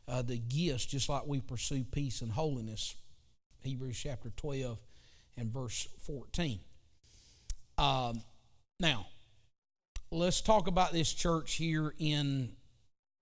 uh, 0.07 0.21
the 0.23 0.37
gifts 0.37 0.85
just 0.85 1.09
like 1.09 1.27
we 1.27 1.41
pursue 1.41 1.83
peace 1.85 2.21
and 2.21 2.31
holiness. 2.31 2.95
Hebrews 3.63 3.99
chapter 3.99 4.31
12 4.37 4.79
and 5.39 5.51
verse 5.51 5.89
14. 6.03 6.61
Um, 7.79 8.23
now, 8.81 9.07
let's 10.11 10.41
talk 10.41 10.67
about 10.67 10.93
this 10.93 11.13
church 11.13 11.55
here 11.55 11.95
in, 11.99 12.53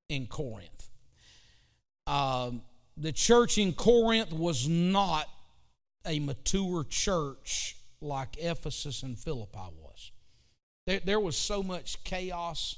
in 0.09 0.27
Corinth. 0.27 0.91
Um, 2.07 2.63
the 2.97 3.13
church 3.13 3.59
in 3.59 3.73
Corinth 3.73 4.33
was 4.33 4.69
not 4.69 5.29
a 6.07 6.21
mature 6.21 6.85
church 6.85 7.77
like 8.01 8.37
Ephesus 8.39 9.03
and 9.03 9.19
Philippi 9.19 9.71
was. 9.81 10.13
There, 10.87 11.01
there 11.05 11.21
was 11.21 11.37
so 11.37 11.63
much 11.63 12.03
chaos 12.05 12.77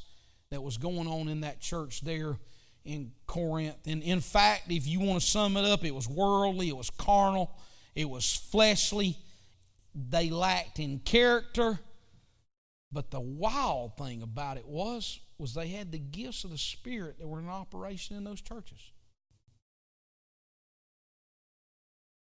that 0.51 0.63
was 0.63 0.79
going 0.79 1.09
on 1.09 1.29
in 1.29 1.41
that 1.41 1.61
church 1.61 2.03
there 2.03 2.39
in 2.85 3.11
Corinth. 3.27 3.77
And 3.87 4.03
in 4.03 4.21
fact, 4.21 4.71
if 4.71 4.87
you 4.87 5.01
want 5.01 5.21
to 5.21 5.27
sum 5.27 5.57
it 5.57 5.65
up, 5.65 5.85
it 5.85 5.95
was 5.95 6.09
worldly, 6.09 6.69
it 6.69 6.77
was 6.77 6.89
carnal, 6.91 7.51
it 7.95 8.09
was 8.09 8.35
fleshly. 8.35 9.19
They 9.97 10.29
lacked 10.29 10.79
in 10.79 10.99
character. 10.99 11.81
But 12.93 13.11
the 13.11 13.21
wild 13.21 13.97
thing 13.97 14.23
about 14.23 14.59
it 14.59 14.67
was, 14.67 15.19
was 15.39 15.55
they 15.55 15.69
had 15.69 15.91
the 15.91 15.99
gifts 15.99 16.45
of 16.45 16.51
the 16.51 16.59
Spirit 16.59 17.19
that 17.19 17.27
were 17.27 17.41
in 17.41 17.49
operation 17.49 18.17
in 18.17 18.25
those 18.25 18.41
churches. 18.41 18.79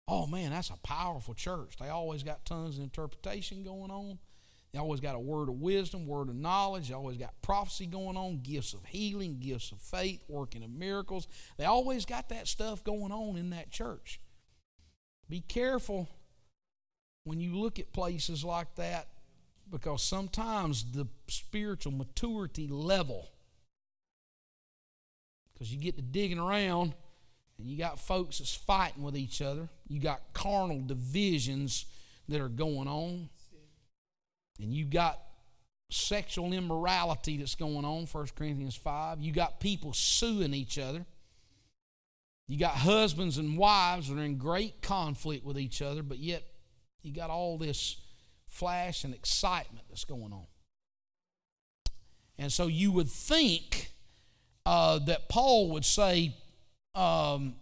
Oh 0.08 0.28
man, 0.28 0.52
that's 0.52 0.70
a 0.70 0.78
powerful 0.84 1.34
church. 1.34 1.76
They 1.80 1.90
always 1.90 2.24
got 2.24 2.46
tons 2.46 2.78
of 2.78 2.84
interpretation 2.84 3.64
going 3.64 3.92
on. 3.92 4.20
They 4.72 4.80
always 4.80 5.00
got 5.00 5.16
a 5.16 5.20
word 5.20 5.50
of 5.50 5.56
wisdom, 5.56 6.08
word 6.08 6.30
of 6.30 6.36
knowledge. 6.36 6.90
They 6.90 6.96
always 6.96 7.18
got 7.18 7.40
prophecy 7.42 7.86
going 7.86 8.18
on, 8.18 8.42
gifts 8.42 8.74
of 8.74 8.84
healing, 8.86 9.38
gifts 9.40 9.72
of 9.72 9.80
faith, 9.80 10.24
working 10.28 10.64
of 10.64 10.72
miracles. 10.72 11.28
They 11.58 11.66
always 11.66 12.06
got 12.06 12.30
that 12.30 12.48
stuff 12.48 12.84
going 12.84 13.12
on 13.12 13.38
in 13.38 13.52
that 13.52 13.72
church. 13.72 14.20
Be 15.30 15.42
careful 15.42 16.10
when 17.24 17.40
you 17.40 17.56
look 17.56 17.80
at 17.80 17.94
places 17.94 18.44
like 18.44 18.76
that 18.76 19.08
because 19.70 20.04
sometimes 20.04 20.92
the 20.92 21.08
spiritual 21.28 21.94
maturity 21.94 22.68
level, 22.68 23.30
because 25.54 25.74
you 25.74 25.80
get 25.80 25.96
to 25.96 26.02
digging 26.02 26.40
around 26.40 26.94
and 27.58 27.68
you 27.68 27.78
got 27.78 28.00
folks 28.00 28.40
that's 28.40 28.56
fighting 28.56 29.04
with 29.04 29.16
each 29.16 29.42
other, 29.42 29.70
you 29.88 30.00
got 30.00 30.22
carnal 30.34 30.82
divisions 30.82 31.86
that 32.28 32.42
are 32.42 32.50
going 32.50 32.88
on 32.88 33.30
and 34.60 34.74
you 34.74 34.86
got 34.86 35.20
sexual 35.90 36.54
immorality 36.54 37.38
that's 37.38 37.56
going 37.56 37.86
on 37.86 38.06
1 38.06 38.28
corinthians 38.36 38.76
5 38.76 39.22
you 39.22 39.32
got 39.32 39.60
people 39.60 39.94
suing 39.94 40.54
each 40.54 40.80
other. 40.80 41.06
You 42.48 42.58
got 42.58 42.74
husbands 42.74 43.38
and 43.38 43.58
wives 43.58 44.10
that 44.10 44.20
are 44.20 44.24
in 44.24 44.38
great 44.38 44.82
conflict 44.82 45.46
with 45.46 45.58
each 45.60 45.82
other 45.82 46.04
but 46.04 46.18
yet 46.18 46.44
you 47.04 47.14
got 47.14 47.30
all 47.30 47.58
this 47.58 47.98
flash 48.48 49.04
and 49.04 49.14
excitement 49.14 49.86
that's 49.90 50.06
going 50.06 50.34
on 50.34 50.46
and 52.38 52.52
so 52.52 52.68
you 52.68 52.92
would 52.92 53.10
think 53.10 53.92
uh, 54.66 55.00
that 55.00 55.30
paul 55.30 55.70
would 55.70 55.86
say 55.86 56.34
um, 56.96 57.56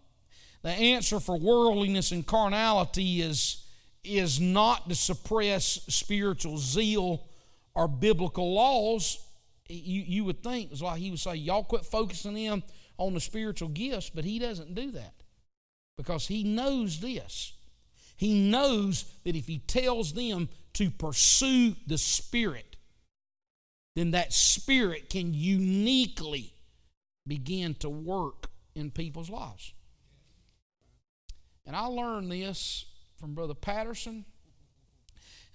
the 0.61 0.69
answer 0.69 1.19
for 1.19 1.37
worldliness 1.37 2.11
and 2.11 2.25
carnality 2.25 3.21
is 3.21 3.61
is 4.03 4.39
not 4.39 4.89
to 4.89 4.95
suppress 4.95 5.79
spiritual 5.87 6.57
zeal 6.57 7.23
or 7.75 7.87
biblical 7.87 8.53
laws. 8.53 9.19
You, 9.69 10.01
you 10.01 10.23
would 10.25 10.43
think, 10.43 10.71
it's 10.71 10.81
like 10.81 10.99
he 10.99 11.11
would 11.11 11.19
say, 11.19 11.35
y'all 11.35 11.63
quit 11.63 11.85
focusing 11.85 12.37
in 12.37 12.63
on 12.97 13.13
the 13.13 13.21
spiritual 13.21 13.69
gifts, 13.69 14.09
but 14.09 14.25
he 14.25 14.39
doesn't 14.39 14.75
do 14.75 14.91
that 14.91 15.13
because 15.97 16.27
he 16.27 16.43
knows 16.43 16.99
this. 16.99 17.53
He 18.21 18.35
knows 18.35 19.05
that 19.23 19.35
if 19.35 19.47
he 19.47 19.57
tells 19.57 20.13
them 20.13 20.47
to 20.73 20.91
pursue 20.91 21.75
the 21.87 21.97
Spirit, 21.97 22.75
then 23.95 24.11
that 24.11 24.31
Spirit 24.31 25.09
can 25.09 25.33
uniquely 25.33 26.53
begin 27.25 27.73
to 27.79 27.89
work 27.89 28.51
in 28.75 28.91
people's 28.91 29.31
lives. 29.31 29.73
And 31.65 31.75
I 31.75 31.87
learned 31.87 32.31
this 32.31 32.85
from 33.19 33.33
Brother 33.33 33.55
Patterson, 33.55 34.23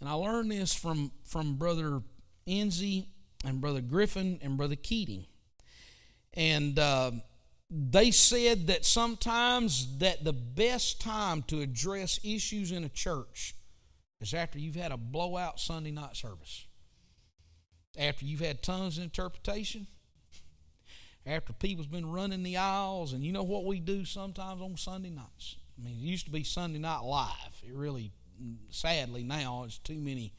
and 0.00 0.08
I 0.08 0.14
learned 0.14 0.50
this 0.50 0.74
from, 0.74 1.12
from 1.24 1.54
Brother 1.54 2.02
Enzi 2.48 3.06
and 3.44 3.60
Brother 3.60 3.80
Griffin 3.80 4.40
and 4.42 4.56
Brother 4.56 4.74
Keating. 4.74 5.26
And 6.34 6.80
uh, 6.80 7.12
they 7.68 8.10
said 8.10 8.68
that 8.68 8.84
sometimes 8.84 9.98
that 9.98 10.24
the 10.24 10.32
best 10.32 11.00
time 11.00 11.42
to 11.44 11.60
address 11.60 12.20
issues 12.22 12.70
in 12.70 12.84
a 12.84 12.88
church 12.88 13.54
is 14.20 14.34
after 14.34 14.58
you've 14.58 14.76
had 14.76 14.92
a 14.92 14.96
blowout 14.96 15.58
Sunday 15.58 15.90
night 15.90 16.16
service. 16.16 16.66
After 17.98 18.24
you've 18.24 18.40
had 18.40 18.62
tons 18.62 18.98
of 18.98 19.04
interpretation, 19.04 19.86
after 21.24 21.52
people's 21.52 21.86
been 21.88 22.10
running 22.10 22.42
the 22.42 22.56
aisles, 22.56 23.12
and 23.12 23.24
you 23.24 23.32
know 23.32 23.42
what 23.42 23.64
we 23.64 23.80
do 23.80 24.04
sometimes 24.04 24.62
on 24.62 24.76
Sunday 24.76 25.10
nights? 25.10 25.56
I 25.76 25.84
mean, 25.84 25.94
it 25.94 26.00
used 26.00 26.26
to 26.26 26.30
be 26.30 26.44
Sunday 26.44 26.78
Night 26.78 27.00
Live. 27.00 27.62
It 27.62 27.74
really, 27.74 28.12
sadly, 28.70 29.24
now 29.24 29.64
it's 29.64 29.78
too 29.78 29.98
many 29.98 30.32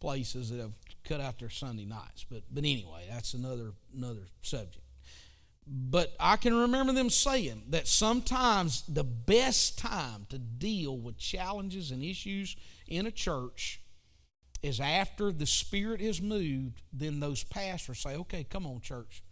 places 0.00 0.50
that 0.50 0.60
have 0.60 0.72
cut 1.04 1.20
out 1.20 1.38
their 1.38 1.50
Sunday 1.50 1.84
nights. 1.84 2.24
But 2.28 2.42
but 2.50 2.64
anyway, 2.64 3.06
that's 3.10 3.34
another 3.34 3.72
another 3.94 4.28
subject. 4.40 4.79
But 5.66 6.14
I 6.18 6.36
can 6.36 6.54
remember 6.54 6.92
them 6.92 7.10
saying 7.10 7.64
that 7.68 7.86
sometimes 7.86 8.82
the 8.88 9.04
best 9.04 9.78
time 9.78 10.26
to 10.30 10.38
deal 10.38 10.98
with 10.98 11.16
challenges 11.16 11.90
and 11.90 12.02
issues 12.02 12.56
in 12.88 13.06
a 13.06 13.10
church 13.10 13.80
is 14.62 14.80
after 14.80 15.30
the 15.30 15.46
Spirit 15.46 16.00
has 16.00 16.20
moved. 16.20 16.82
Then 16.92 17.20
those 17.20 17.44
pastors 17.44 18.00
say, 18.00 18.16
"Okay, 18.16 18.44
come 18.44 18.66
on, 18.66 18.80
church, 18.80 19.22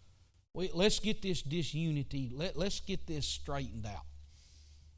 let's 0.55 1.01
get 1.01 1.23
this 1.23 1.43
disunity. 1.43 2.31
Let, 2.33 2.57
let's 2.57 2.81
get 2.81 3.07
this 3.07 3.27
straightened 3.27 3.87
out." 3.87 4.05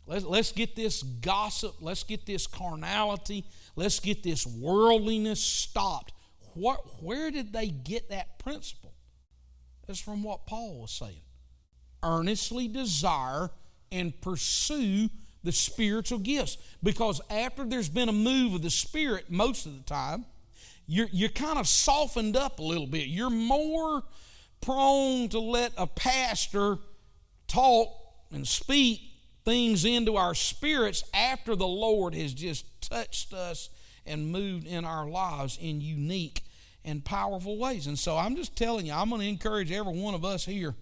Let's, 0.06 0.24
let's 0.24 0.52
get 0.52 0.74
this 0.74 1.02
gossip, 1.02 1.76
let's 1.80 2.02
get 2.02 2.26
this 2.26 2.46
carnality, 2.48 3.44
let's 3.76 4.00
get 4.00 4.24
this 4.24 4.44
worldliness 4.46 5.40
stopped. 5.40 6.12
What, 6.54 7.02
where 7.02 7.30
did 7.30 7.52
they 7.52 7.68
get 7.68 8.08
that 8.10 8.38
principle? 8.40 8.89
That's 9.90 9.98
from 9.98 10.22
what 10.22 10.46
Paul 10.46 10.82
was 10.82 10.92
saying. 10.92 11.22
Earnestly 12.00 12.68
desire 12.68 13.50
and 13.90 14.18
pursue 14.20 15.10
the 15.42 15.50
spiritual 15.50 16.20
gifts. 16.20 16.58
Because 16.80 17.20
after 17.28 17.64
there's 17.64 17.88
been 17.88 18.08
a 18.08 18.12
move 18.12 18.54
of 18.54 18.62
the 18.62 18.70
Spirit, 18.70 19.32
most 19.32 19.66
of 19.66 19.76
the 19.76 19.82
time, 19.82 20.26
you're, 20.86 21.08
you're 21.10 21.28
kind 21.28 21.58
of 21.58 21.66
softened 21.66 22.36
up 22.36 22.60
a 22.60 22.62
little 22.62 22.86
bit. 22.86 23.08
You're 23.08 23.30
more 23.30 24.04
prone 24.60 25.28
to 25.30 25.40
let 25.40 25.72
a 25.76 25.88
pastor 25.88 26.78
talk 27.48 27.88
and 28.30 28.46
speak 28.46 29.00
things 29.44 29.84
into 29.84 30.14
our 30.14 30.36
spirits 30.36 31.02
after 31.12 31.56
the 31.56 31.66
Lord 31.66 32.14
has 32.14 32.32
just 32.32 32.64
touched 32.80 33.32
us 33.32 33.70
and 34.06 34.30
moved 34.30 34.68
in 34.68 34.84
our 34.84 35.08
lives 35.08 35.58
in 35.60 35.80
unique 35.80 36.44
and 36.84 37.04
powerful 37.04 37.58
ways. 37.58 37.86
And 37.86 37.98
so 37.98 38.16
I'm 38.16 38.36
just 38.36 38.56
telling 38.56 38.86
you, 38.86 38.92
I'm 38.92 39.08
going 39.08 39.20
to 39.20 39.28
encourage 39.28 39.70
every 39.72 39.98
one 39.98 40.14
of 40.14 40.24
us 40.24 40.44
here 40.44 40.74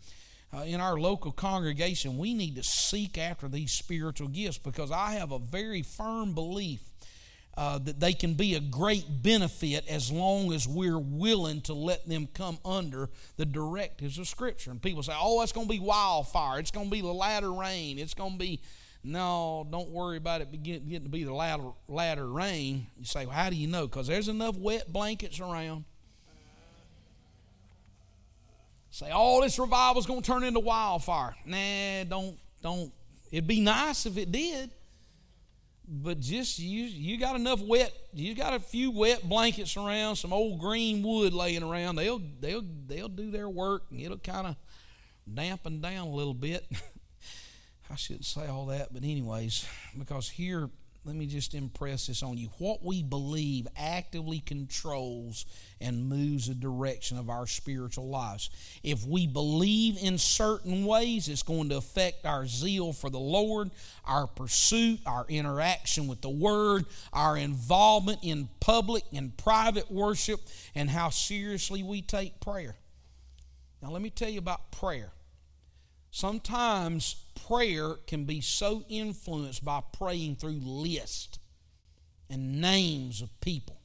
uh, 0.53 0.63
in 0.63 0.81
our 0.81 0.99
local 0.99 1.31
congregation, 1.31 2.17
we 2.17 2.33
need 2.33 2.57
to 2.57 2.63
seek 2.63 3.19
after 3.19 3.49
these 3.49 3.73
spiritual 3.73 4.29
gifts 4.29 4.59
because 4.59 4.91
I 4.91 5.13
have 5.13 5.33
a 5.33 5.39
very 5.39 5.83
firm 5.83 6.35
belief 6.35 6.81
uh, 7.57 7.79
that 7.79 8.01
they 8.01 8.13
can 8.13 8.35
be 8.35 8.55
a 8.55 8.61
great 8.61 9.05
benefit 9.23 9.87
as 9.89 10.11
long 10.11 10.53
as 10.53 10.67
we're 10.67 10.99
willing 10.99 11.61
to 11.63 11.75
let 11.75 12.09
them 12.09 12.29
come 12.33 12.59
under 12.65 13.11
the 13.37 13.45
directives 13.45 14.19
of 14.19 14.29
Scripture. 14.29 14.71
And 14.71 14.81
people 14.81 15.03
say, 15.03 15.13
oh, 15.19 15.43
it's 15.43 15.53
going 15.53 15.67
to 15.67 15.73
be 15.73 15.81
wildfire. 15.81 16.61
It's 16.61 16.71
going 16.71 16.87
to 16.87 16.91
be 16.91 17.01
the 17.01 17.13
latter 17.13 17.53
rain. 17.53 17.99
It's 17.99 18.15
going 18.15 18.33
to 18.33 18.39
be. 18.39 18.61
No, 19.05 19.67
don't 19.71 19.91
worry 19.91 20.17
about 20.17 20.41
it 20.41 20.63
getting 20.63 21.05
to 21.05 21.09
be 21.09 21.23
the 21.23 21.33
latter, 21.33 21.71
latter 21.87 22.29
rain. 22.29 22.89
You 22.99 23.05
say, 23.05 23.27
well, 23.27 23.35
how 23.35 23.49
do 23.49 23.55
you 23.57 23.69
know? 23.69 23.87
Because 23.87 24.09
there's 24.09 24.29
enough 24.29 24.57
wet 24.57 24.93
blankets 24.93 25.39
around. 25.41 25.85
Say, 28.99 29.11
oh, 29.13 29.41
this 29.41 29.61
revival's 29.61 30.07
going 30.07 30.23
to 30.23 30.27
turn 30.27 30.43
into 30.43 30.59
wildfire. 30.59 31.37
Nah, 31.47 32.03
don't, 32.03 32.37
don't. 32.61 32.93
It'd 33.31 33.47
be 33.47 33.61
nice 33.61 34.07
if 34.07 34.19
it 34.19 34.33
did 34.33 34.73
but 35.89 36.21
just 36.21 36.59
you 36.59 36.85
you 36.85 37.19
got 37.19 37.35
enough 37.35 37.63
wet 37.63 37.91
you 38.13 38.35
got 38.35 38.53
a 38.53 38.61
few 38.61 38.91
wet 38.91 39.27
blankets 39.27 39.75
around 39.75 40.17
some 40.17 40.35
old 40.35 40.61
green 40.61 41.03
wood 41.03 41.33
laying 41.33 41.63
around 41.63 41.97
they'll 41.97 42.21
they'll 42.41 42.65
they'll 42.87 43.09
do 43.09 43.31
their 43.31 43.49
work 43.49 43.85
and 43.91 43.99
it'll 44.01 44.19
kind 44.19 44.47
of 44.47 44.57
dampen 45.33 45.81
down 45.81 46.09
a 46.09 46.11
little 46.11 46.35
bit 46.35 46.67
i 47.91 47.95
shouldn't 47.95 48.27
say 48.27 48.47
all 48.49 48.67
that 48.67 48.93
but 48.93 49.03
anyways 49.03 49.67
because 49.99 50.29
here 50.29 50.69
let 51.09 51.17
me 51.17 51.25
just 51.25 51.55
impress 51.55 52.09
this 52.09 52.23
on 52.23 52.37
you. 52.37 52.51
What 52.59 52.85
we 52.85 53.03
believe 53.03 53.67
actively 53.79 54.41
controls 54.41 55.47
and 55.81 56.07
moves 56.07 56.49
the 56.49 56.55
direction 56.55 57.17
of 57.17 57.31
our 57.31 57.47
spiritual 57.47 58.11
lives. 58.11 58.51
If 58.83 59.07
we 59.07 59.27
believe 59.27 59.97
in 60.03 60.19
certain 60.19 60.85
ways, 60.85 61.29
it's 61.29 61.43
going 61.43 61.71
to 61.71 61.79
affect 61.79 62.27
our 62.27 62.47
zeal 62.47 62.93
for 62.93 63.09
the 63.09 63.19
Lord, 63.19 63.71
our 64.05 64.27
pursuit, 64.27 65.01
our 65.07 65.25
interaction 65.31 66.09
with 66.09 66.21
the 66.21 66.29
Word, 66.29 66.85
our 67.11 67.39
involvement 67.39 68.19
in 68.23 68.51
public 68.61 69.05
and 69.11 69.35
private 69.39 69.91
worship, 69.91 70.41
and 70.75 70.91
how 70.91 71.09
seriously 71.09 71.83
we 71.83 72.03
take 72.03 72.39
prayer. 72.39 72.77
Now, 73.81 73.93
let 73.93 74.03
me 74.03 74.11
tell 74.11 74.29
you 74.29 74.41
about 74.41 74.73
prayer. 74.73 75.11
Sometimes 76.11 77.17
prayer 77.49 77.95
can 78.07 78.25
be 78.25 78.41
so 78.41 78.85
influenced 78.89 79.65
by 79.65 79.81
praying 79.93 80.37
through 80.37 80.61
lists 80.63 81.39
and 82.29 82.61
names 82.61 83.23
of 83.23 83.41
people. 83.41 83.77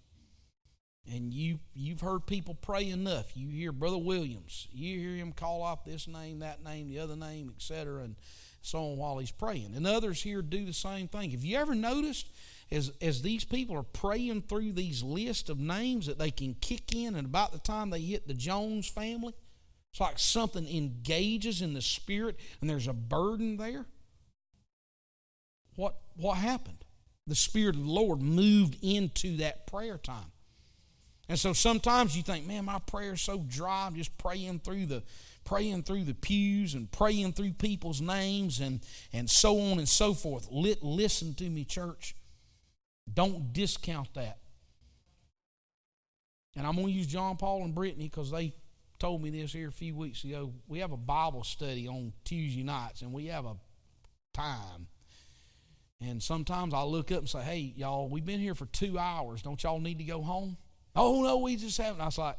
and 1.11 1.33
you 1.33 1.59
you've 1.73 2.01
heard 2.01 2.25
people 2.25 2.55
pray 2.55 2.89
enough. 2.89 3.35
You 3.35 3.49
hear 3.49 3.71
Brother 3.71 3.97
Williams, 3.97 4.67
you 4.71 4.99
hear 4.99 5.15
him 5.15 5.33
call 5.33 5.61
off 5.61 5.83
this 5.83 6.07
name, 6.07 6.39
that 6.39 6.63
name, 6.63 6.87
the 6.87 6.99
other 6.99 7.15
name, 7.15 7.51
etc., 7.55 8.03
and 8.03 8.15
so 8.61 8.79
on 8.79 8.97
while 8.97 9.17
he's 9.17 9.31
praying. 9.31 9.73
And 9.75 9.85
others 9.85 10.21
here 10.23 10.41
do 10.41 10.65
the 10.65 10.73
same 10.73 11.09
thing. 11.09 11.31
Have 11.31 11.43
you 11.43 11.57
ever 11.57 11.75
noticed 11.75 12.27
as 12.71 12.91
as 13.01 13.21
these 13.21 13.43
people 13.43 13.75
are 13.75 13.83
praying 13.83 14.43
through 14.43 14.71
these 14.71 15.03
lists 15.03 15.49
of 15.49 15.59
names 15.59 16.05
that 16.05 16.17
they 16.19 16.31
can 16.31 16.55
kick 16.55 16.95
in, 16.95 17.15
and 17.15 17.25
about 17.25 17.51
the 17.51 17.59
time 17.59 17.89
they 17.89 17.99
hit 18.01 18.27
the 18.27 18.33
Jones 18.33 18.87
family, 18.87 19.33
it's 19.93 20.01
like 20.01 20.17
something 20.17 20.67
engages 20.67 21.61
in 21.61 21.75
the 21.75 21.81
spirit, 21.81 22.39
and 22.59 22.69
there's 22.69 22.87
a 22.87 22.93
burden 22.93 23.57
there. 23.57 23.85
What 25.75 25.97
what 26.15 26.37
happened? 26.37 26.83
The 27.27 27.35
Spirit 27.35 27.75
of 27.75 27.83
the 27.83 27.91
Lord 27.91 28.21
moved 28.21 28.77
into 28.81 29.37
that 29.37 29.67
prayer 29.67 29.99
time. 29.99 30.31
And 31.29 31.39
so 31.39 31.53
sometimes 31.53 32.17
you 32.17 32.23
think, 32.23 32.45
man, 32.45 32.65
my 32.65 32.79
prayer 32.79 33.13
is 33.13 33.21
so 33.21 33.45
dry. 33.47 33.85
I'm 33.85 33.95
just 33.95 34.17
praying 34.17 34.59
through 34.59 34.87
the 34.87 35.03
praying 35.45 35.83
through 35.83 36.05
the 36.05 36.15
pews 36.15 36.73
and 36.73 36.91
praying 36.91 37.33
through 37.33 37.53
people's 37.53 38.01
names 38.01 38.59
and, 38.59 38.79
and 39.11 39.29
so 39.29 39.59
on 39.59 39.77
and 39.77 39.87
so 39.87 40.13
forth. 40.13 40.47
listen 40.51 41.35
to 41.35 41.49
me, 41.49 41.65
church. 41.65 42.15
Don't 43.13 43.53
discount 43.53 44.13
that. 44.15 44.39
And 46.55 46.65
I'm 46.65 46.75
going 46.75 46.87
to 46.87 46.93
use 46.93 47.07
John 47.07 47.35
Paul 47.35 47.63
and 47.63 47.75
Brittany 47.75 48.05
because 48.05 48.31
they 48.31 48.53
told 49.03 49.21
me 49.21 49.29
this 49.29 49.51
here 49.51 49.67
a 49.67 49.71
few 49.71 49.93
weeks 49.93 50.23
ago. 50.23 50.53
We 50.65 50.79
have 50.79 50.93
a 50.93 50.97
Bible 50.97 51.43
study 51.43 51.89
on 51.89 52.13
Tuesday 52.23 52.63
nights, 52.63 53.01
and 53.01 53.11
we 53.11 53.25
have 53.25 53.43
a 53.43 53.57
time. 54.33 54.87
And 55.99 56.23
sometimes 56.23 56.73
I 56.73 56.83
look 56.83 57.11
up 57.11 57.17
and 57.17 57.27
say, 57.27 57.41
hey, 57.41 57.73
y'all, 57.75 58.07
we've 58.07 58.23
been 58.23 58.39
here 58.39 58.55
for 58.55 58.65
two 58.65 58.97
hours. 58.97 59.41
Don't 59.41 59.61
y'all 59.61 59.81
need 59.81 59.97
to 59.97 60.05
go 60.05 60.21
home? 60.21 60.55
Oh, 60.95 61.21
no, 61.21 61.39
we 61.39 61.57
just 61.57 61.77
haven't. 61.77 61.99
I 61.99 62.05
was 62.05 62.17
like, 62.17 62.37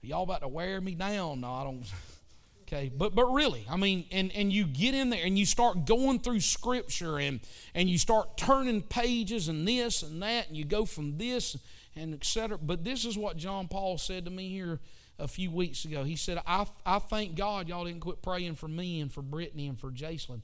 y'all 0.00 0.22
about 0.22 0.42
to 0.42 0.48
wear 0.48 0.80
me 0.80 0.94
down? 0.94 1.40
No, 1.40 1.52
I 1.54 1.64
don't. 1.64 1.82
okay, 2.62 2.92
but 2.96 3.16
but 3.16 3.26
really, 3.26 3.66
I 3.68 3.76
mean, 3.76 4.04
and 4.12 4.30
and 4.30 4.52
you 4.52 4.66
get 4.66 4.94
in 4.94 5.10
there 5.10 5.24
and 5.24 5.36
you 5.36 5.44
start 5.44 5.86
going 5.86 6.20
through 6.20 6.38
Scripture 6.38 7.18
and 7.18 7.40
and 7.74 7.90
you 7.90 7.98
start 7.98 8.36
turning 8.36 8.82
pages 8.82 9.48
and 9.48 9.66
this 9.66 10.04
and 10.04 10.22
that 10.22 10.46
and 10.46 10.56
you 10.56 10.64
go 10.64 10.84
from 10.84 11.18
this 11.18 11.56
and 11.96 12.14
etc. 12.14 12.58
But 12.58 12.84
this 12.84 13.04
is 13.04 13.18
what 13.18 13.36
John 13.36 13.66
Paul 13.66 13.98
said 13.98 14.24
to 14.26 14.30
me 14.30 14.50
here 14.50 14.78
a 15.20 15.28
few 15.28 15.50
weeks 15.50 15.84
ago. 15.84 16.04
He 16.04 16.16
said, 16.16 16.40
I, 16.46 16.66
I 16.84 16.98
thank 16.98 17.36
God 17.36 17.68
y'all 17.68 17.84
didn't 17.84 18.00
quit 18.00 18.22
praying 18.22 18.54
for 18.56 18.68
me 18.68 19.00
and 19.00 19.12
for 19.12 19.22
Brittany 19.22 19.68
and 19.68 19.78
for 19.78 19.90
Jacelyn. 19.90 20.40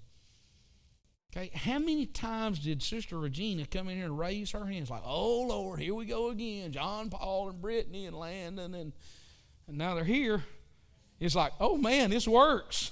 Okay, 1.36 1.50
how 1.54 1.78
many 1.78 2.06
times 2.06 2.60
did 2.60 2.82
Sister 2.82 3.18
Regina 3.18 3.66
come 3.66 3.88
in 3.88 3.96
here 3.96 4.06
and 4.06 4.18
raise 4.18 4.52
her 4.52 4.64
hands 4.64 4.88
like, 4.88 5.02
oh 5.04 5.42
Lord, 5.42 5.80
here 5.80 5.94
we 5.94 6.06
go 6.06 6.30
again, 6.30 6.72
John 6.72 7.10
Paul 7.10 7.50
and 7.50 7.60
Brittany 7.60 8.06
and 8.06 8.16
Landon, 8.16 8.74
and, 8.74 8.92
and 9.66 9.76
now 9.76 9.94
they're 9.94 10.04
here. 10.04 10.44
It's 11.20 11.34
like, 11.34 11.52
oh 11.60 11.76
man, 11.76 12.10
this 12.10 12.26
works. 12.26 12.90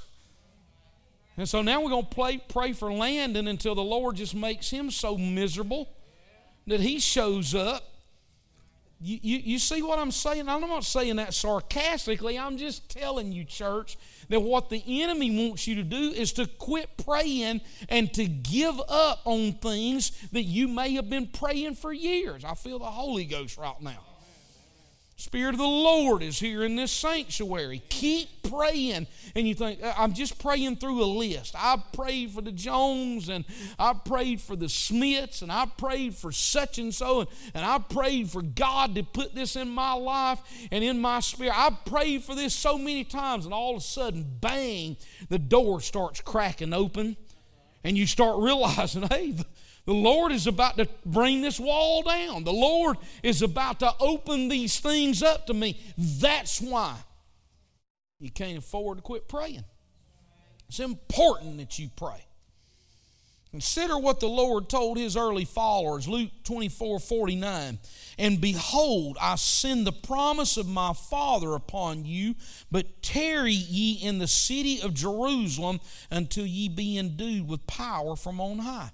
And 1.37 1.49
so 1.49 1.63
now 1.63 1.81
we're 1.81 1.91
going 1.91 2.05
to 2.05 2.15
play, 2.15 2.39
pray 2.39 2.73
for 2.73 2.93
Landon 2.93 3.49
until 3.49 3.75
the 3.75 3.83
Lord 3.83 4.17
just 4.17 4.35
makes 4.35 4.71
him 4.71 4.91
so 4.91 5.17
miserable 5.17 5.89
that 6.67 6.81
he 6.81 6.99
shows 6.99 7.55
up. 7.55 7.94
You, 9.01 9.19
you, 9.23 9.39
you 9.39 9.59
see 9.59 9.83
what 9.83 9.99
I'm 9.99 10.11
saying? 10.11 10.49
I'm 10.49 10.63
not 10.63 10.85
saying 10.85 11.17
that 11.17 11.35
sarcastically. 11.35 12.39
I'm 12.39 12.57
just 12.57 12.89
telling 12.89 13.33
you, 13.33 13.45
church, 13.45 13.99
that 14.29 14.41
what 14.41 14.71
the 14.71 14.83
enemy 15.03 15.49
wants 15.49 15.67
you 15.67 15.75
to 15.77 15.83
do 15.83 16.13
is 16.13 16.33
to 16.35 16.47
quit 16.47 16.97
praying 17.05 17.61
and 17.89 18.13
to 18.15 18.27
give 18.27 18.81
up 18.89 19.21
on 19.25 19.53
things 19.55 20.13
that 20.33 20.45
you 20.45 20.69
may 20.69 20.95
have 20.95 21.11
been 21.11 21.27
praying 21.27 21.75
for 21.75 21.93
years. 21.93 22.45
I 22.45 22.55
feel 22.55 22.79
the 22.79 22.87
Holy 22.87 23.25
Ghost 23.25 23.59
right 23.59 23.81
now. 23.81 24.14
Spirit 25.25 25.55
of 25.55 25.59
the 25.59 25.65
Lord 25.65 26.23
is 26.23 26.39
here 26.39 26.63
in 26.65 26.77
this 26.77 26.93
sanctuary. 26.93 27.83
Keep 27.89 28.43
praying. 28.51 29.07
And 29.35 29.49
you 29.49 29.55
think, 29.55 29.83
uh, 29.83 29.95
I'm 29.97 30.13
just 30.13 30.39
praying 30.39 30.77
through 30.77 31.03
a 31.03 31.07
list. 31.07 31.55
I 31.57 31.83
prayed 31.95 32.33
for 32.33 32.43
the 32.43 32.53
Jones, 32.53 33.31
and 33.31 33.47
I 33.79 33.95
prayed 33.95 34.43
for 34.43 34.55
the 34.55 34.69
Smiths, 34.69 35.41
and 35.41 35.51
I 35.51 35.65
prayed 35.79 36.15
for 36.15 36.31
such 36.31 36.79
and 36.79 36.95
so, 36.95 37.21
and, 37.21 37.29
and 37.55 37.65
I 37.65 37.79
prayed 37.79 38.29
for 38.29 38.43
God 38.43 38.95
to 38.97 39.03
put 39.03 39.35
this 39.35 39.57
in 39.57 39.71
my 39.71 39.95
life 39.95 40.41
and 40.71 40.85
in 40.85 41.01
my 41.01 41.21
spirit. 41.21 41.55
I 41.57 41.71
prayed 41.87 42.23
for 42.23 42.35
this 42.35 42.55
so 42.55 42.77
many 42.77 43.03
times, 43.03 43.47
and 43.47 43.55
all 43.55 43.71
of 43.71 43.79
a 43.79 43.81
sudden, 43.81 44.27
bang, 44.41 44.99
the 45.31 45.39
door 45.39 45.81
starts 45.81 46.21
cracking 46.21 46.75
open, 46.75 47.17
and 47.83 47.97
you 47.97 48.07
start 48.07 48.39
realizing, 48.41 49.05
hey, 49.05 49.37
Lord 49.93 50.33
is 50.33 50.47
about 50.47 50.79
to 50.79 50.89
bring 51.05 51.43
this 51.43 51.61
wall 51.61 52.03
down. 52.03 52.45
The 52.45 52.53
Lord 52.53 52.97
is 53.23 53.43
about 53.43 53.81
to 53.81 53.93
open 54.01 54.49
these 54.49 54.81
things 54.81 55.23
up 55.23 55.47
to 55.49 55.55
me. 55.55 55.79
That's 55.99 56.61
why 56.61 56.97
you 58.19 58.31
can't 58.31 58.59
afford 58.59 58.99
to 58.99 59.03
quit 59.03 59.29
praying. 59.29 59.65
It's 60.69 60.81
important 60.81 61.59
that 61.59 61.79
you 61.79 61.91
pray. 61.95 62.25
Consider 63.51 63.97
what 63.99 64.19
the 64.19 64.27
Lord 64.27 64.69
told 64.69 64.97
his 64.97 65.17
early 65.17 65.45
followers, 65.45 66.09
Luke 66.09 66.31
24 66.43 66.99
49. 66.99 67.79
And 68.19 68.41
behold, 68.41 69.17
I 69.21 69.37
send 69.37 69.87
the 69.87 69.93
promise 69.93 70.57
of 70.57 70.67
my 70.67 70.93
Father 70.93 71.55
upon 71.55 72.05
you, 72.05 72.35
but 72.73 73.01
tarry 73.01 73.53
ye 73.53 74.05
in 74.05 74.19
the 74.19 74.27
city 74.27 74.81
of 74.83 74.93
Jerusalem 74.93 75.79
until 76.11 76.45
ye 76.45 76.69
be 76.69 76.99
endued 76.99 77.47
with 77.47 77.65
power 77.69 78.17
from 78.17 78.41
on 78.41 78.59
high. 78.59 78.91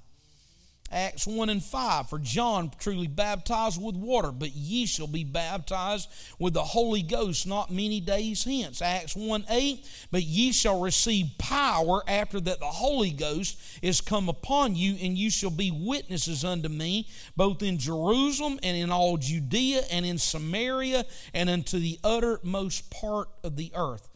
Acts 0.92 1.26
1 1.26 1.48
and 1.50 1.62
5. 1.62 2.08
For 2.08 2.18
John 2.18 2.72
truly 2.78 3.06
baptized 3.06 3.80
with 3.80 3.94
water, 3.94 4.32
but 4.32 4.54
ye 4.54 4.86
shall 4.86 5.06
be 5.06 5.22
baptized 5.22 6.08
with 6.38 6.54
the 6.54 6.64
Holy 6.64 7.02
Ghost 7.02 7.46
not 7.46 7.70
many 7.70 8.00
days 8.00 8.42
hence. 8.42 8.82
Acts 8.82 9.14
1 9.14 9.44
8. 9.48 9.88
But 10.10 10.24
ye 10.24 10.50
shall 10.52 10.80
receive 10.80 11.26
power 11.38 12.02
after 12.08 12.40
that 12.40 12.58
the 12.58 12.66
Holy 12.66 13.10
Ghost 13.10 13.60
is 13.82 14.00
come 14.00 14.28
upon 14.28 14.74
you, 14.74 14.96
and 15.00 15.16
you 15.16 15.30
shall 15.30 15.50
be 15.50 15.70
witnesses 15.70 16.44
unto 16.44 16.68
me, 16.68 17.08
both 17.36 17.62
in 17.62 17.78
Jerusalem 17.78 18.58
and 18.62 18.76
in 18.76 18.90
all 18.90 19.16
Judea 19.16 19.82
and 19.92 20.04
in 20.04 20.18
Samaria 20.18 21.04
and 21.32 21.48
unto 21.48 21.78
the 21.78 22.00
uttermost 22.02 22.90
part 22.90 23.28
of 23.44 23.56
the 23.56 23.70
earth. 23.76 24.08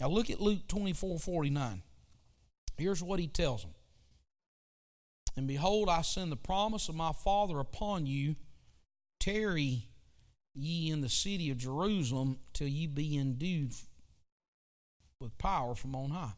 Now 0.00 0.08
look 0.08 0.30
at 0.30 0.40
Luke 0.40 0.66
24 0.68 1.18
49. 1.18 1.82
Here's 2.78 3.02
what 3.02 3.20
he 3.20 3.26
tells 3.26 3.62
them. 3.62 3.72
And 5.36 5.46
behold, 5.46 5.88
I 5.88 6.02
send 6.02 6.32
the 6.32 6.36
promise 6.36 6.88
of 6.88 6.94
my 6.94 7.12
Father 7.12 7.58
upon 7.58 8.06
you. 8.06 8.36
Tarry 9.20 9.88
ye 10.54 10.90
in 10.90 11.02
the 11.02 11.08
city 11.08 11.50
of 11.50 11.58
Jerusalem 11.58 12.38
till 12.52 12.68
ye 12.68 12.86
be 12.86 13.16
endued 13.18 13.74
with 15.20 15.36
power 15.36 15.74
from 15.74 15.94
on 15.94 16.10
high. 16.10 16.32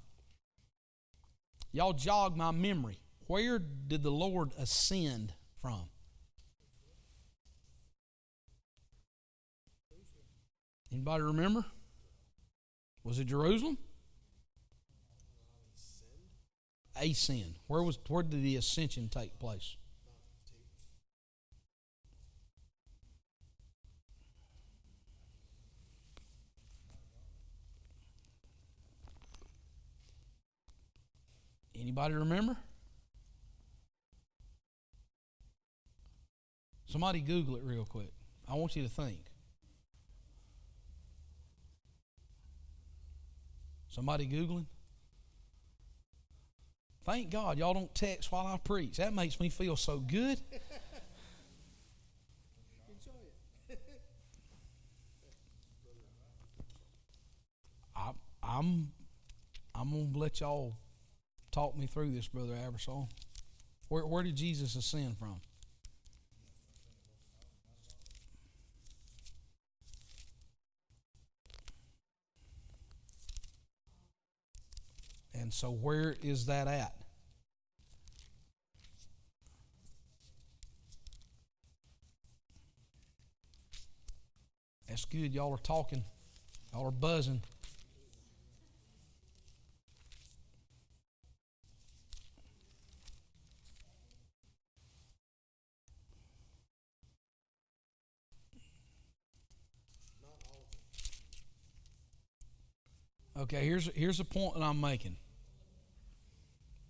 Y'all 1.73 1.93
jog 1.93 2.37
my 2.37 2.51
memory. 2.51 2.99
Where 3.27 3.59
did 3.59 4.03
the 4.03 4.11
Lord 4.11 4.53
ascend 4.59 5.35
from? 5.61 5.91
Anybody 10.91 11.23
remember? 11.23 11.65
Was 13.05 13.19
it 13.19 13.27
Jerusalem? 13.27 13.79
Ascend? 17.03 17.59
Where 17.67 17.83
was 17.83 17.99
where 18.09 18.23
did 18.23 18.43
the 18.43 18.57
ascension 18.57 19.09
take 19.09 19.39
place? 19.39 19.77
Anybody 31.81 32.15
remember? 32.15 32.57
Somebody 36.87 37.21
Google 37.21 37.57
it 37.57 37.63
real 37.65 37.85
quick. 37.85 38.13
I 38.49 38.55
want 38.55 38.75
you 38.75 38.83
to 38.83 38.89
think. 38.89 39.21
Somebody 43.89 44.27
Googling? 44.27 44.67
Thank 47.09 47.31
God 47.31 47.57
y'all 47.57 47.73
don't 47.73 47.95
text 47.95 48.31
while 48.31 48.47
I 48.47 48.59
preach. 48.59 48.99
That 48.99 49.15
makes 49.15 49.41
me 49.41 49.49
feel 49.49 49.77
so 49.77 49.99
good. 49.99 50.39
I, 57.97 58.11
I'm 58.43 58.93
I'm 59.75 59.91
gonna 59.91 60.19
let 60.19 60.41
y'all 60.41 60.77
talk 61.51 61.75
me 61.79 61.87
through 61.87 62.11
this, 62.11 62.29
Brother 62.29 62.53
Aversol. 62.53 63.09
Where, 63.89 64.05
where 64.05 64.23
did 64.23 64.37
Jesus 64.37 64.77
ascend 64.77 65.17
from? 65.17 65.41
And 75.33 75.55
so, 75.55 75.71
where 75.71 76.15
is 76.23 76.45
that 76.47 76.69
at? 76.69 76.98
That's 84.99 85.05
good. 85.05 85.33
Y'all 85.33 85.55
are 85.55 85.59
talking. 85.59 86.03
Y'all 86.73 86.89
are 86.89 86.91
buzzing. 86.91 87.41
Okay, 103.39 103.65
here's 103.65 103.87
here's 103.95 104.19
the 104.19 104.25
point 104.25 104.55
that 104.55 104.65
I'm 104.65 104.81
making. 104.81 105.15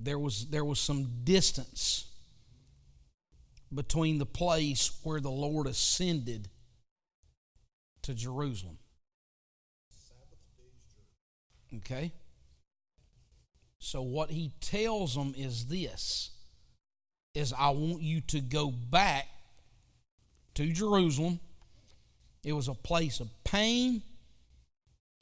There 0.00 0.18
was 0.18 0.46
there 0.46 0.64
was 0.64 0.80
some 0.80 1.10
distance 1.24 2.06
between 3.74 4.16
the 4.16 4.24
place 4.24 4.98
where 5.02 5.20
the 5.20 5.30
Lord 5.30 5.66
ascended 5.66 6.48
to 8.08 8.14
Jerusalem. 8.14 8.78
Okay? 11.76 12.10
So 13.78 14.00
what 14.00 14.30
he 14.30 14.50
tells 14.62 15.14
them 15.14 15.34
is 15.36 15.66
this 15.66 16.30
is 17.34 17.52
I 17.52 17.68
want 17.68 18.00
you 18.00 18.22
to 18.22 18.40
go 18.40 18.70
back 18.70 19.26
to 20.54 20.72
Jerusalem. 20.72 21.38
It 22.42 22.54
was 22.54 22.68
a 22.68 22.74
place 22.74 23.20
of 23.20 23.28
pain. 23.44 24.02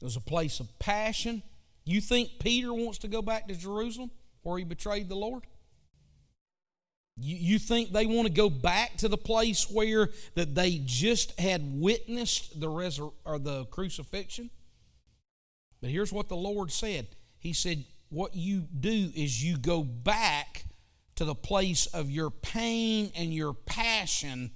It 0.01 0.05
was 0.05 0.15
a 0.15 0.21
place 0.21 0.61
of 0.61 0.79
passion. 0.79 1.43
You 1.83 1.99
think 1.99 2.39
Peter 2.39 2.73
wants 2.73 2.99
to 2.99 3.09
go 3.09 3.21
back 3.21 3.49
to 3.49 3.55
Jerusalem 3.55 4.11
where 4.43 4.57
he 4.57 4.63
betrayed 4.63 5.09
the 5.09 5.15
Lord? 5.15 5.43
You, 7.19 7.35
you 7.35 7.59
think 7.59 7.91
they 7.91 8.05
want 8.05 8.27
to 8.27 8.33
go 8.33 8.49
back 8.49 8.97
to 8.97 9.07
the 9.07 9.17
place 9.17 9.69
where 9.69 10.09
that 10.35 10.53
they 10.53 10.81
just 10.85 11.39
had 11.39 11.79
witnessed 11.79 12.59
the 12.59 12.67
resur- 12.67 13.13
or 13.25 13.39
the 13.39 13.65
crucifixion? 13.65 14.49
But 15.81 15.89
here's 15.89 16.13
what 16.13 16.29
the 16.29 16.35
Lord 16.35 16.71
said. 16.71 17.07
He 17.39 17.53
said, 17.53 17.85
What 18.09 18.35
you 18.35 18.61
do 18.79 19.11
is 19.15 19.43
you 19.43 19.57
go 19.57 19.83
back 19.83 20.65
to 21.15 21.25
the 21.25 21.35
place 21.35 21.87
of 21.87 22.11
your 22.11 22.29
pain 22.29 23.11
and 23.15 23.33
your 23.33 23.53
passion. 23.53 24.51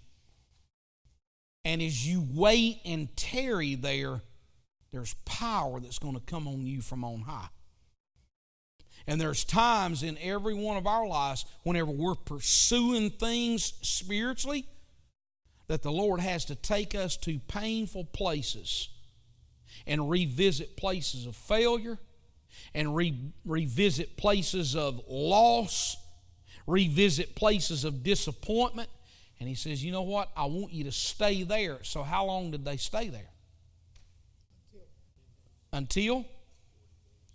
And 1.66 1.82
as 1.82 2.08
you 2.08 2.28
wait 2.32 2.82
and 2.86 3.16
tarry 3.16 3.76
there, 3.76 4.22
there's 4.92 5.14
power 5.26 5.80
that's 5.80 6.00
going 6.00 6.16
to 6.16 6.22
come 6.22 6.48
on 6.48 6.66
you 6.66 6.82
from 6.82 7.04
on 7.04 7.22
high. 7.22 7.50
And 9.08 9.20
there's 9.20 9.44
times 9.44 10.04
in 10.04 10.18
every 10.20 10.54
one 10.54 10.78
of 10.78 10.86
our 10.86 11.08
lives, 11.08 11.46
whenever 11.64 11.92
we're 11.92 12.16
pursuing 12.16 13.10
things 13.10 13.74
spiritually, 13.82 14.66
that 15.68 15.82
the 15.82 15.92
Lord 15.92 16.20
has 16.20 16.46
to 16.46 16.56
take 16.56 16.96
us 16.96 17.18
to 17.18 17.40
painful 17.48 18.06
places 18.06 18.90
and 19.88 20.10
revisit 20.10 20.78
places 20.78 21.26
of 21.26 21.36
failure 21.36 21.98
and 22.74 22.96
re- 22.96 23.32
revisit 23.46 24.18
places 24.18 24.76
of 24.76 25.02
loss, 25.08 25.98
revisit 26.68 27.36
places 27.36 27.86
of 27.86 28.04
disappointment. 28.04 28.90
And 29.40 29.50
He 29.50 29.56
says, 29.56 29.84
You 29.84 29.92
know 29.92 30.04
what? 30.04 30.30
I 30.36 30.46
want 30.46 30.74
you 30.74 30.84
to 30.84 30.92
stay 30.92 31.44
there. 31.44 31.80
So, 31.84 32.04
how 32.04 32.26
long 32.26 32.52
did 32.52 32.66
they 32.66 32.78
stay 32.78 33.08
there? 33.08 33.30
Until? 35.74 36.26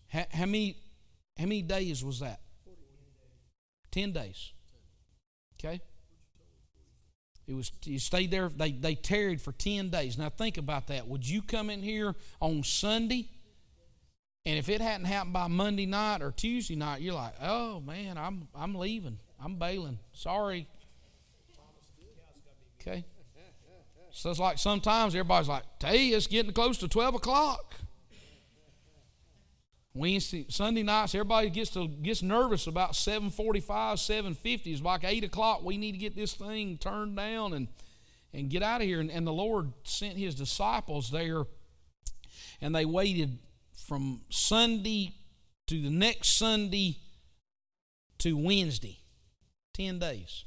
How, 0.09 0.27
how 0.31 0.47
many 0.47 0.77
how 1.39 1.45
many 1.45 1.63
days 1.63 2.05
was 2.05 2.21
that? 2.21 2.41
Ten 3.91 4.13
days. 4.13 4.53
Okay? 5.59 5.81
It 7.47 7.55
was 7.55 7.71
you 7.85 7.99
stayed 7.99 8.31
there, 8.31 8.49
they, 8.49 8.73
they 8.73 8.95
tarried 8.95 9.41
for 9.41 9.53
10 9.53 9.91
days. 9.91 10.19
Now 10.19 10.31
think 10.31 10.59
about 10.59 10.89
that. 10.89 11.07
Would 11.07 11.29
you 11.29 11.43
come 11.43 11.71
in 11.71 11.83
here 11.83 12.15
on 12.41 12.65
Sunday? 12.65 13.29
And 14.45 14.59
if 14.59 14.69
it 14.69 14.81
hadn't 14.81 15.07
happened 15.07 15.33
by 15.33 15.49
Monday 15.49 15.87
night 15.87 16.23
or 16.23 16.31
Tuesday 16.31 16.77
night, 16.77 17.01
you're 17.01 17.15
like, 17.15 17.35
oh 17.41 17.81
man, 17.81 18.19
I'm 18.19 18.49
I'm 18.55 18.75
leaving. 18.75 19.19
I'm 19.43 19.57
bailing. 19.57 19.99
Sorry. 20.13 20.67
Okay. 22.81 23.05
So 24.13 24.31
it's 24.31 24.41
like 24.41 24.59
sometimes 24.59 25.15
everybody's 25.15 25.49
like, 25.49 25.65
hey, 25.81 26.09
it's 26.09 26.27
getting 26.27 26.53
close 26.53 26.79
to 26.79 26.89
12 26.89 27.17
o'clock. 27.17 27.75
Wednesday, 29.97 30.45
Sunday 30.51 30.83
nights, 30.83 31.15
everybody 31.15 31.49
gets 31.49 31.71
to 31.71 31.89
gets 31.89 32.23
nervous 32.23 32.67
about 32.67 32.95
745, 32.95 33.99
750. 33.99 34.73
It's 34.73 34.83
like 34.83 35.05
8 35.05 35.25
o'clock. 35.25 35.65
We 35.65 35.79
need 35.79 35.93
to 35.93 35.99
get 35.99 36.15
this 36.15 36.35
thing 36.35 36.77
turned 36.77 37.17
down 37.17 37.55
and 37.55 37.69
and 38.35 38.51
get 38.51 38.63
out 38.63 38.83
of 38.83 38.87
here. 38.87 39.01
And, 39.01 39.11
and 39.11 39.27
the 39.27 39.33
Lord 39.33 39.73
sent 39.85 40.19
his 40.19 40.35
disciples 40.35 41.11
there, 41.11 41.45
and 42.61 42.75
they 42.75 42.85
waited 42.85 43.39
from 43.87 44.21
Sunday 44.29 45.15
to 45.69 45.81
the 45.81 45.91
next 45.91 46.37
Sunday 46.37 46.99
to 48.19 48.37
Wednesday. 48.37 48.99
10 49.75 49.99
days. 49.99 50.45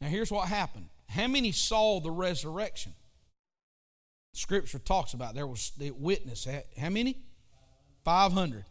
Now 0.00 0.08
here's 0.08 0.30
what 0.30 0.48
happened. 0.48 0.88
How 1.08 1.26
many 1.26 1.52
saw 1.52 2.00
the 2.00 2.10
resurrection? 2.10 2.94
Scripture 4.32 4.78
talks 4.78 5.12
about 5.12 5.34
there 5.34 5.46
was 5.46 5.72
the 5.76 5.90
witness. 5.90 6.46
How 6.78 6.88
many? 6.88 7.18
500. 8.04 8.64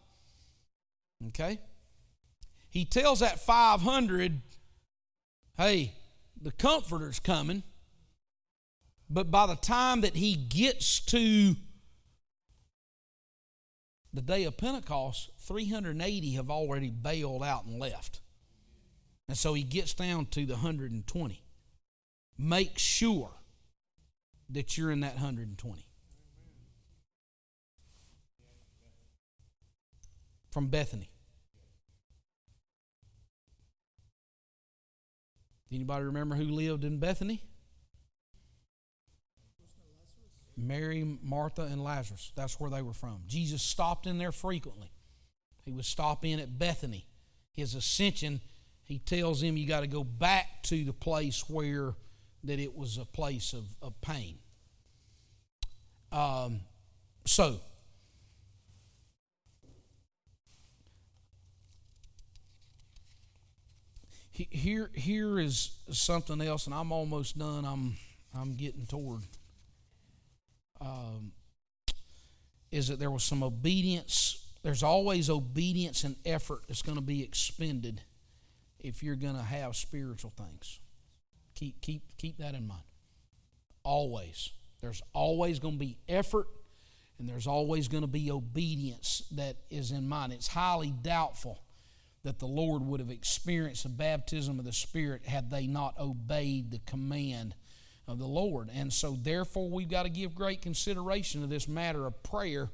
Okay? 1.28 1.60
He 2.70 2.86
tells 2.86 3.20
that 3.20 3.40
500, 3.40 4.42
hey, 5.58 5.94
the 6.42 6.52
comforter's 6.52 7.20
coming. 7.20 7.64
But 9.10 9.32
by 9.32 9.48
the 9.48 9.56
time 9.56 10.02
that 10.02 10.16
he 10.16 10.36
gets 10.36 11.00
to 11.02 11.56
the 14.14 14.22
day 14.22 14.44
of 14.44 14.58
Pentecost, 14.58 15.32
380 15.40 16.32
have 16.34 16.50
already 16.50 16.92
bailed 16.92 17.44
out 17.44 17.66
and 17.66 17.80
left. 17.80 18.22
And 19.28 19.38
so 19.38 19.54
he 19.54 19.64
gets 19.64 19.94
down 19.94 20.28
to 20.28 20.46
the 20.46 20.54
120. 20.54 21.44
Make 22.38 22.78
sure 22.78 23.32
that 24.50 24.78
you're 24.78 24.92
in 24.92 25.02
that 25.02 25.14
120. 25.16 25.89
From 30.52 30.68
Bethany. 30.68 31.10
Anybody 35.72 36.06
remember 36.06 36.36
who 36.36 36.45
lived 36.45 36.84
in 36.84 36.97
Bethany? 37.00 37.43
Mary, 40.58 41.18
Martha, 41.22 41.64
and 41.64 41.84
Lazarus. 41.84 42.32
That's 42.36 42.60
where 42.60 42.70
they 42.70 42.82
were 42.82 42.93
from. 42.93 43.22
Jesus 43.28 43.62
stopped 43.62 44.08
in 44.08 44.18
there 44.18 44.32
frequently. 44.32 44.91
He 45.64 45.72
would 45.72 45.86
stop 45.86 46.26
in 46.26 46.39
at 46.39 46.58
Bethany. 46.58 47.06
His 47.54 47.76
ascension, 47.76 48.41
he 48.84 49.00
tells 49.00 49.41
him 49.41 49.58
you 49.58 49.68
got 49.68 49.82
to 49.82 49.88
go 49.88 50.04
back 50.04 50.64
to 50.64 50.84
the 50.84 50.93
place 50.93 51.47
where 51.47 51.93
that 52.43 52.60
it 52.60 52.76
was 52.76 52.97
a 52.97 53.06
place 53.06 53.54
of, 53.54 53.66
of 53.82 54.00
pain. 54.02 54.39
Um, 56.12 56.62
so, 57.26 57.60
here 64.50 64.90
here 64.94 65.40
is 65.40 65.72
something 65.92 66.42
else, 66.42 66.66
and 66.66 66.74
I'm 66.74 66.92
almost 66.92 67.38
done. 67.38 67.66
I'm 67.66 67.98
I'm 68.38 68.56
getting 68.56 68.86
toward. 68.86 69.22
Um, 70.82 71.34
is 72.72 72.88
that 72.88 73.00
there 73.00 73.12
was 73.12 73.24
some 73.24 73.44
obedience? 73.44 74.46
There's 74.62 74.84
always 74.84 75.30
obedience 75.30 76.04
and 76.04 76.16
effort 76.26 76.64
that's 76.68 76.82
going 76.82 76.98
to 76.98 77.04
be 77.04 77.24
expended 77.24 78.02
if 78.80 79.04
you're 79.04 79.16
going 79.16 79.36
to 79.36 79.44
have 79.44 79.76
spiritual 79.76 80.32
things. 80.38 80.80
Keep 81.56 81.82
keep 81.82 82.04
keep 82.18 82.38
that 82.38 82.56
in 82.56 82.68
mind. 82.68 82.84
Always, 83.84 84.52
there's 84.82 85.02
always 85.14 85.60
going 85.60 85.76
to 85.76 85.80
be 85.80 85.98
effort, 86.08 86.48
and 87.18 87.28
there's 87.28 87.48
always 87.48 87.88
going 87.88 88.04
to 88.04 88.08
be 88.08 88.32
obedience 88.32 89.24
that 89.32 89.58
is 89.70 89.92
in 89.92 90.08
mind. 90.08 90.34
It's 90.34 90.48
highly 90.48 90.92
doubtful 90.92 91.60
that 92.24 92.39
the 92.39 92.45
Lord 92.45 92.82
would 92.84 92.99
have 92.99 93.09
experienced 93.09 93.84
the 93.84 93.89
baptism 93.89 94.59
of 94.59 94.65
the 94.65 94.74
Spirit 94.74 95.26
had 95.26 95.49
they 95.49 95.67
not 95.67 95.97
obeyed 95.97 96.72
the 96.72 96.80
command 96.80 97.55
of 98.07 98.20
the 98.20 98.28
Lord. 98.28 98.70
And 98.74 98.91
so, 98.91 99.17
therefore, 99.22 99.70
we've 99.70 99.89
got 99.89 100.03
to 100.03 100.09
give 100.09 100.36
great 100.36 100.61
consideration 100.61 101.41
to 101.41 101.47
this 101.47 101.67
matter 101.67 102.05
of 102.05 102.22
prayer 102.24 102.70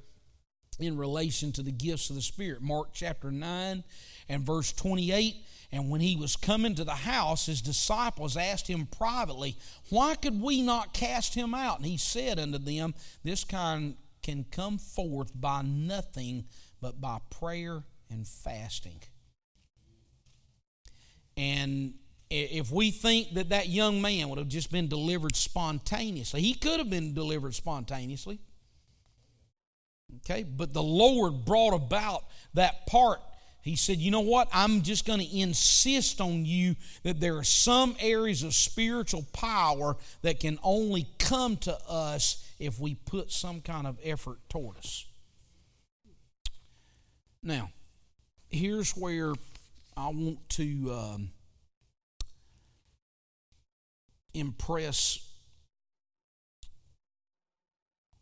in 0.79 0.97
relation 0.97 1.51
to 1.53 1.61
the 1.61 1.71
gifts 1.71 2.09
of 2.09 2.15
the 2.15 2.21
Spirit. 2.21 2.61
Mark 2.61 2.89
chapter 2.93 3.31
9 3.31 3.83
and 4.29 4.43
verse 4.45 4.73
28. 4.73 5.35
And 5.71 5.89
when 5.89 6.01
he 6.01 6.15
was 6.15 6.35
coming 6.35 6.75
to 6.75 6.83
the 6.83 6.91
house, 6.91 7.45
his 7.47 7.61
disciples 7.61 8.37
asked 8.37 8.67
him 8.67 8.85
privately, 8.85 9.57
Why 9.89 10.15
could 10.15 10.41
we 10.41 10.61
not 10.61 10.93
cast 10.93 11.35
him 11.35 11.53
out? 11.53 11.77
And 11.77 11.85
he 11.85 11.97
said 11.97 12.39
unto 12.39 12.57
them, 12.57 12.93
This 13.23 13.43
kind 13.43 13.97
can 14.23 14.45
come 14.51 14.77
forth 14.77 15.31
by 15.35 15.61
nothing 15.61 16.45
but 16.81 17.01
by 17.01 17.19
prayer 17.29 17.83
and 18.09 18.27
fasting. 18.27 19.01
And 21.37 21.93
if 22.29 22.71
we 22.71 22.91
think 22.91 23.33
that 23.33 23.49
that 23.49 23.69
young 23.69 24.01
man 24.01 24.29
would 24.29 24.39
have 24.39 24.47
just 24.47 24.71
been 24.71 24.87
delivered 24.87 25.35
spontaneously, 25.35 26.41
he 26.41 26.53
could 26.53 26.79
have 26.79 26.89
been 26.89 27.13
delivered 27.13 27.53
spontaneously. 27.53 28.39
Okay, 30.17 30.43
but 30.43 30.73
the 30.73 30.83
Lord 30.83 31.45
brought 31.45 31.73
about 31.73 32.23
that 32.53 32.87
part. 32.87 33.19
He 33.61 33.75
said, 33.75 33.97
You 33.97 34.11
know 34.11 34.21
what? 34.21 34.47
I'm 34.53 34.83
just 34.83 35.05
going 35.05 35.19
to 35.19 35.39
insist 35.39 36.21
on 36.21 36.45
you 36.45 36.75
that 37.03 37.19
there 37.19 37.37
are 37.37 37.43
some 37.43 37.95
areas 37.99 38.43
of 38.43 38.53
spiritual 38.53 39.25
power 39.33 39.97
that 40.21 40.39
can 40.39 40.59
only 40.63 41.07
come 41.17 41.57
to 41.57 41.77
us 41.89 42.47
if 42.59 42.79
we 42.79 42.95
put 42.95 43.31
some 43.31 43.61
kind 43.61 43.87
of 43.87 43.97
effort 44.03 44.37
toward 44.49 44.77
us. 44.77 45.05
Now, 47.41 47.71
here's 48.49 48.91
where 48.91 49.33
I 49.97 50.07
want 50.09 50.49
to 50.49 50.91
um, 50.91 51.29
impress 54.33 55.19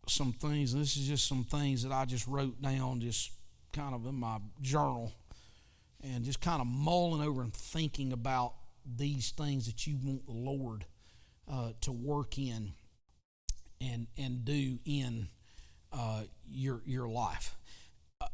some 0.08 0.34
things. 0.34 0.74
This 0.74 0.98
is 0.98 1.08
just 1.08 1.28
some 1.28 1.44
things 1.44 1.84
that 1.84 1.92
I 1.92 2.06
just 2.06 2.28
wrote 2.28 2.62
down, 2.62 3.02
just 3.02 3.32
kind 3.72 3.96
of 3.96 4.06
in 4.06 4.16
my 4.16 4.38
journal, 4.62 5.14
and 6.04 6.24
just 6.24 6.42
kind 6.42 6.62
of 6.62 6.68
mulling 6.68 7.28
over 7.28 7.42
and 7.42 7.54
thinking 7.54 8.14
about 8.14 8.54
these 8.86 9.32
things 9.32 9.66
that 9.66 9.88
you 9.88 9.98
want 10.04 10.26
the 10.26 10.34
Lord 10.34 10.86
uh, 11.52 11.72
to 11.82 11.92
work 11.92 12.38
in 12.38 12.74
and 13.82 14.08
and 14.18 14.46
do 14.46 14.80
in 14.86 15.30
uh, 15.92 16.24
your 16.48 16.82
your 16.86 17.08
life. 17.10 17.56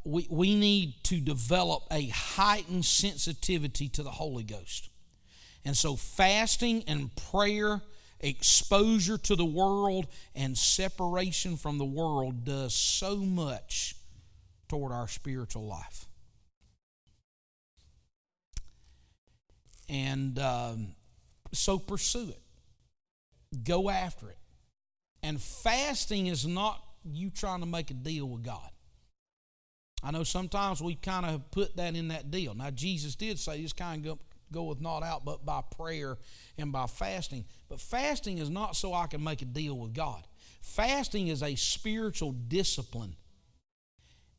We 0.03 0.27
we 0.29 0.55
need 0.55 1.03
to 1.05 1.19
develop 1.19 1.83
a 1.91 2.07
heightened 2.07 2.85
sensitivity 2.85 3.89
to 3.89 4.03
the 4.03 4.11
Holy 4.11 4.43
Ghost, 4.43 4.89
and 5.65 5.75
so 5.75 5.95
fasting 5.95 6.83
and 6.87 7.13
prayer 7.15 7.81
exposure 8.19 9.17
to 9.17 9.35
the 9.35 9.45
world 9.45 10.07
and 10.35 10.57
separation 10.57 11.57
from 11.57 11.77
the 11.77 11.85
world 11.85 12.43
does 12.43 12.73
so 12.73 13.17
much 13.17 13.95
toward 14.67 14.91
our 14.91 15.07
spiritual 15.07 15.65
life. 15.65 16.05
And 19.87 20.37
um, 20.37 20.95
so 21.51 21.79
pursue 21.79 22.29
it, 22.29 22.41
go 23.63 23.89
after 23.89 24.29
it. 24.29 24.37
And 25.23 25.41
fasting 25.41 26.27
is 26.27 26.45
not 26.45 26.81
you 27.03 27.29
trying 27.29 27.61
to 27.61 27.65
make 27.65 27.89
a 27.89 27.95
deal 27.95 28.27
with 28.27 28.43
God. 28.43 28.69
I 30.01 30.11
know 30.11 30.23
sometimes 30.23 30.81
we 30.81 30.95
kind 30.95 31.25
of 31.25 31.51
put 31.51 31.75
that 31.77 31.95
in 31.95 32.07
that 32.09 32.31
deal. 32.31 32.53
Now, 32.53 32.69
Jesus 32.69 33.15
did 33.15 33.37
say 33.37 33.61
this 33.61 33.73
kind 33.73 34.05
of 34.05 34.19
goeth 34.51 34.81
not 34.81 35.03
out 35.03 35.25
but 35.25 35.45
by 35.45 35.61
prayer 35.75 36.17
and 36.57 36.71
by 36.71 36.87
fasting. 36.87 37.45
But 37.67 37.79
fasting 37.79 38.37
is 38.37 38.49
not 38.49 38.75
so 38.75 38.93
I 38.93 39.07
can 39.07 39.23
make 39.23 39.41
a 39.41 39.45
deal 39.45 39.77
with 39.77 39.93
God. 39.93 40.25
Fasting 40.61 41.27
is 41.27 41.43
a 41.43 41.55
spiritual 41.55 42.31
discipline. 42.31 43.15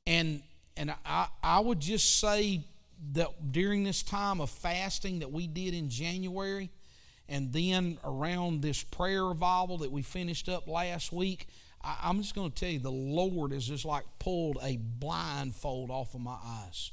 And 0.07 0.43
and 0.77 0.95
I, 1.05 1.29
I 1.43 1.61
would 1.61 1.81
just 1.81 2.21
say 2.21 2.65
that 3.13 3.53
during 3.53 3.85
this 3.85 4.03
time 4.03 4.41
of 4.41 4.51
fasting 4.51 5.19
that 5.19 5.31
we 5.31 5.47
did 5.47 5.75
in 5.75 5.91
January, 5.91 6.71
and 7.29 7.53
then 7.53 7.99
around 8.05 8.63
this 8.63 8.83
prayer 8.83 9.25
revival 9.25 9.79
that 9.79 9.93
we 9.93 10.03
finished 10.03 10.49
up 10.49 10.67
last 10.69 11.13
week, 11.13 11.49
I, 11.83 12.11
am 12.11 12.21
just 12.21 12.35
going 12.35 12.51
to 12.51 12.55
tell 12.55 12.69
you 12.71 12.79
the 12.79 12.91
Lord 12.91 13.53
has 13.53 13.67
just 13.67 13.85
like 13.85 14.05
pulled 14.19 14.59
a 14.63 14.77
blindfold 14.77 15.91
off 15.91 16.15
of 16.15 16.21
my 16.21 16.37
eyes 16.45 16.91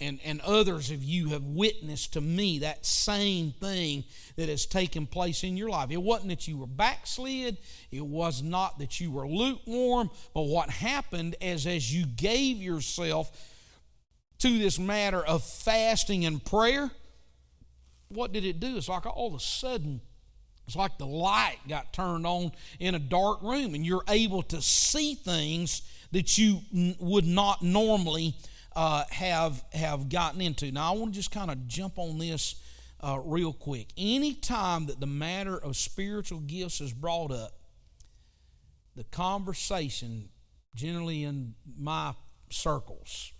and, 0.00 0.20
and 0.24 0.40
others 0.40 0.90
of 0.90 1.02
you 1.02 1.28
have 1.28 1.44
witnessed 1.44 2.14
to 2.14 2.20
me 2.20 2.58
that 2.58 2.84
same 2.84 3.52
thing 3.52 4.04
that 4.36 4.48
has 4.48 4.66
taken 4.66 5.06
place 5.06 5.44
in 5.44 5.56
your 5.56 5.70
life. 5.70 5.90
It 5.90 6.02
wasn't 6.02 6.30
that 6.30 6.48
you 6.48 6.58
were 6.58 6.66
backslid, 6.66 7.58
it 7.90 8.04
was 8.04 8.42
not 8.42 8.78
that 8.80 9.00
you 9.00 9.10
were 9.10 9.26
lukewarm, 9.26 10.10
but 10.34 10.42
what 10.42 10.68
happened 10.70 11.36
is 11.40 11.66
as 11.66 11.94
you 11.94 12.06
gave 12.06 12.58
yourself 12.58 13.50
to 14.40 14.58
this 14.58 14.78
matter 14.78 15.24
of 15.24 15.44
fasting 15.44 16.26
and 16.26 16.44
prayer, 16.44 16.90
what 18.08 18.32
did 18.32 18.44
it 18.44 18.60
do? 18.60 18.76
It's 18.76 18.88
like 18.88 19.06
all 19.06 19.28
of 19.28 19.34
a 19.34 19.40
sudden, 19.40 20.00
it's 20.66 20.76
like 20.76 20.96
the 20.98 21.06
light 21.06 21.58
got 21.68 21.92
turned 21.92 22.26
on 22.26 22.52
in 22.78 22.94
a 22.94 22.98
dark 22.98 23.42
room, 23.42 23.74
and 23.74 23.84
you're 23.84 24.04
able 24.08 24.42
to 24.44 24.62
see 24.62 25.14
things 25.14 25.82
that 26.12 26.38
you 26.38 26.60
would 26.98 27.26
not 27.26 27.62
normally 27.62 28.34
uh, 28.74 29.04
have 29.10 29.62
have 29.72 30.08
gotten 30.08 30.40
into. 30.40 30.72
Now, 30.72 30.94
I 30.94 30.96
want 30.96 31.12
to 31.12 31.18
just 31.18 31.30
kind 31.30 31.50
of 31.50 31.68
jump 31.68 31.98
on 31.98 32.18
this 32.18 32.56
uh, 33.00 33.20
real 33.24 33.52
quick. 33.52 33.88
Any 33.96 34.34
time 34.34 34.86
that 34.86 35.00
the 35.00 35.06
matter 35.06 35.56
of 35.56 35.76
spiritual 35.76 36.40
gifts 36.40 36.80
is 36.80 36.92
brought 36.92 37.30
up, 37.30 37.52
the 38.96 39.04
conversation, 39.04 40.30
generally 40.74 41.24
in 41.24 41.54
my 41.76 42.14
circles 42.50 43.32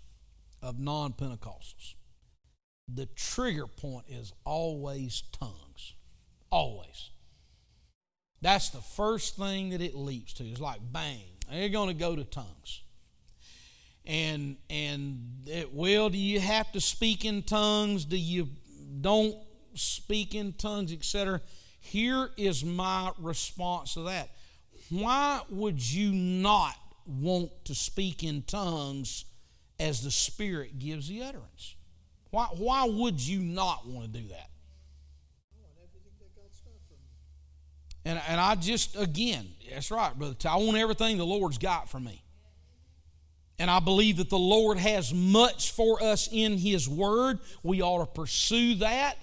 of 0.61 0.79
non 0.79 1.13
Pentecostals, 1.13 1.95
the 2.87 3.07
trigger 3.07 3.67
point 3.67 4.05
is 4.07 4.31
always 4.45 5.23
tongues. 5.31 5.95
Always. 6.51 7.09
That's 8.45 8.69
the 8.69 8.81
first 8.81 9.37
thing 9.37 9.71
that 9.71 9.81
it 9.81 9.95
leaps 9.95 10.33
to. 10.33 10.43
It's 10.43 10.61
like 10.61 10.79
bang, 10.91 11.23
they're 11.51 11.67
going 11.67 11.87
to 11.87 11.95
go 11.95 12.15
to 12.15 12.23
tongues. 12.23 12.83
And 14.05 14.57
and 14.69 15.47
it, 15.47 15.73
well 15.73 16.11
do 16.11 16.19
you 16.19 16.39
have 16.39 16.71
to 16.73 16.79
speak 16.79 17.25
in 17.25 17.41
tongues? 17.41 18.05
Do 18.05 18.15
you 18.15 18.49
don't 19.01 19.35
speak 19.73 20.35
in 20.35 20.53
tongues 20.53 20.93
etc 20.93 21.41
here 21.79 22.29
is 22.37 22.63
my 22.63 23.11
response 23.19 23.95
to 23.95 24.01
that. 24.01 24.29
Why 24.91 25.41
would 25.49 25.81
you 25.81 26.11
not 26.11 26.75
want 27.07 27.49
to 27.65 27.73
speak 27.73 28.23
in 28.23 28.43
tongues 28.43 29.25
as 29.79 30.03
the 30.03 30.11
spirit 30.11 30.77
gives 30.77 31.07
the 31.07 31.23
utterance? 31.23 31.73
Why, 32.29 32.45
why 32.57 32.85
would 32.87 33.19
you 33.19 33.39
not 33.39 33.87
want 33.87 34.13
to 34.13 34.19
do 34.19 34.27
that 34.27 34.49
and, 38.05 38.21
and 38.27 38.39
I 38.39 38.55
just, 38.55 38.95
again, 38.95 39.47
that's 39.73 39.91
right, 39.91 40.17
brother. 40.17 40.35
I 40.47 40.57
want 40.57 40.77
everything 40.77 41.17
the 41.17 41.25
Lord's 41.25 41.57
got 41.57 41.89
for 41.89 41.99
me. 41.99 42.23
And 43.57 43.71
I 43.71 43.79
believe 43.79 44.17
that 44.17 44.29
the 44.29 44.37
Lord 44.37 44.77
has 44.77 45.13
much 45.13 45.71
for 45.71 46.01
us 46.03 46.29
in 46.31 46.57
His 46.57 46.87
Word. 46.87 47.39
We 47.63 47.81
ought 47.81 47.99
to 47.99 48.05
pursue 48.05 48.75
that. 48.75 49.15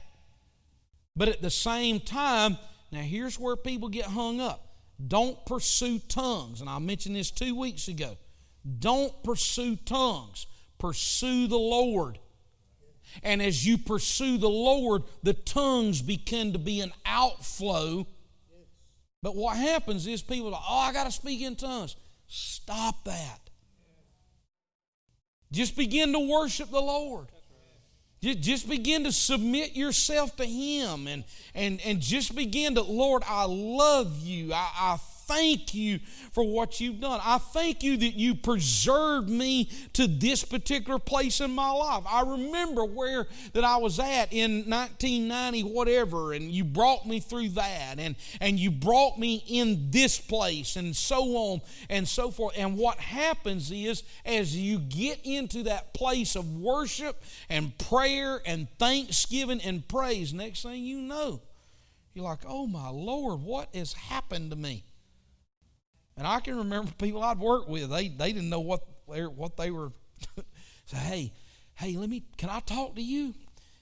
But 1.14 1.28
at 1.28 1.42
the 1.42 1.50
same 1.50 2.00
time, 2.00 2.58
now 2.90 3.00
here's 3.00 3.38
where 3.38 3.56
people 3.56 3.88
get 3.88 4.06
hung 4.06 4.40
up. 4.40 4.74
Don't 5.06 5.44
pursue 5.46 5.98
tongues. 6.08 6.60
And 6.60 6.70
I 6.70 6.78
mentioned 6.78 7.16
this 7.16 7.30
two 7.30 7.54
weeks 7.54 7.88
ago. 7.88 8.16
Don't 8.78 9.22
pursue 9.22 9.76
tongues, 9.76 10.46
pursue 10.78 11.46
the 11.46 11.58
Lord. 11.58 12.18
And 13.22 13.42
as 13.42 13.66
you 13.66 13.76
pursue 13.76 14.38
the 14.38 14.48
Lord, 14.48 15.02
the 15.22 15.34
tongues 15.34 16.00
begin 16.00 16.52
to 16.54 16.58
be 16.58 16.80
an 16.80 16.92
outflow. 17.04 18.06
But 19.22 19.36
what 19.36 19.56
happens 19.56 20.06
is 20.06 20.20
people 20.22 20.54
are 20.54 20.62
oh, 20.68 20.78
I 20.78 20.92
got 20.92 21.04
to 21.04 21.12
speak 21.12 21.42
in 21.42 21.56
tongues. 21.56 21.96
Stop 22.26 23.04
that. 23.04 23.38
Just 25.52 25.76
begin 25.76 26.12
to 26.12 26.18
worship 26.18 26.70
the 26.70 26.80
Lord. 26.80 27.28
Just 28.22 28.68
begin 28.68 29.02
to 29.04 29.12
submit 29.12 29.74
yourself 29.74 30.36
to 30.36 30.44
Him 30.44 31.08
and, 31.08 31.24
and, 31.54 31.80
and 31.84 32.00
just 32.00 32.36
begin 32.36 32.76
to, 32.76 32.82
Lord, 32.82 33.24
I 33.26 33.46
love 33.46 34.20
you. 34.20 34.52
I, 34.52 34.70
I 34.78 34.96
thank 35.32 35.74
you 35.74 35.98
for 36.32 36.44
what 36.44 36.80
you've 36.80 37.00
done. 37.00 37.20
I 37.22 37.38
thank 37.38 37.82
you 37.82 37.96
that 37.96 38.14
you 38.14 38.34
preserved 38.34 39.28
me 39.28 39.70
to 39.94 40.06
this 40.06 40.44
particular 40.44 40.98
place 40.98 41.40
in 41.40 41.50
my 41.50 41.70
life. 41.70 42.04
I 42.08 42.22
remember 42.22 42.84
where 42.84 43.26
that 43.54 43.64
I 43.64 43.78
was 43.78 43.98
at 43.98 44.32
in 44.32 44.68
1990 44.68 45.62
whatever 45.64 46.32
and 46.32 46.50
you 46.50 46.64
brought 46.64 47.06
me 47.06 47.20
through 47.20 47.50
that 47.50 47.98
and 47.98 48.16
and 48.40 48.58
you 48.58 48.70
brought 48.70 49.18
me 49.18 49.42
in 49.46 49.90
this 49.90 50.20
place 50.20 50.76
and 50.76 50.94
so 50.94 51.36
on 51.36 51.60
and 51.88 52.06
so 52.06 52.30
forth. 52.30 52.54
And 52.56 52.76
what 52.76 52.98
happens 52.98 53.70
is 53.70 54.02
as 54.24 54.56
you 54.56 54.78
get 54.78 55.20
into 55.24 55.64
that 55.64 55.94
place 55.94 56.36
of 56.36 56.60
worship 56.60 57.22
and 57.48 57.76
prayer 57.78 58.40
and 58.44 58.68
thanksgiving 58.78 59.60
and 59.62 59.86
praise, 59.86 60.34
next 60.34 60.62
thing 60.62 60.84
you 60.84 60.98
know, 60.98 61.40
you're 62.14 62.24
like, 62.24 62.40
oh 62.46 62.66
my 62.66 62.90
Lord, 62.90 63.40
what 63.40 63.74
has 63.74 63.94
happened 63.94 64.50
to 64.50 64.56
me? 64.56 64.84
And 66.16 66.26
I 66.26 66.40
can 66.40 66.56
remember 66.56 66.92
people 66.98 67.22
I'd 67.22 67.38
worked 67.38 67.68
with, 67.68 67.90
they, 67.90 68.08
they 68.08 68.32
didn't 68.32 68.50
know 68.50 68.60
what, 68.60 68.82
they, 69.10 69.22
what 69.22 69.56
they 69.56 69.70
were. 69.70 69.92
say, 70.86 70.96
hey, 70.96 71.32
hey, 71.74 71.96
let 71.96 72.08
me, 72.08 72.24
can 72.36 72.50
I 72.50 72.60
talk 72.60 72.96
to 72.96 73.02
you? 73.02 73.34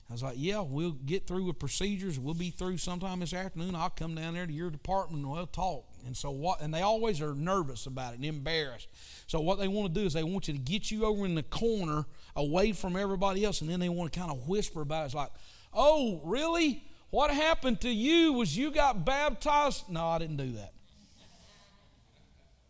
I 0.09 0.13
was 0.13 0.23
like, 0.25 0.35
yeah, 0.39 0.61
we'll 0.61 0.93
get 0.93 1.29
through 1.29 1.45
with 1.45 1.61
procedures. 1.61 2.19
We'll 2.19 2.35
be 2.35 2.51
through 2.51 2.79
sometime 2.79 3.21
this 3.21 3.33
afternoon. 3.33 3.77
I'll 3.77 3.91
come 3.91 4.17
down 4.17 4.35
there 4.35 4.47
to 4.47 4.53
your 4.53 4.71
department 4.71 5.23
and 5.23 5.33
we'll 5.33 5.47
talk. 5.47 5.85
And 6.05 6.17
so 6.17 6.33
what? 6.33 6.61
And 6.61 6.75
they 6.75 6.83
always 6.83 7.21
are 7.21 7.35
nervous 7.35 7.87
about 7.87 8.15
it 8.15 8.17
and 8.17 8.25
embarrassed. 8.25 8.89
So 9.29 9.41
what 9.41 9.61
they 9.61 9.69
want 9.69 9.95
to 9.95 10.01
do 10.01 10.05
is 10.05 10.13
they 10.13 10.25
want 10.25 10.49
you 10.49 10.55
to 10.55 10.61
get 10.61 10.91
you 10.91 11.05
over 11.05 11.25
in 11.27 11.37
the 11.37 11.45
corner, 11.45 12.07
away 12.35 12.73
from 12.73 12.97
everybody 12.97 13.45
else, 13.45 13.61
and 13.61 13.71
then 13.71 13.79
they 13.79 13.89
want 13.89 14.13
to 14.13 14.19
kind 14.19 14.33
of 14.33 14.49
whisper 14.49 14.81
about 14.81 15.03
it. 15.03 15.07
It's 15.07 15.15
like, 15.15 15.31
Oh, 15.73 16.21
really? 16.25 16.83
What 17.11 17.31
happened 17.31 17.81
to 17.83 17.91
you 17.91 18.33
was 18.33 18.57
you 18.57 18.71
got 18.71 19.05
baptized? 19.05 19.89
No, 19.89 20.07
I 20.07 20.19
didn't 20.19 20.37
do 20.37 20.53
that. 20.53 20.73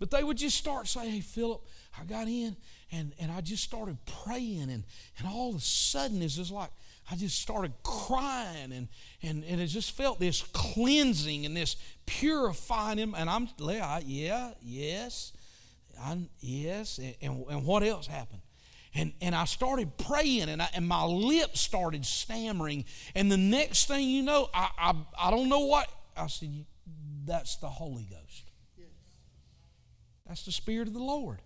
But 0.00 0.10
they 0.10 0.24
would 0.24 0.38
just 0.38 0.56
start 0.56 0.88
saying, 0.88 1.12
Hey, 1.12 1.20
Philip, 1.20 1.62
I 2.00 2.04
got 2.04 2.26
in 2.26 2.56
and, 2.90 3.12
and 3.20 3.30
I 3.30 3.40
just 3.40 3.62
started 3.62 3.98
praying, 4.24 4.62
and, 4.62 4.82
and 5.18 5.28
all 5.28 5.50
of 5.50 5.56
a 5.56 5.60
sudden 5.60 6.20
it's 6.22 6.34
just 6.34 6.50
like 6.50 6.70
I 7.10 7.16
just 7.16 7.40
started 7.40 7.72
crying, 7.82 8.72
and, 8.72 8.88
and, 9.22 9.44
and 9.44 9.60
it 9.60 9.66
just 9.66 9.96
felt 9.96 10.20
this 10.20 10.42
cleansing 10.52 11.44
and 11.44 11.56
this 11.56 11.76
purifying 12.06 12.98
him. 12.98 13.14
And 13.16 13.28
I'm, 13.28 13.48
like, 13.58 14.04
yeah, 14.06 14.52
yes, 14.62 15.32
I, 16.00 16.18
yes. 16.40 16.98
And, 16.98 17.14
and, 17.20 17.44
and 17.50 17.66
what 17.66 17.82
else 17.82 18.06
happened? 18.06 18.42
And, 18.94 19.12
and 19.20 19.34
I 19.34 19.44
started 19.44 19.96
praying, 19.98 20.48
and, 20.48 20.62
I, 20.62 20.68
and 20.72 20.86
my 20.86 21.04
lips 21.04 21.60
started 21.60 22.06
stammering. 22.06 22.84
And 23.14 23.30
the 23.30 23.36
next 23.36 23.86
thing 23.86 24.08
you 24.08 24.22
know, 24.22 24.48
I, 24.54 24.68
I, 24.78 24.94
I 25.18 25.30
don't 25.30 25.48
know 25.48 25.66
what. 25.66 25.88
I 26.16 26.26
said, 26.28 26.64
That's 27.24 27.56
the 27.56 27.68
Holy 27.68 28.06
Ghost. 28.10 28.49
That's 30.30 30.44
the 30.44 30.52
Spirit 30.52 30.86
of 30.86 30.94
the 30.94 31.00
Lord. 31.00 31.38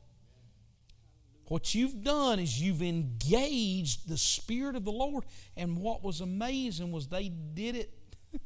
What 1.49 1.75
you've 1.75 2.05
done 2.05 2.39
is 2.39 2.61
you've 2.61 2.83
engaged 2.83 4.07
the 4.11 4.19
Spirit 4.19 4.77
of 4.77 4.85
the 4.85 4.93
Lord. 4.93 5.25
And 5.57 5.79
what 5.79 6.05
was 6.05 6.21
amazing 6.21 6.93
was 6.93 7.07
they 7.07 7.31
did 7.31 7.77
it 7.77 7.91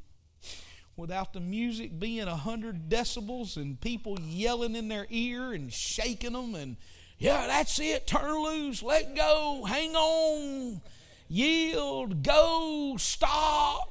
without 0.96 1.32
the 1.32 1.40
music 1.40 1.98
being 1.98 2.26
100 2.26 2.88
decibels 2.88 3.56
and 3.56 3.80
people 3.80 4.20
yelling 4.20 4.76
in 4.76 4.86
their 4.86 5.08
ear 5.10 5.54
and 5.54 5.72
shaking 5.72 6.34
them 6.34 6.54
and, 6.54 6.76
yeah, 7.18 7.48
that's 7.48 7.80
it, 7.80 8.06
turn 8.06 8.40
loose, 8.40 8.80
let 8.80 9.16
go, 9.16 9.64
hang 9.64 9.96
on, 9.96 10.80
yield, 11.26 12.22
go, 12.22 12.94
stop. 12.96 13.90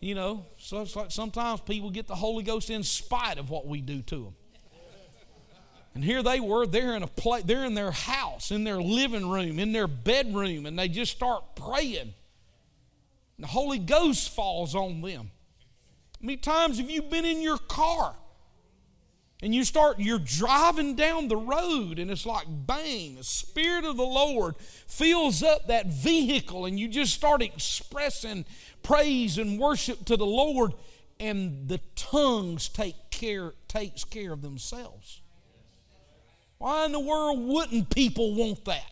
You 0.00 0.14
know, 0.14 0.46
so 0.56 0.80
it's 0.80 0.96
like 0.96 1.10
sometimes 1.10 1.60
people 1.60 1.90
get 1.90 2.06
the 2.06 2.14
Holy 2.14 2.42
Ghost 2.42 2.70
in 2.70 2.82
spite 2.84 3.36
of 3.36 3.50
what 3.50 3.66
we 3.66 3.82
do 3.82 4.00
to 4.00 4.24
them. 4.24 4.34
And 5.94 6.04
here 6.04 6.22
they 6.22 6.40
were, 6.40 6.66
they're 6.66 6.96
in 6.96 7.02
a 7.04 7.08
place, 7.08 7.44
they're 7.44 7.64
in 7.64 7.74
their 7.74 7.92
house, 7.92 8.50
in 8.50 8.64
their 8.64 8.82
living 8.82 9.30
room, 9.30 9.58
in 9.58 9.72
their 9.72 9.86
bedroom, 9.86 10.66
and 10.66 10.78
they 10.78 10.88
just 10.88 11.12
start 11.12 11.54
praying. 11.54 12.14
the 13.38 13.46
Holy 13.46 13.78
Ghost 13.78 14.30
falls 14.30 14.74
on 14.74 15.00
them. 15.00 15.30
How 16.20 16.26
many 16.26 16.36
times 16.36 16.78
have 16.78 16.90
you 16.90 17.02
been 17.02 17.24
in 17.24 17.42
your 17.42 17.58
car 17.58 18.16
and 19.40 19.54
you 19.54 19.62
start, 19.62 20.00
you're 20.00 20.18
driving 20.18 20.96
down 20.96 21.28
the 21.28 21.36
road 21.36 21.98
and 21.98 22.10
it's 22.10 22.26
like 22.26 22.46
bang, 22.48 23.16
the 23.16 23.24
Spirit 23.24 23.84
of 23.84 23.96
the 23.96 24.02
Lord 24.02 24.56
fills 24.58 25.42
up 25.42 25.68
that 25.68 25.86
vehicle 25.86 26.64
and 26.64 26.80
you 26.80 26.88
just 26.88 27.12
start 27.12 27.42
expressing 27.42 28.46
praise 28.82 29.38
and 29.38 29.60
worship 29.60 30.04
to 30.06 30.16
the 30.16 30.26
Lord 30.26 30.72
and 31.20 31.68
the 31.68 31.78
tongues 31.94 32.68
take 32.68 32.96
care, 33.10 33.52
takes 33.68 34.02
care 34.02 34.32
of 34.32 34.42
themselves. 34.42 35.20
Why 36.58 36.86
in 36.86 36.92
the 36.92 37.00
world 37.00 37.40
wouldn't 37.40 37.90
people 37.90 38.34
want 38.34 38.64
that? 38.64 38.90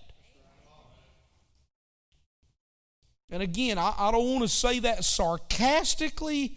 And 3.30 3.42
again, 3.42 3.78
I, 3.78 3.94
I 3.96 4.10
don't 4.10 4.28
want 4.30 4.42
to 4.42 4.48
say 4.48 4.80
that 4.80 5.04
sarcastically, 5.04 6.56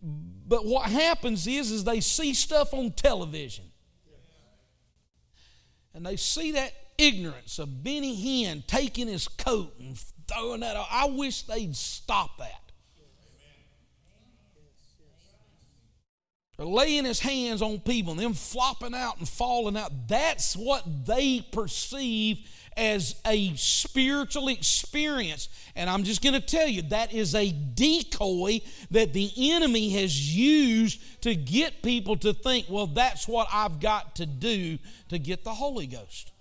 but 0.00 0.64
what 0.64 0.88
happens 0.88 1.46
is, 1.48 1.72
is 1.72 1.82
they 1.82 2.00
see 2.00 2.32
stuff 2.32 2.72
on 2.72 2.92
television. 2.92 3.64
And 5.94 6.06
they 6.06 6.16
see 6.16 6.52
that 6.52 6.72
ignorance 6.96 7.58
of 7.58 7.82
Benny 7.82 8.16
Hinn 8.16 8.66
taking 8.66 9.08
his 9.08 9.26
coat 9.26 9.74
and 9.80 9.98
throwing 10.28 10.60
that 10.60 10.76
out. 10.76 10.86
I 10.90 11.06
wish 11.06 11.42
they'd 11.42 11.74
stop 11.74 12.38
that. 12.38 12.71
Or 16.62 16.66
laying 16.66 17.04
his 17.04 17.20
hands 17.20 17.60
on 17.60 17.80
people 17.80 18.12
and 18.12 18.20
them 18.20 18.34
flopping 18.34 18.94
out 18.94 19.18
and 19.18 19.28
falling 19.28 19.76
out. 19.76 19.90
That's 20.06 20.56
what 20.56 21.06
they 21.06 21.40
perceive 21.40 22.48
as 22.76 23.20
a 23.26 23.54
spiritual 23.56 24.48
experience. 24.48 25.48
And 25.74 25.90
I'm 25.90 26.04
just 26.04 26.22
going 26.22 26.34
to 26.34 26.40
tell 26.40 26.68
you 26.68 26.82
that 26.82 27.12
is 27.12 27.34
a 27.34 27.50
decoy 27.50 28.60
that 28.90 29.12
the 29.12 29.30
enemy 29.36 29.90
has 29.90 30.34
used 30.34 31.22
to 31.22 31.34
get 31.34 31.82
people 31.82 32.16
to 32.18 32.32
think, 32.32 32.66
well, 32.68 32.86
that's 32.86 33.26
what 33.26 33.48
I've 33.52 33.80
got 33.80 34.16
to 34.16 34.26
do 34.26 34.78
to 35.08 35.18
get 35.18 35.44
the 35.44 35.54
Holy 35.54 35.86
Ghost. 35.86 36.32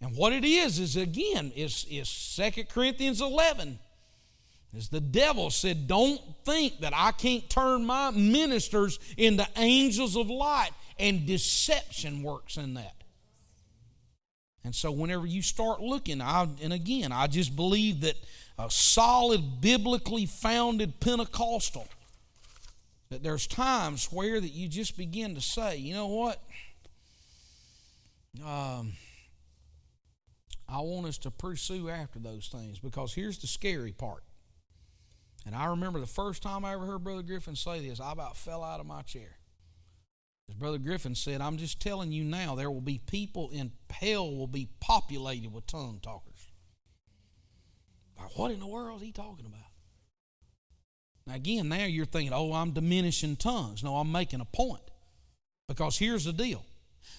And 0.00 0.16
what 0.16 0.32
it 0.32 0.44
is, 0.44 0.80
is 0.80 0.96
again, 0.96 1.52
is, 1.54 1.86
is 1.88 2.10
2 2.36 2.64
Corinthians 2.64 3.20
11. 3.20 3.78
As 4.76 4.88
the 4.88 5.00
devil 5.00 5.50
said, 5.50 5.86
Don't 5.86 6.20
think 6.44 6.80
that 6.80 6.92
I 6.96 7.12
can't 7.12 7.48
turn 7.50 7.84
my 7.84 8.10
ministers 8.10 8.98
into 9.16 9.46
angels 9.56 10.16
of 10.16 10.30
light, 10.30 10.70
and 10.98 11.26
deception 11.26 12.22
works 12.22 12.56
in 12.56 12.74
that. 12.74 12.94
And 14.64 14.74
so, 14.74 14.90
whenever 14.90 15.26
you 15.26 15.42
start 15.42 15.80
looking, 15.80 16.20
I, 16.20 16.48
and 16.62 16.72
again, 16.72 17.12
I 17.12 17.26
just 17.26 17.54
believe 17.54 18.02
that 18.02 18.16
a 18.58 18.70
solid, 18.70 19.60
biblically 19.60 20.26
founded 20.26 21.00
Pentecostal, 21.00 21.88
that 23.10 23.22
there's 23.22 23.46
times 23.46 24.06
where 24.10 24.40
that 24.40 24.52
you 24.52 24.68
just 24.68 24.96
begin 24.96 25.34
to 25.34 25.40
say, 25.40 25.76
you 25.76 25.92
know 25.92 26.06
what? 26.06 26.40
Um, 28.42 28.92
I 30.68 30.80
want 30.80 31.06
us 31.06 31.18
to 31.18 31.30
pursue 31.30 31.90
after 31.90 32.18
those 32.18 32.48
things 32.48 32.78
because 32.78 33.12
here's 33.12 33.38
the 33.38 33.46
scary 33.46 33.92
part. 33.92 34.22
And 35.44 35.56
I 35.56 35.66
remember 35.66 35.98
the 35.98 36.06
first 36.06 36.42
time 36.42 36.64
I 36.64 36.72
ever 36.72 36.86
heard 36.86 37.02
Brother 37.04 37.22
Griffin 37.22 37.56
say 37.56 37.86
this, 37.86 38.00
I 38.00 38.12
about 38.12 38.36
fell 38.36 38.62
out 38.62 38.80
of 38.80 38.86
my 38.86 39.02
chair. 39.02 39.38
As 40.48 40.54
Brother 40.54 40.78
Griffin 40.78 41.14
said, 41.14 41.40
I'm 41.40 41.56
just 41.56 41.80
telling 41.80 42.12
you 42.12 42.24
now, 42.24 42.54
there 42.54 42.70
will 42.70 42.80
be 42.80 42.98
people 42.98 43.50
in 43.50 43.72
hell 43.90 44.30
will 44.30 44.46
be 44.46 44.68
populated 44.80 45.52
with 45.52 45.66
tongue 45.66 46.00
talkers. 46.02 46.48
What 48.36 48.52
in 48.52 48.60
the 48.60 48.66
world 48.66 49.00
is 49.00 49.06
he 49.06 49.12
talking 49.12 49.46
about? 49.46 49.58
Now, 51.26 51.34
again, 51.34 51.68
now 51.68 51.84
you're 51.84 52.06
thinking, 52.06 52.32
oh, 52.32 52.52
I'm 52.52 52.72
diminishing 52.72 53.36
tongues. 53.36 53.82
No, 53.82 53.96
I'm 53.96 54.12
making 54.12 54.40
a 54.40 54.44
point. 54.44 54.82
Because 55.68 55.98
here's 55.98 56.24
the 56.24 56.32
deal 56.32 56.64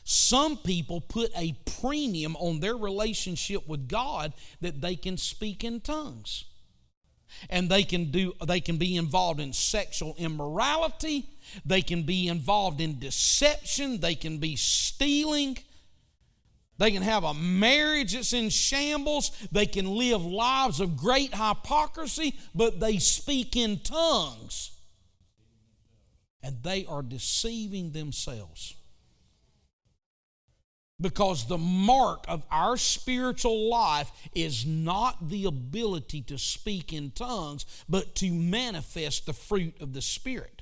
some 0.06 0.58
people 0.58 1.02
put 1.02 1.30
a 1.36 1.58
premium 1.82 2.36
on 2.38 2.62
their 2.62 2.76
relationship 2.76 3.68
with 3.68 3.90
God 3.90 4.34
that 4.62 4.80
they 4.80 4.96
can 4.96 5.18
speak 5.18 5.64
in 5.64 5.82
tongues 5.82 6.46
and 7.50 7.70
they 7.70 7.84
can 7.84 8.12
do 8.12 8.34
they 8.46 8.60
can 8.60 8.78
be 8.78 8.96
involved 8.96 9.40
in 9.40 9.54
sexual 9.54 10.16
immorality. 10.18 11.30
They 11.66 11.82
can 11.82 12.04
be 12.04 12.28
involved 12.28 12.82
in 12.82 13.00
deception. 13.00 14.00
They 14.00 14.16
can 14.16 14.38
be 14.38 14.56
stealing. 14.56 15.58
They 16.78 16.92
can 16.92 17.04
have 17.04 17.24
a 17.24 17.34
marriage 17.34 18.14
that's 18.14 18.34
in 18.34 18.50
shambles. 18.50 19.32
They 19.52 19.66
can 19.66 19.86
live 19.86 20.24
lives 20.26 20.80
of 20.80 20.98
great 20.98 21.34
hypocrisy 21.34 22.36
but 22.56 22.80
they 22.80 22.98
speak 22.98 23.56
in 23.56 23.80
tongues. 23.80 24.72
And 26.42 26.62
they 26.62 26.86
are 26.86 27.02
deceiving 27.02 27.92
themselves 27.92 28.76
because 31.00 31.48
the 31.48 31.58
mark 31.58 32.26
of 32.28 32.46
our 32.50 32.78
spiritual 32.78 33.70
life 33.70 34.12
is 34.34 34.66
not 34.66 35.30
the 35.30 35.46
ability 35.46 36.22
to 36.22 36.38
speak 36.38 36.94
in 36.94 37.12
tongues, 37.12 37.66
but 37.90 38.16
to 38.16 38.32
manifest 38.32 39.26
the 39.26 39.34
fruit 39.34 39.80
of 39.82 39.94
the 39.94 40.02
Spirit. 40.02 40.62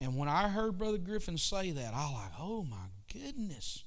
And 0.00 0.16
when 0.16 0.28
I 0.28 0.48
heard 0.48 0.76
Brother 0.76 0.98
Griffin 0.98 1.38
say 1.38 1.70
that, 1.70 1.94
I 1.94 2.04
was 2.04 2.12
like, 2.12 2.32
oh 2.38 2.62
my 2.64 2.88
goodness. 3.10 3.84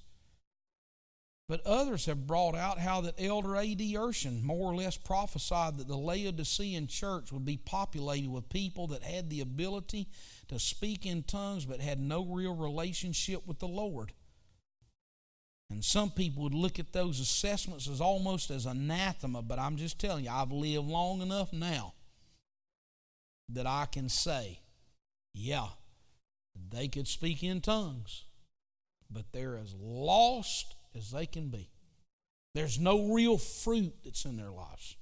But 1.47 1.65
others 1.65 2.07
have 2.07 2.27
brought 2.27 2.55
out 2.55 2.77
how 2.77 2.99
that 3.01 3.21
Elder 3.21 3.55
A.D. 3.55 3.93
Urshan 3.95 4.43
more 4.43 4.69
or 4.69 4.75
less 4.75 4.97
prophesied 4.97 5.77
that 5.77 5.87
the 5.87 5.95
Laodicean 5.95 6.87
church 6.87 7.31
would 7.31 7.45
be 7.45 7.55
populated 7.55 8.29
with 8.29 8.49
people 8.49 8.87
that 8.87 9.01
had 9.01 9.29
the 9.29 9.39
ability 9.39 10.09
to 10.49 10.59
speak 10.59 11.05
in 11.05 11.23
tongues 11.23 11.65
but 11.65 11.79
had 11.79 12.01
no 12.01 12.25
real 12.25 12.53
relationship 12.53 13.47
with 13.47 13.59
the 13.59 13.67
Lord. 13.67 14.11
And 15.69 15.83
some 15.83 16.11
people 16.11 16.43
would 16.43 16.53
look 16.53 16.79
at 16.79 16.91
those 16.91 17.19
assessments 17.21 17.87
as 17.87 18.01
almost 18.01 18.51
as 18.51 18.65
anathema, 18.65 19.41
but 19.41 19.59
I'm 19.59 19.77
just 19.77 19.99
telling 19.99 20.25
you, 20.25 20.31
I've 20.31 20.51
lived 20.51 20.87
long 20.87 21.21
enough 21.21 21.53
now 21.53 21.93
that 23.49 23.65
I 23.65 23.85
can 23.85 24.09
say, 24.09 24.59
yeah, 25.33 25.67
they 26.69 26.89
could 26.89 27.07
speak 27.07 27.41
in 27.41 27.61
tongues, 27.61 28.25
but 29.09 29.31
they're 29.31 29.57
as 29.57 29.73
lost 29.79 30.76
as 30.95 31.11
they 31.11 31.25
can 31.25 31.49
be. 31.49 31.69
There's 32.53 32.79
no 32.79 33.13
real 33.13 33.37
fruit 33.37 33.93
that's 34.03 34.25
in 34.25 34.37
their 34.37 34.51
lives. 34.51 34.95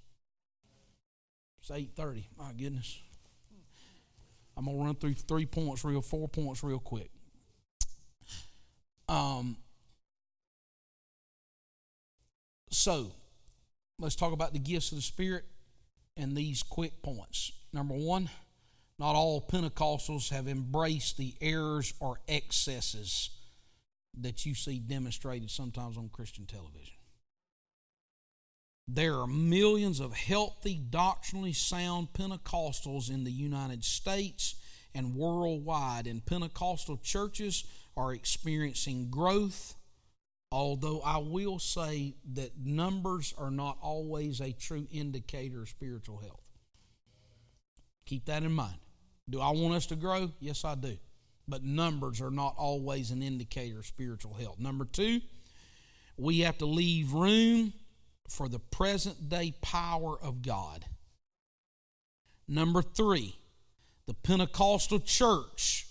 It's 1.59 1.71
8:30. 1.71 2.27
My 2.37 2.53
goodness. 2.53 2.99
I'm 4.57 4.65
gonna 4.65 4.77
run 4.77 4.95
through 4.95 5.15
three 5.15 5.45
points 5.45 5.83
real, 5.83 6.01
four 6.01 6.27
points 6.27 6.63
real 6.63 6.79
quick. 6.79 7.11
Um, 9.07 9.57
So, 12.75 13.13
let's 13.99 14.15
talk 14.15 14.33
about 14.33 14.51
the 14.51 14.59
gifts 14.59 14.91
of 14.91 14.97
the 14.97 15.01
Spirit 15.01 15.45
and 16.17 16.35
these 16.35 16.61
quick 16.61 17.01
points. 17.01 17.53
Number 17.71 17.95
one, 17.95 18.29
not 18.99 19.15
all 19.15 19.41
Pentecostals 19.41 20.29
have 20.29 20.47
embraced 20.47 21.17
the 21.17 21.35
errors 21.39 21.93
or 21.99 22.19
excesses 22.27 23.29
that 24.21 24.45
you 24.45 24.55
see 24.55 24.79
demonstrated 24.79 25.49
sometimes 25.49 25.97
on 25.97 26.09
Christian 26.09 26.45
television. 26.45 26.95
There 28.87 29.15
are 29.15 29.27
millions 29.27 29.99
of 29.99 30.13
healthy, 30.13 30.75
doctrinally 30.75 31.53
sound 31.53 32.13
Pentecostals 32.13 33.09
in 33.09 33.23
the 33.23 33.31
United 33.31 33.83
States 33.83 34.55
and 34.93 35.15
worldwide, 35.15 36.07
and 36.07 36.25
Pentecostal 36.25 36.97
churches 36.97 37.65
are 37.97 38.13
experiencing 38.13 39.09
growth. 39.09 39.75
Although 40.51 41.01
I 41.01 41.17
will 41.17 41.59
say 41.59 42.15
that 42.33 42.51
numbers 42.63 43.33
are 43.37 43.51
not 43.51 43.77
always 43.81 44.39
a 44.39 44.53
true 44.53 44.87
indicator 44.91 45.63
of 45.63 45.69
spiritual 45.69 46.19
health. 46.19 46.43
Keep 48.05 48.25
that 48.25 48.43
in 48.43 48.53
mind. 48.53 48.77
Do 49.29 49.41
I 49.41 49.49
want 49.49 49.73
us 49.73 49.87
to 49.87 49.95
grow? 49.95 50.31
Yes, 50.39 50.63
I 50.63 50.75
do. 50.75 50.97
But 51.47 51.63
numbers 51.63 52.21
are 52.21 52.31
not 52.31 52.55
always 52.57 53.11
an 53.11 53.21
indicator 53.21 53.79
of 53.79 53.85
spiritual 53.85 54.33
health. 54.33 54.59
Number 54.59 54.85
two, 54.85 55.21
we 56.17 56.39
have 56.39 56.57
to 56.59 56.65
leave 56.65 57.13
room 57.13 57.73
for 58.27 58.49
the 58.49 58.59
present 58.59 59.29
day 59.29 59.53
power 59.61 60.17
of 60.19 60.41
God. 60.41 60.85
Number 62.47 62.81
three, 62.81 63.35
the 64.07 64.13
Pentecostal 64.13 64.99
church 64.99 65.87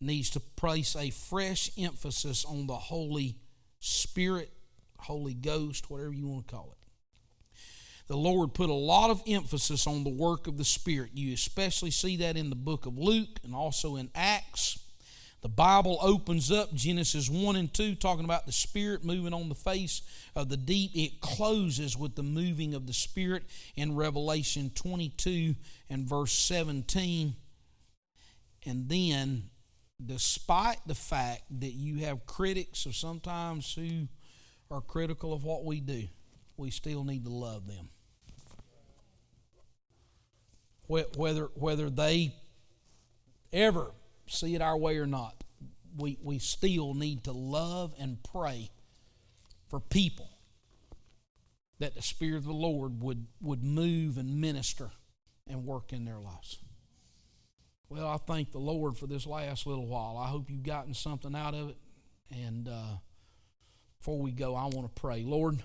needs 0.00 0.30
to 0.30 0.40
place 0.40 0.96
a 0.96 1.10
fresh 1.10 1.70
emphasis 1.78 2.44
on 2.44 2.66
the 2.66 2.76
Holy 2.76 3.36
Spirit, 3.80 4.50
Holy 4.98 5.34
Ghost, 5.34 5.90
whatever 5.90 6.12
you 6.12 6.28
want 6.28 6.48
to 6.48 6.54
call 6.54 6.72
it. 6.72 6.79
The 8.10 8.16
Lord 8.16 8.54
put 8.54 8.70
a 8.70 8.74
lot 8.74 9.10
of 9.10 9.22
emphasis 9.24 9.86
on 9.86 10.02
the 10.02 10.10
work 10.10 10.48
of 10.48 10.58
the 10.58 10.64
Spirit. 10.64 11.12
You 11.14 11.32
especially 11.32 11.92
see 11.92 12.16
that 12.16 12.36
in 12.36 12.50
the 12.50 12.56
book 12.56 12.84
of 12.84 12.98
Luke 12.98 13.38
and 13.44 13.54
also 13.54 13.94
in 13.94 14.10
Acts. 14.16 14.80
The 15.42 15.48
Bible 15.48 15.96
opens 16.02 16.50
up 16.50 16.74
Genesis 16.74 17.30
1 17.30 17.54
and 17.54 17.72
2, 17.72 17.94
talking 17.94 18.24
about 18.24 18.46
the 18.46 18.52
Spirit 18.52 19.04
moving 19.04 19.32
on 19.32 19.48
the 19.48 19.54
face 19.54 20.02
of 20.34 20.48
the 20.48 20.56
deep. 20.56 20.90
It 20.92 21.20
closes 21.20 21.96
with 21.96 22.16
the 22.16 22.24
moving 22.24 22.74
of 22.74 22.88
the 22.88 22.92
Spirit 22.92 23.44
in 23.76 23.94
Revelation 23.94 24.72
22 24.74 25.54
and 25.88 26.04
verse 26.04 26.32
17. 26.32 27.36
And 28.66 28.88
then, 28.88 29.50
despite 30.04 30.80
the 30.84 30.96
fact 30.96 31.42
that 31.60 31.74
you 31.74 32.04
have 32.06 32.26
critics 32.26 32.86
of 32.86 32.96
sometimes 32.96 33.72
who 33.72 34.08
are 34.68 34.80
critical 34.80 35.32
of 35.32 35.44
what 35.44 35.64
we 35.64 35.78
do, 35.78 36.08
we 36.56 36.72
still 36.72 37.04
need 37.04 37.22
to 37.22 37.30
love 37.30 37.68
them. 37.68 37.88
Whether, 40.90 41.50
whether 41.54 41.88
they 41.88 42.34
ever 43.52 43.92
see 44.26 44.56
it 44.56 44.60
our 44.60 44.76
way 44.76 44.98
or 44.98 45.06
not, 45.06 45.44
we, 45.96 46.18
we 46.20 46.40
still 46.40 46.94
need 46.94 47.24
to 47.24 47.32
love 47.32 47.94
and 47.98 48.18
pray 48.22 48.70
for 49.68 49.78
people 49.78 50.28
that 51.78 51.94
the 51.94 52.02
Spirit 52.02 52.38
of 52.38 52.44
the 52.44 52.52
Lord 52.52 53.02
would, 53.02 53.26
would 53.40 53.62
move 53.62 54.18
and 54.18 54.40
minister 54.40 54.90
and 55.48 55.64
work 55.64 55.92
in 55.92 56.04
their 56.04 56.18
lives. 56.18 56.58
Well, 57.88 58.08
I 58.08 58.16
thank 58.16 58.50
the 58.50 58.58
Lord 58.58 58.96
for 58.96 59.06
this 59.06 59.26
last 59.26 59.66
little 59.66 59.86
while. 59.86 60.16
I 60.16 60.26
hope 60.26 60.50
you've 60.50 60.64
gotten 60.64 60.94
something 60.94 61.36
out 61.36 61.54
of 61.54 61.70
it. 61.70 61.76
And 62.30 62.68
uh, 62.68 62.98
before 63.98 64.18
we 64.18 64.32
go, 64.32 64.56
I 64.56 64.64
want 64.64 64.92
to 64.92 65.00
pray. 65.00 65.22
Lord, 65.22 65.62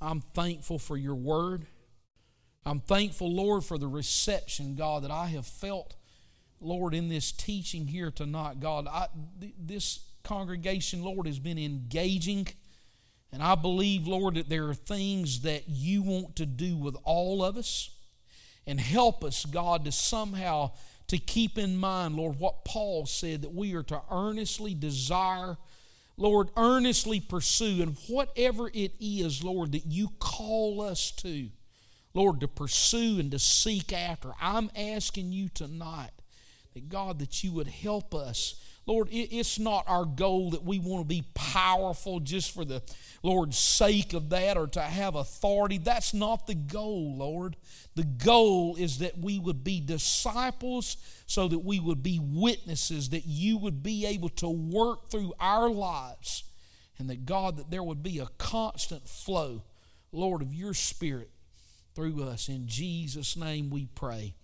I'm 0.00 0.20
thankful 0.20 0.78
for 0.78 0.96
your 0.96 1.14
word. 1.16 1.66
I'm 2.66 2.80
thankful, 2.80 3.32
Lord, 3.32 3.64
for 3.64 3.78
the 3.78 3.88
reception, 3.88 4.74
God, 4.74 5.04
that 5.04 5.10
I 5.10 5.26
have 5.28 5.46
felt 5.46 5.94
Lord, 6.60 6.94
in 6.94 7.08
this 7.08 7.32
teaching 7.32 7.86
here 7.86 8.10
tonight, 8.10 8.60
God, 8.60 8.86
I, 8.86 9.08
th- 9.40 9.52
this 9.58 10.00
congregation, 10.24 11.02
Lord, 11.02 11.26
has 11.26 11.38
been 11.38 11.58
engaging. 11.58 12.48
And 13.32 13.42
I 13.42 13.54
believe, 13.54 14.06
Lord, 14.06 14.36
that 14.36 14.48
there 14.48 14.68
are 14.68 14.74
things 14.74 15.42
that 15.42 15.68
you 15.68 16.02
want 16.02 16.36
to 16.36 16.46
do 16.46 16.76
with 16.76 16.96
all 17.04 17.44
of 17.44 17.56
us. 17.56 17.90
And 18.66 18.80
help 18.80 19.22
us, 19.22 19.44
God, 19.44 19.84
to 19.84 19.92
somehow 19.92 20.72
to 21.08 21.18
keep 21.18 21.56
in 21.56 21.76
mind, 21.76 22.16
Lord, 22.16 22.40
what 22.40 22.64
Paul 22.64 23.06
said 23.06 23.42
that 23.42 23.54
we 23.54 23.74
are 23.74 23.84
to 23.84 24.02
earnestly 24.10 24.74
desire, 24.74 25.56
Lord, 26.16 26.48
earnestly 26.56 27.20
pursue, 27.20 27.80
and 27.82 27.96
whatever 28.08 28.68
it 28.68 28.94
is, 28.98 29.44
Lord, 29.44 29.72
that 29.72 29.86
you 29.86 30.08
call 30.18 30.80
us 30.80 31.12
to, 31.18 31.48
Lord, 32.16 32.40
to 32.40 32.48
pursue 32.48 33.20
and 33.20 33.30
to 33.30 33.38
seek 33.38 33.92
after. 33.92 34.32
I'm 34.40 34.70
asking 34.74 35.32
you 35.32 35.50
tonight 35.50 36.12
that 36.72 36.88
God, 36.88 37.18
that 37.18 37.44
you 37.44 37.52
would 37.52 37.68
help 37.68 38.14
us. 38.14 38.58
Lord, 38.86 39.08
it's 39.10 39.58
not 39.58 39.84
our 39.86 40.06
goal 40.06 40.52
that 40.52 40.64
we 40.64 40.78
want 40.78 41.02
to 41.02 41.06
be 41.06 41.24
powerful 41.34 42.20
just 42.20 42.54
for 42.54 42.64
the 42.64 42.80
Lord's 43.22 43.58
sake 43.58 44.14
of 44.14 44.30
that 44.30 44.56
or 44.56 44.66
to 44.68 44.80
have 44.80 45.14
authority. 45.14 45.76
That's 45.76 46.14
not 46.14 46.46
the 46.46 46.54
goal, 46.54 47.18
Lord. 47.18 47.54
The 47.96 48.04
goal 48.04 48.76
is 48.76 48.98
that 49.00 49.18
we 49.18 49.38
would 49.38 49.62
be 49.62 49.80
disciples 49.80 50.96
so 51.26 51.48
that 51.48 51.58
we 51.58 51.80
would 51.80 52.02
be 52.02 52.18
witnesses, 52.22 53.10
that 53.10 53.26
you 53.26 53.58
would 53.58 53.82
be 53.82 54.06
able 54.06 54.30
to 54.30 54.48
work 54.48 55.10
through 55.10 55.34
our 55.38 55.68
lives, 55.68 56.44
and 56.98 57.10
that 57.10 57.26
God, 57.26 57.58
that 57.58 57.70
there 57.70 57.82
would 57.82 58.02
be 58.02 58.20
a 58.20 58.28
constant 58.38 59.06
flow, 59.06 59.64
Lord, 60.12 60.40
of 60.40 60.54
your 60.54 60.72
Spirit 60.72 61.28
through 61.96 62.22
us. 62.22 62.48
In 62.48 62.68
Jesus' 62.68 63.36
name 63.36 63.70
we 63.70 63.86
pray. 63.86 64.34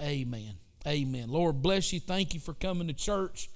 Amen. 0.00 0.54
Amen. 0.86 1.28
Lord 1.28 1.62
bless 1.62 1.92
you. 1.92 2.00
Thank 2.00 2.34
you 2.34 2.40
for 2.40 2.54
coming 2.54 2.88
to 2.88 2.94
church. 2.94 3.50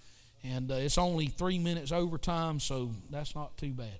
And 0.44 0.70
uh, 0.70 0.74
it's 0.74 0.98
only 0.98 1.26
three 1.26 1.58
minutes 1.58 1.90
overtime, 1.90 2.60
so 2.60 2.92
that's 3.10 3.34
not 3.34 3.56
too 3.56 3.72
bad. 3.72 3.98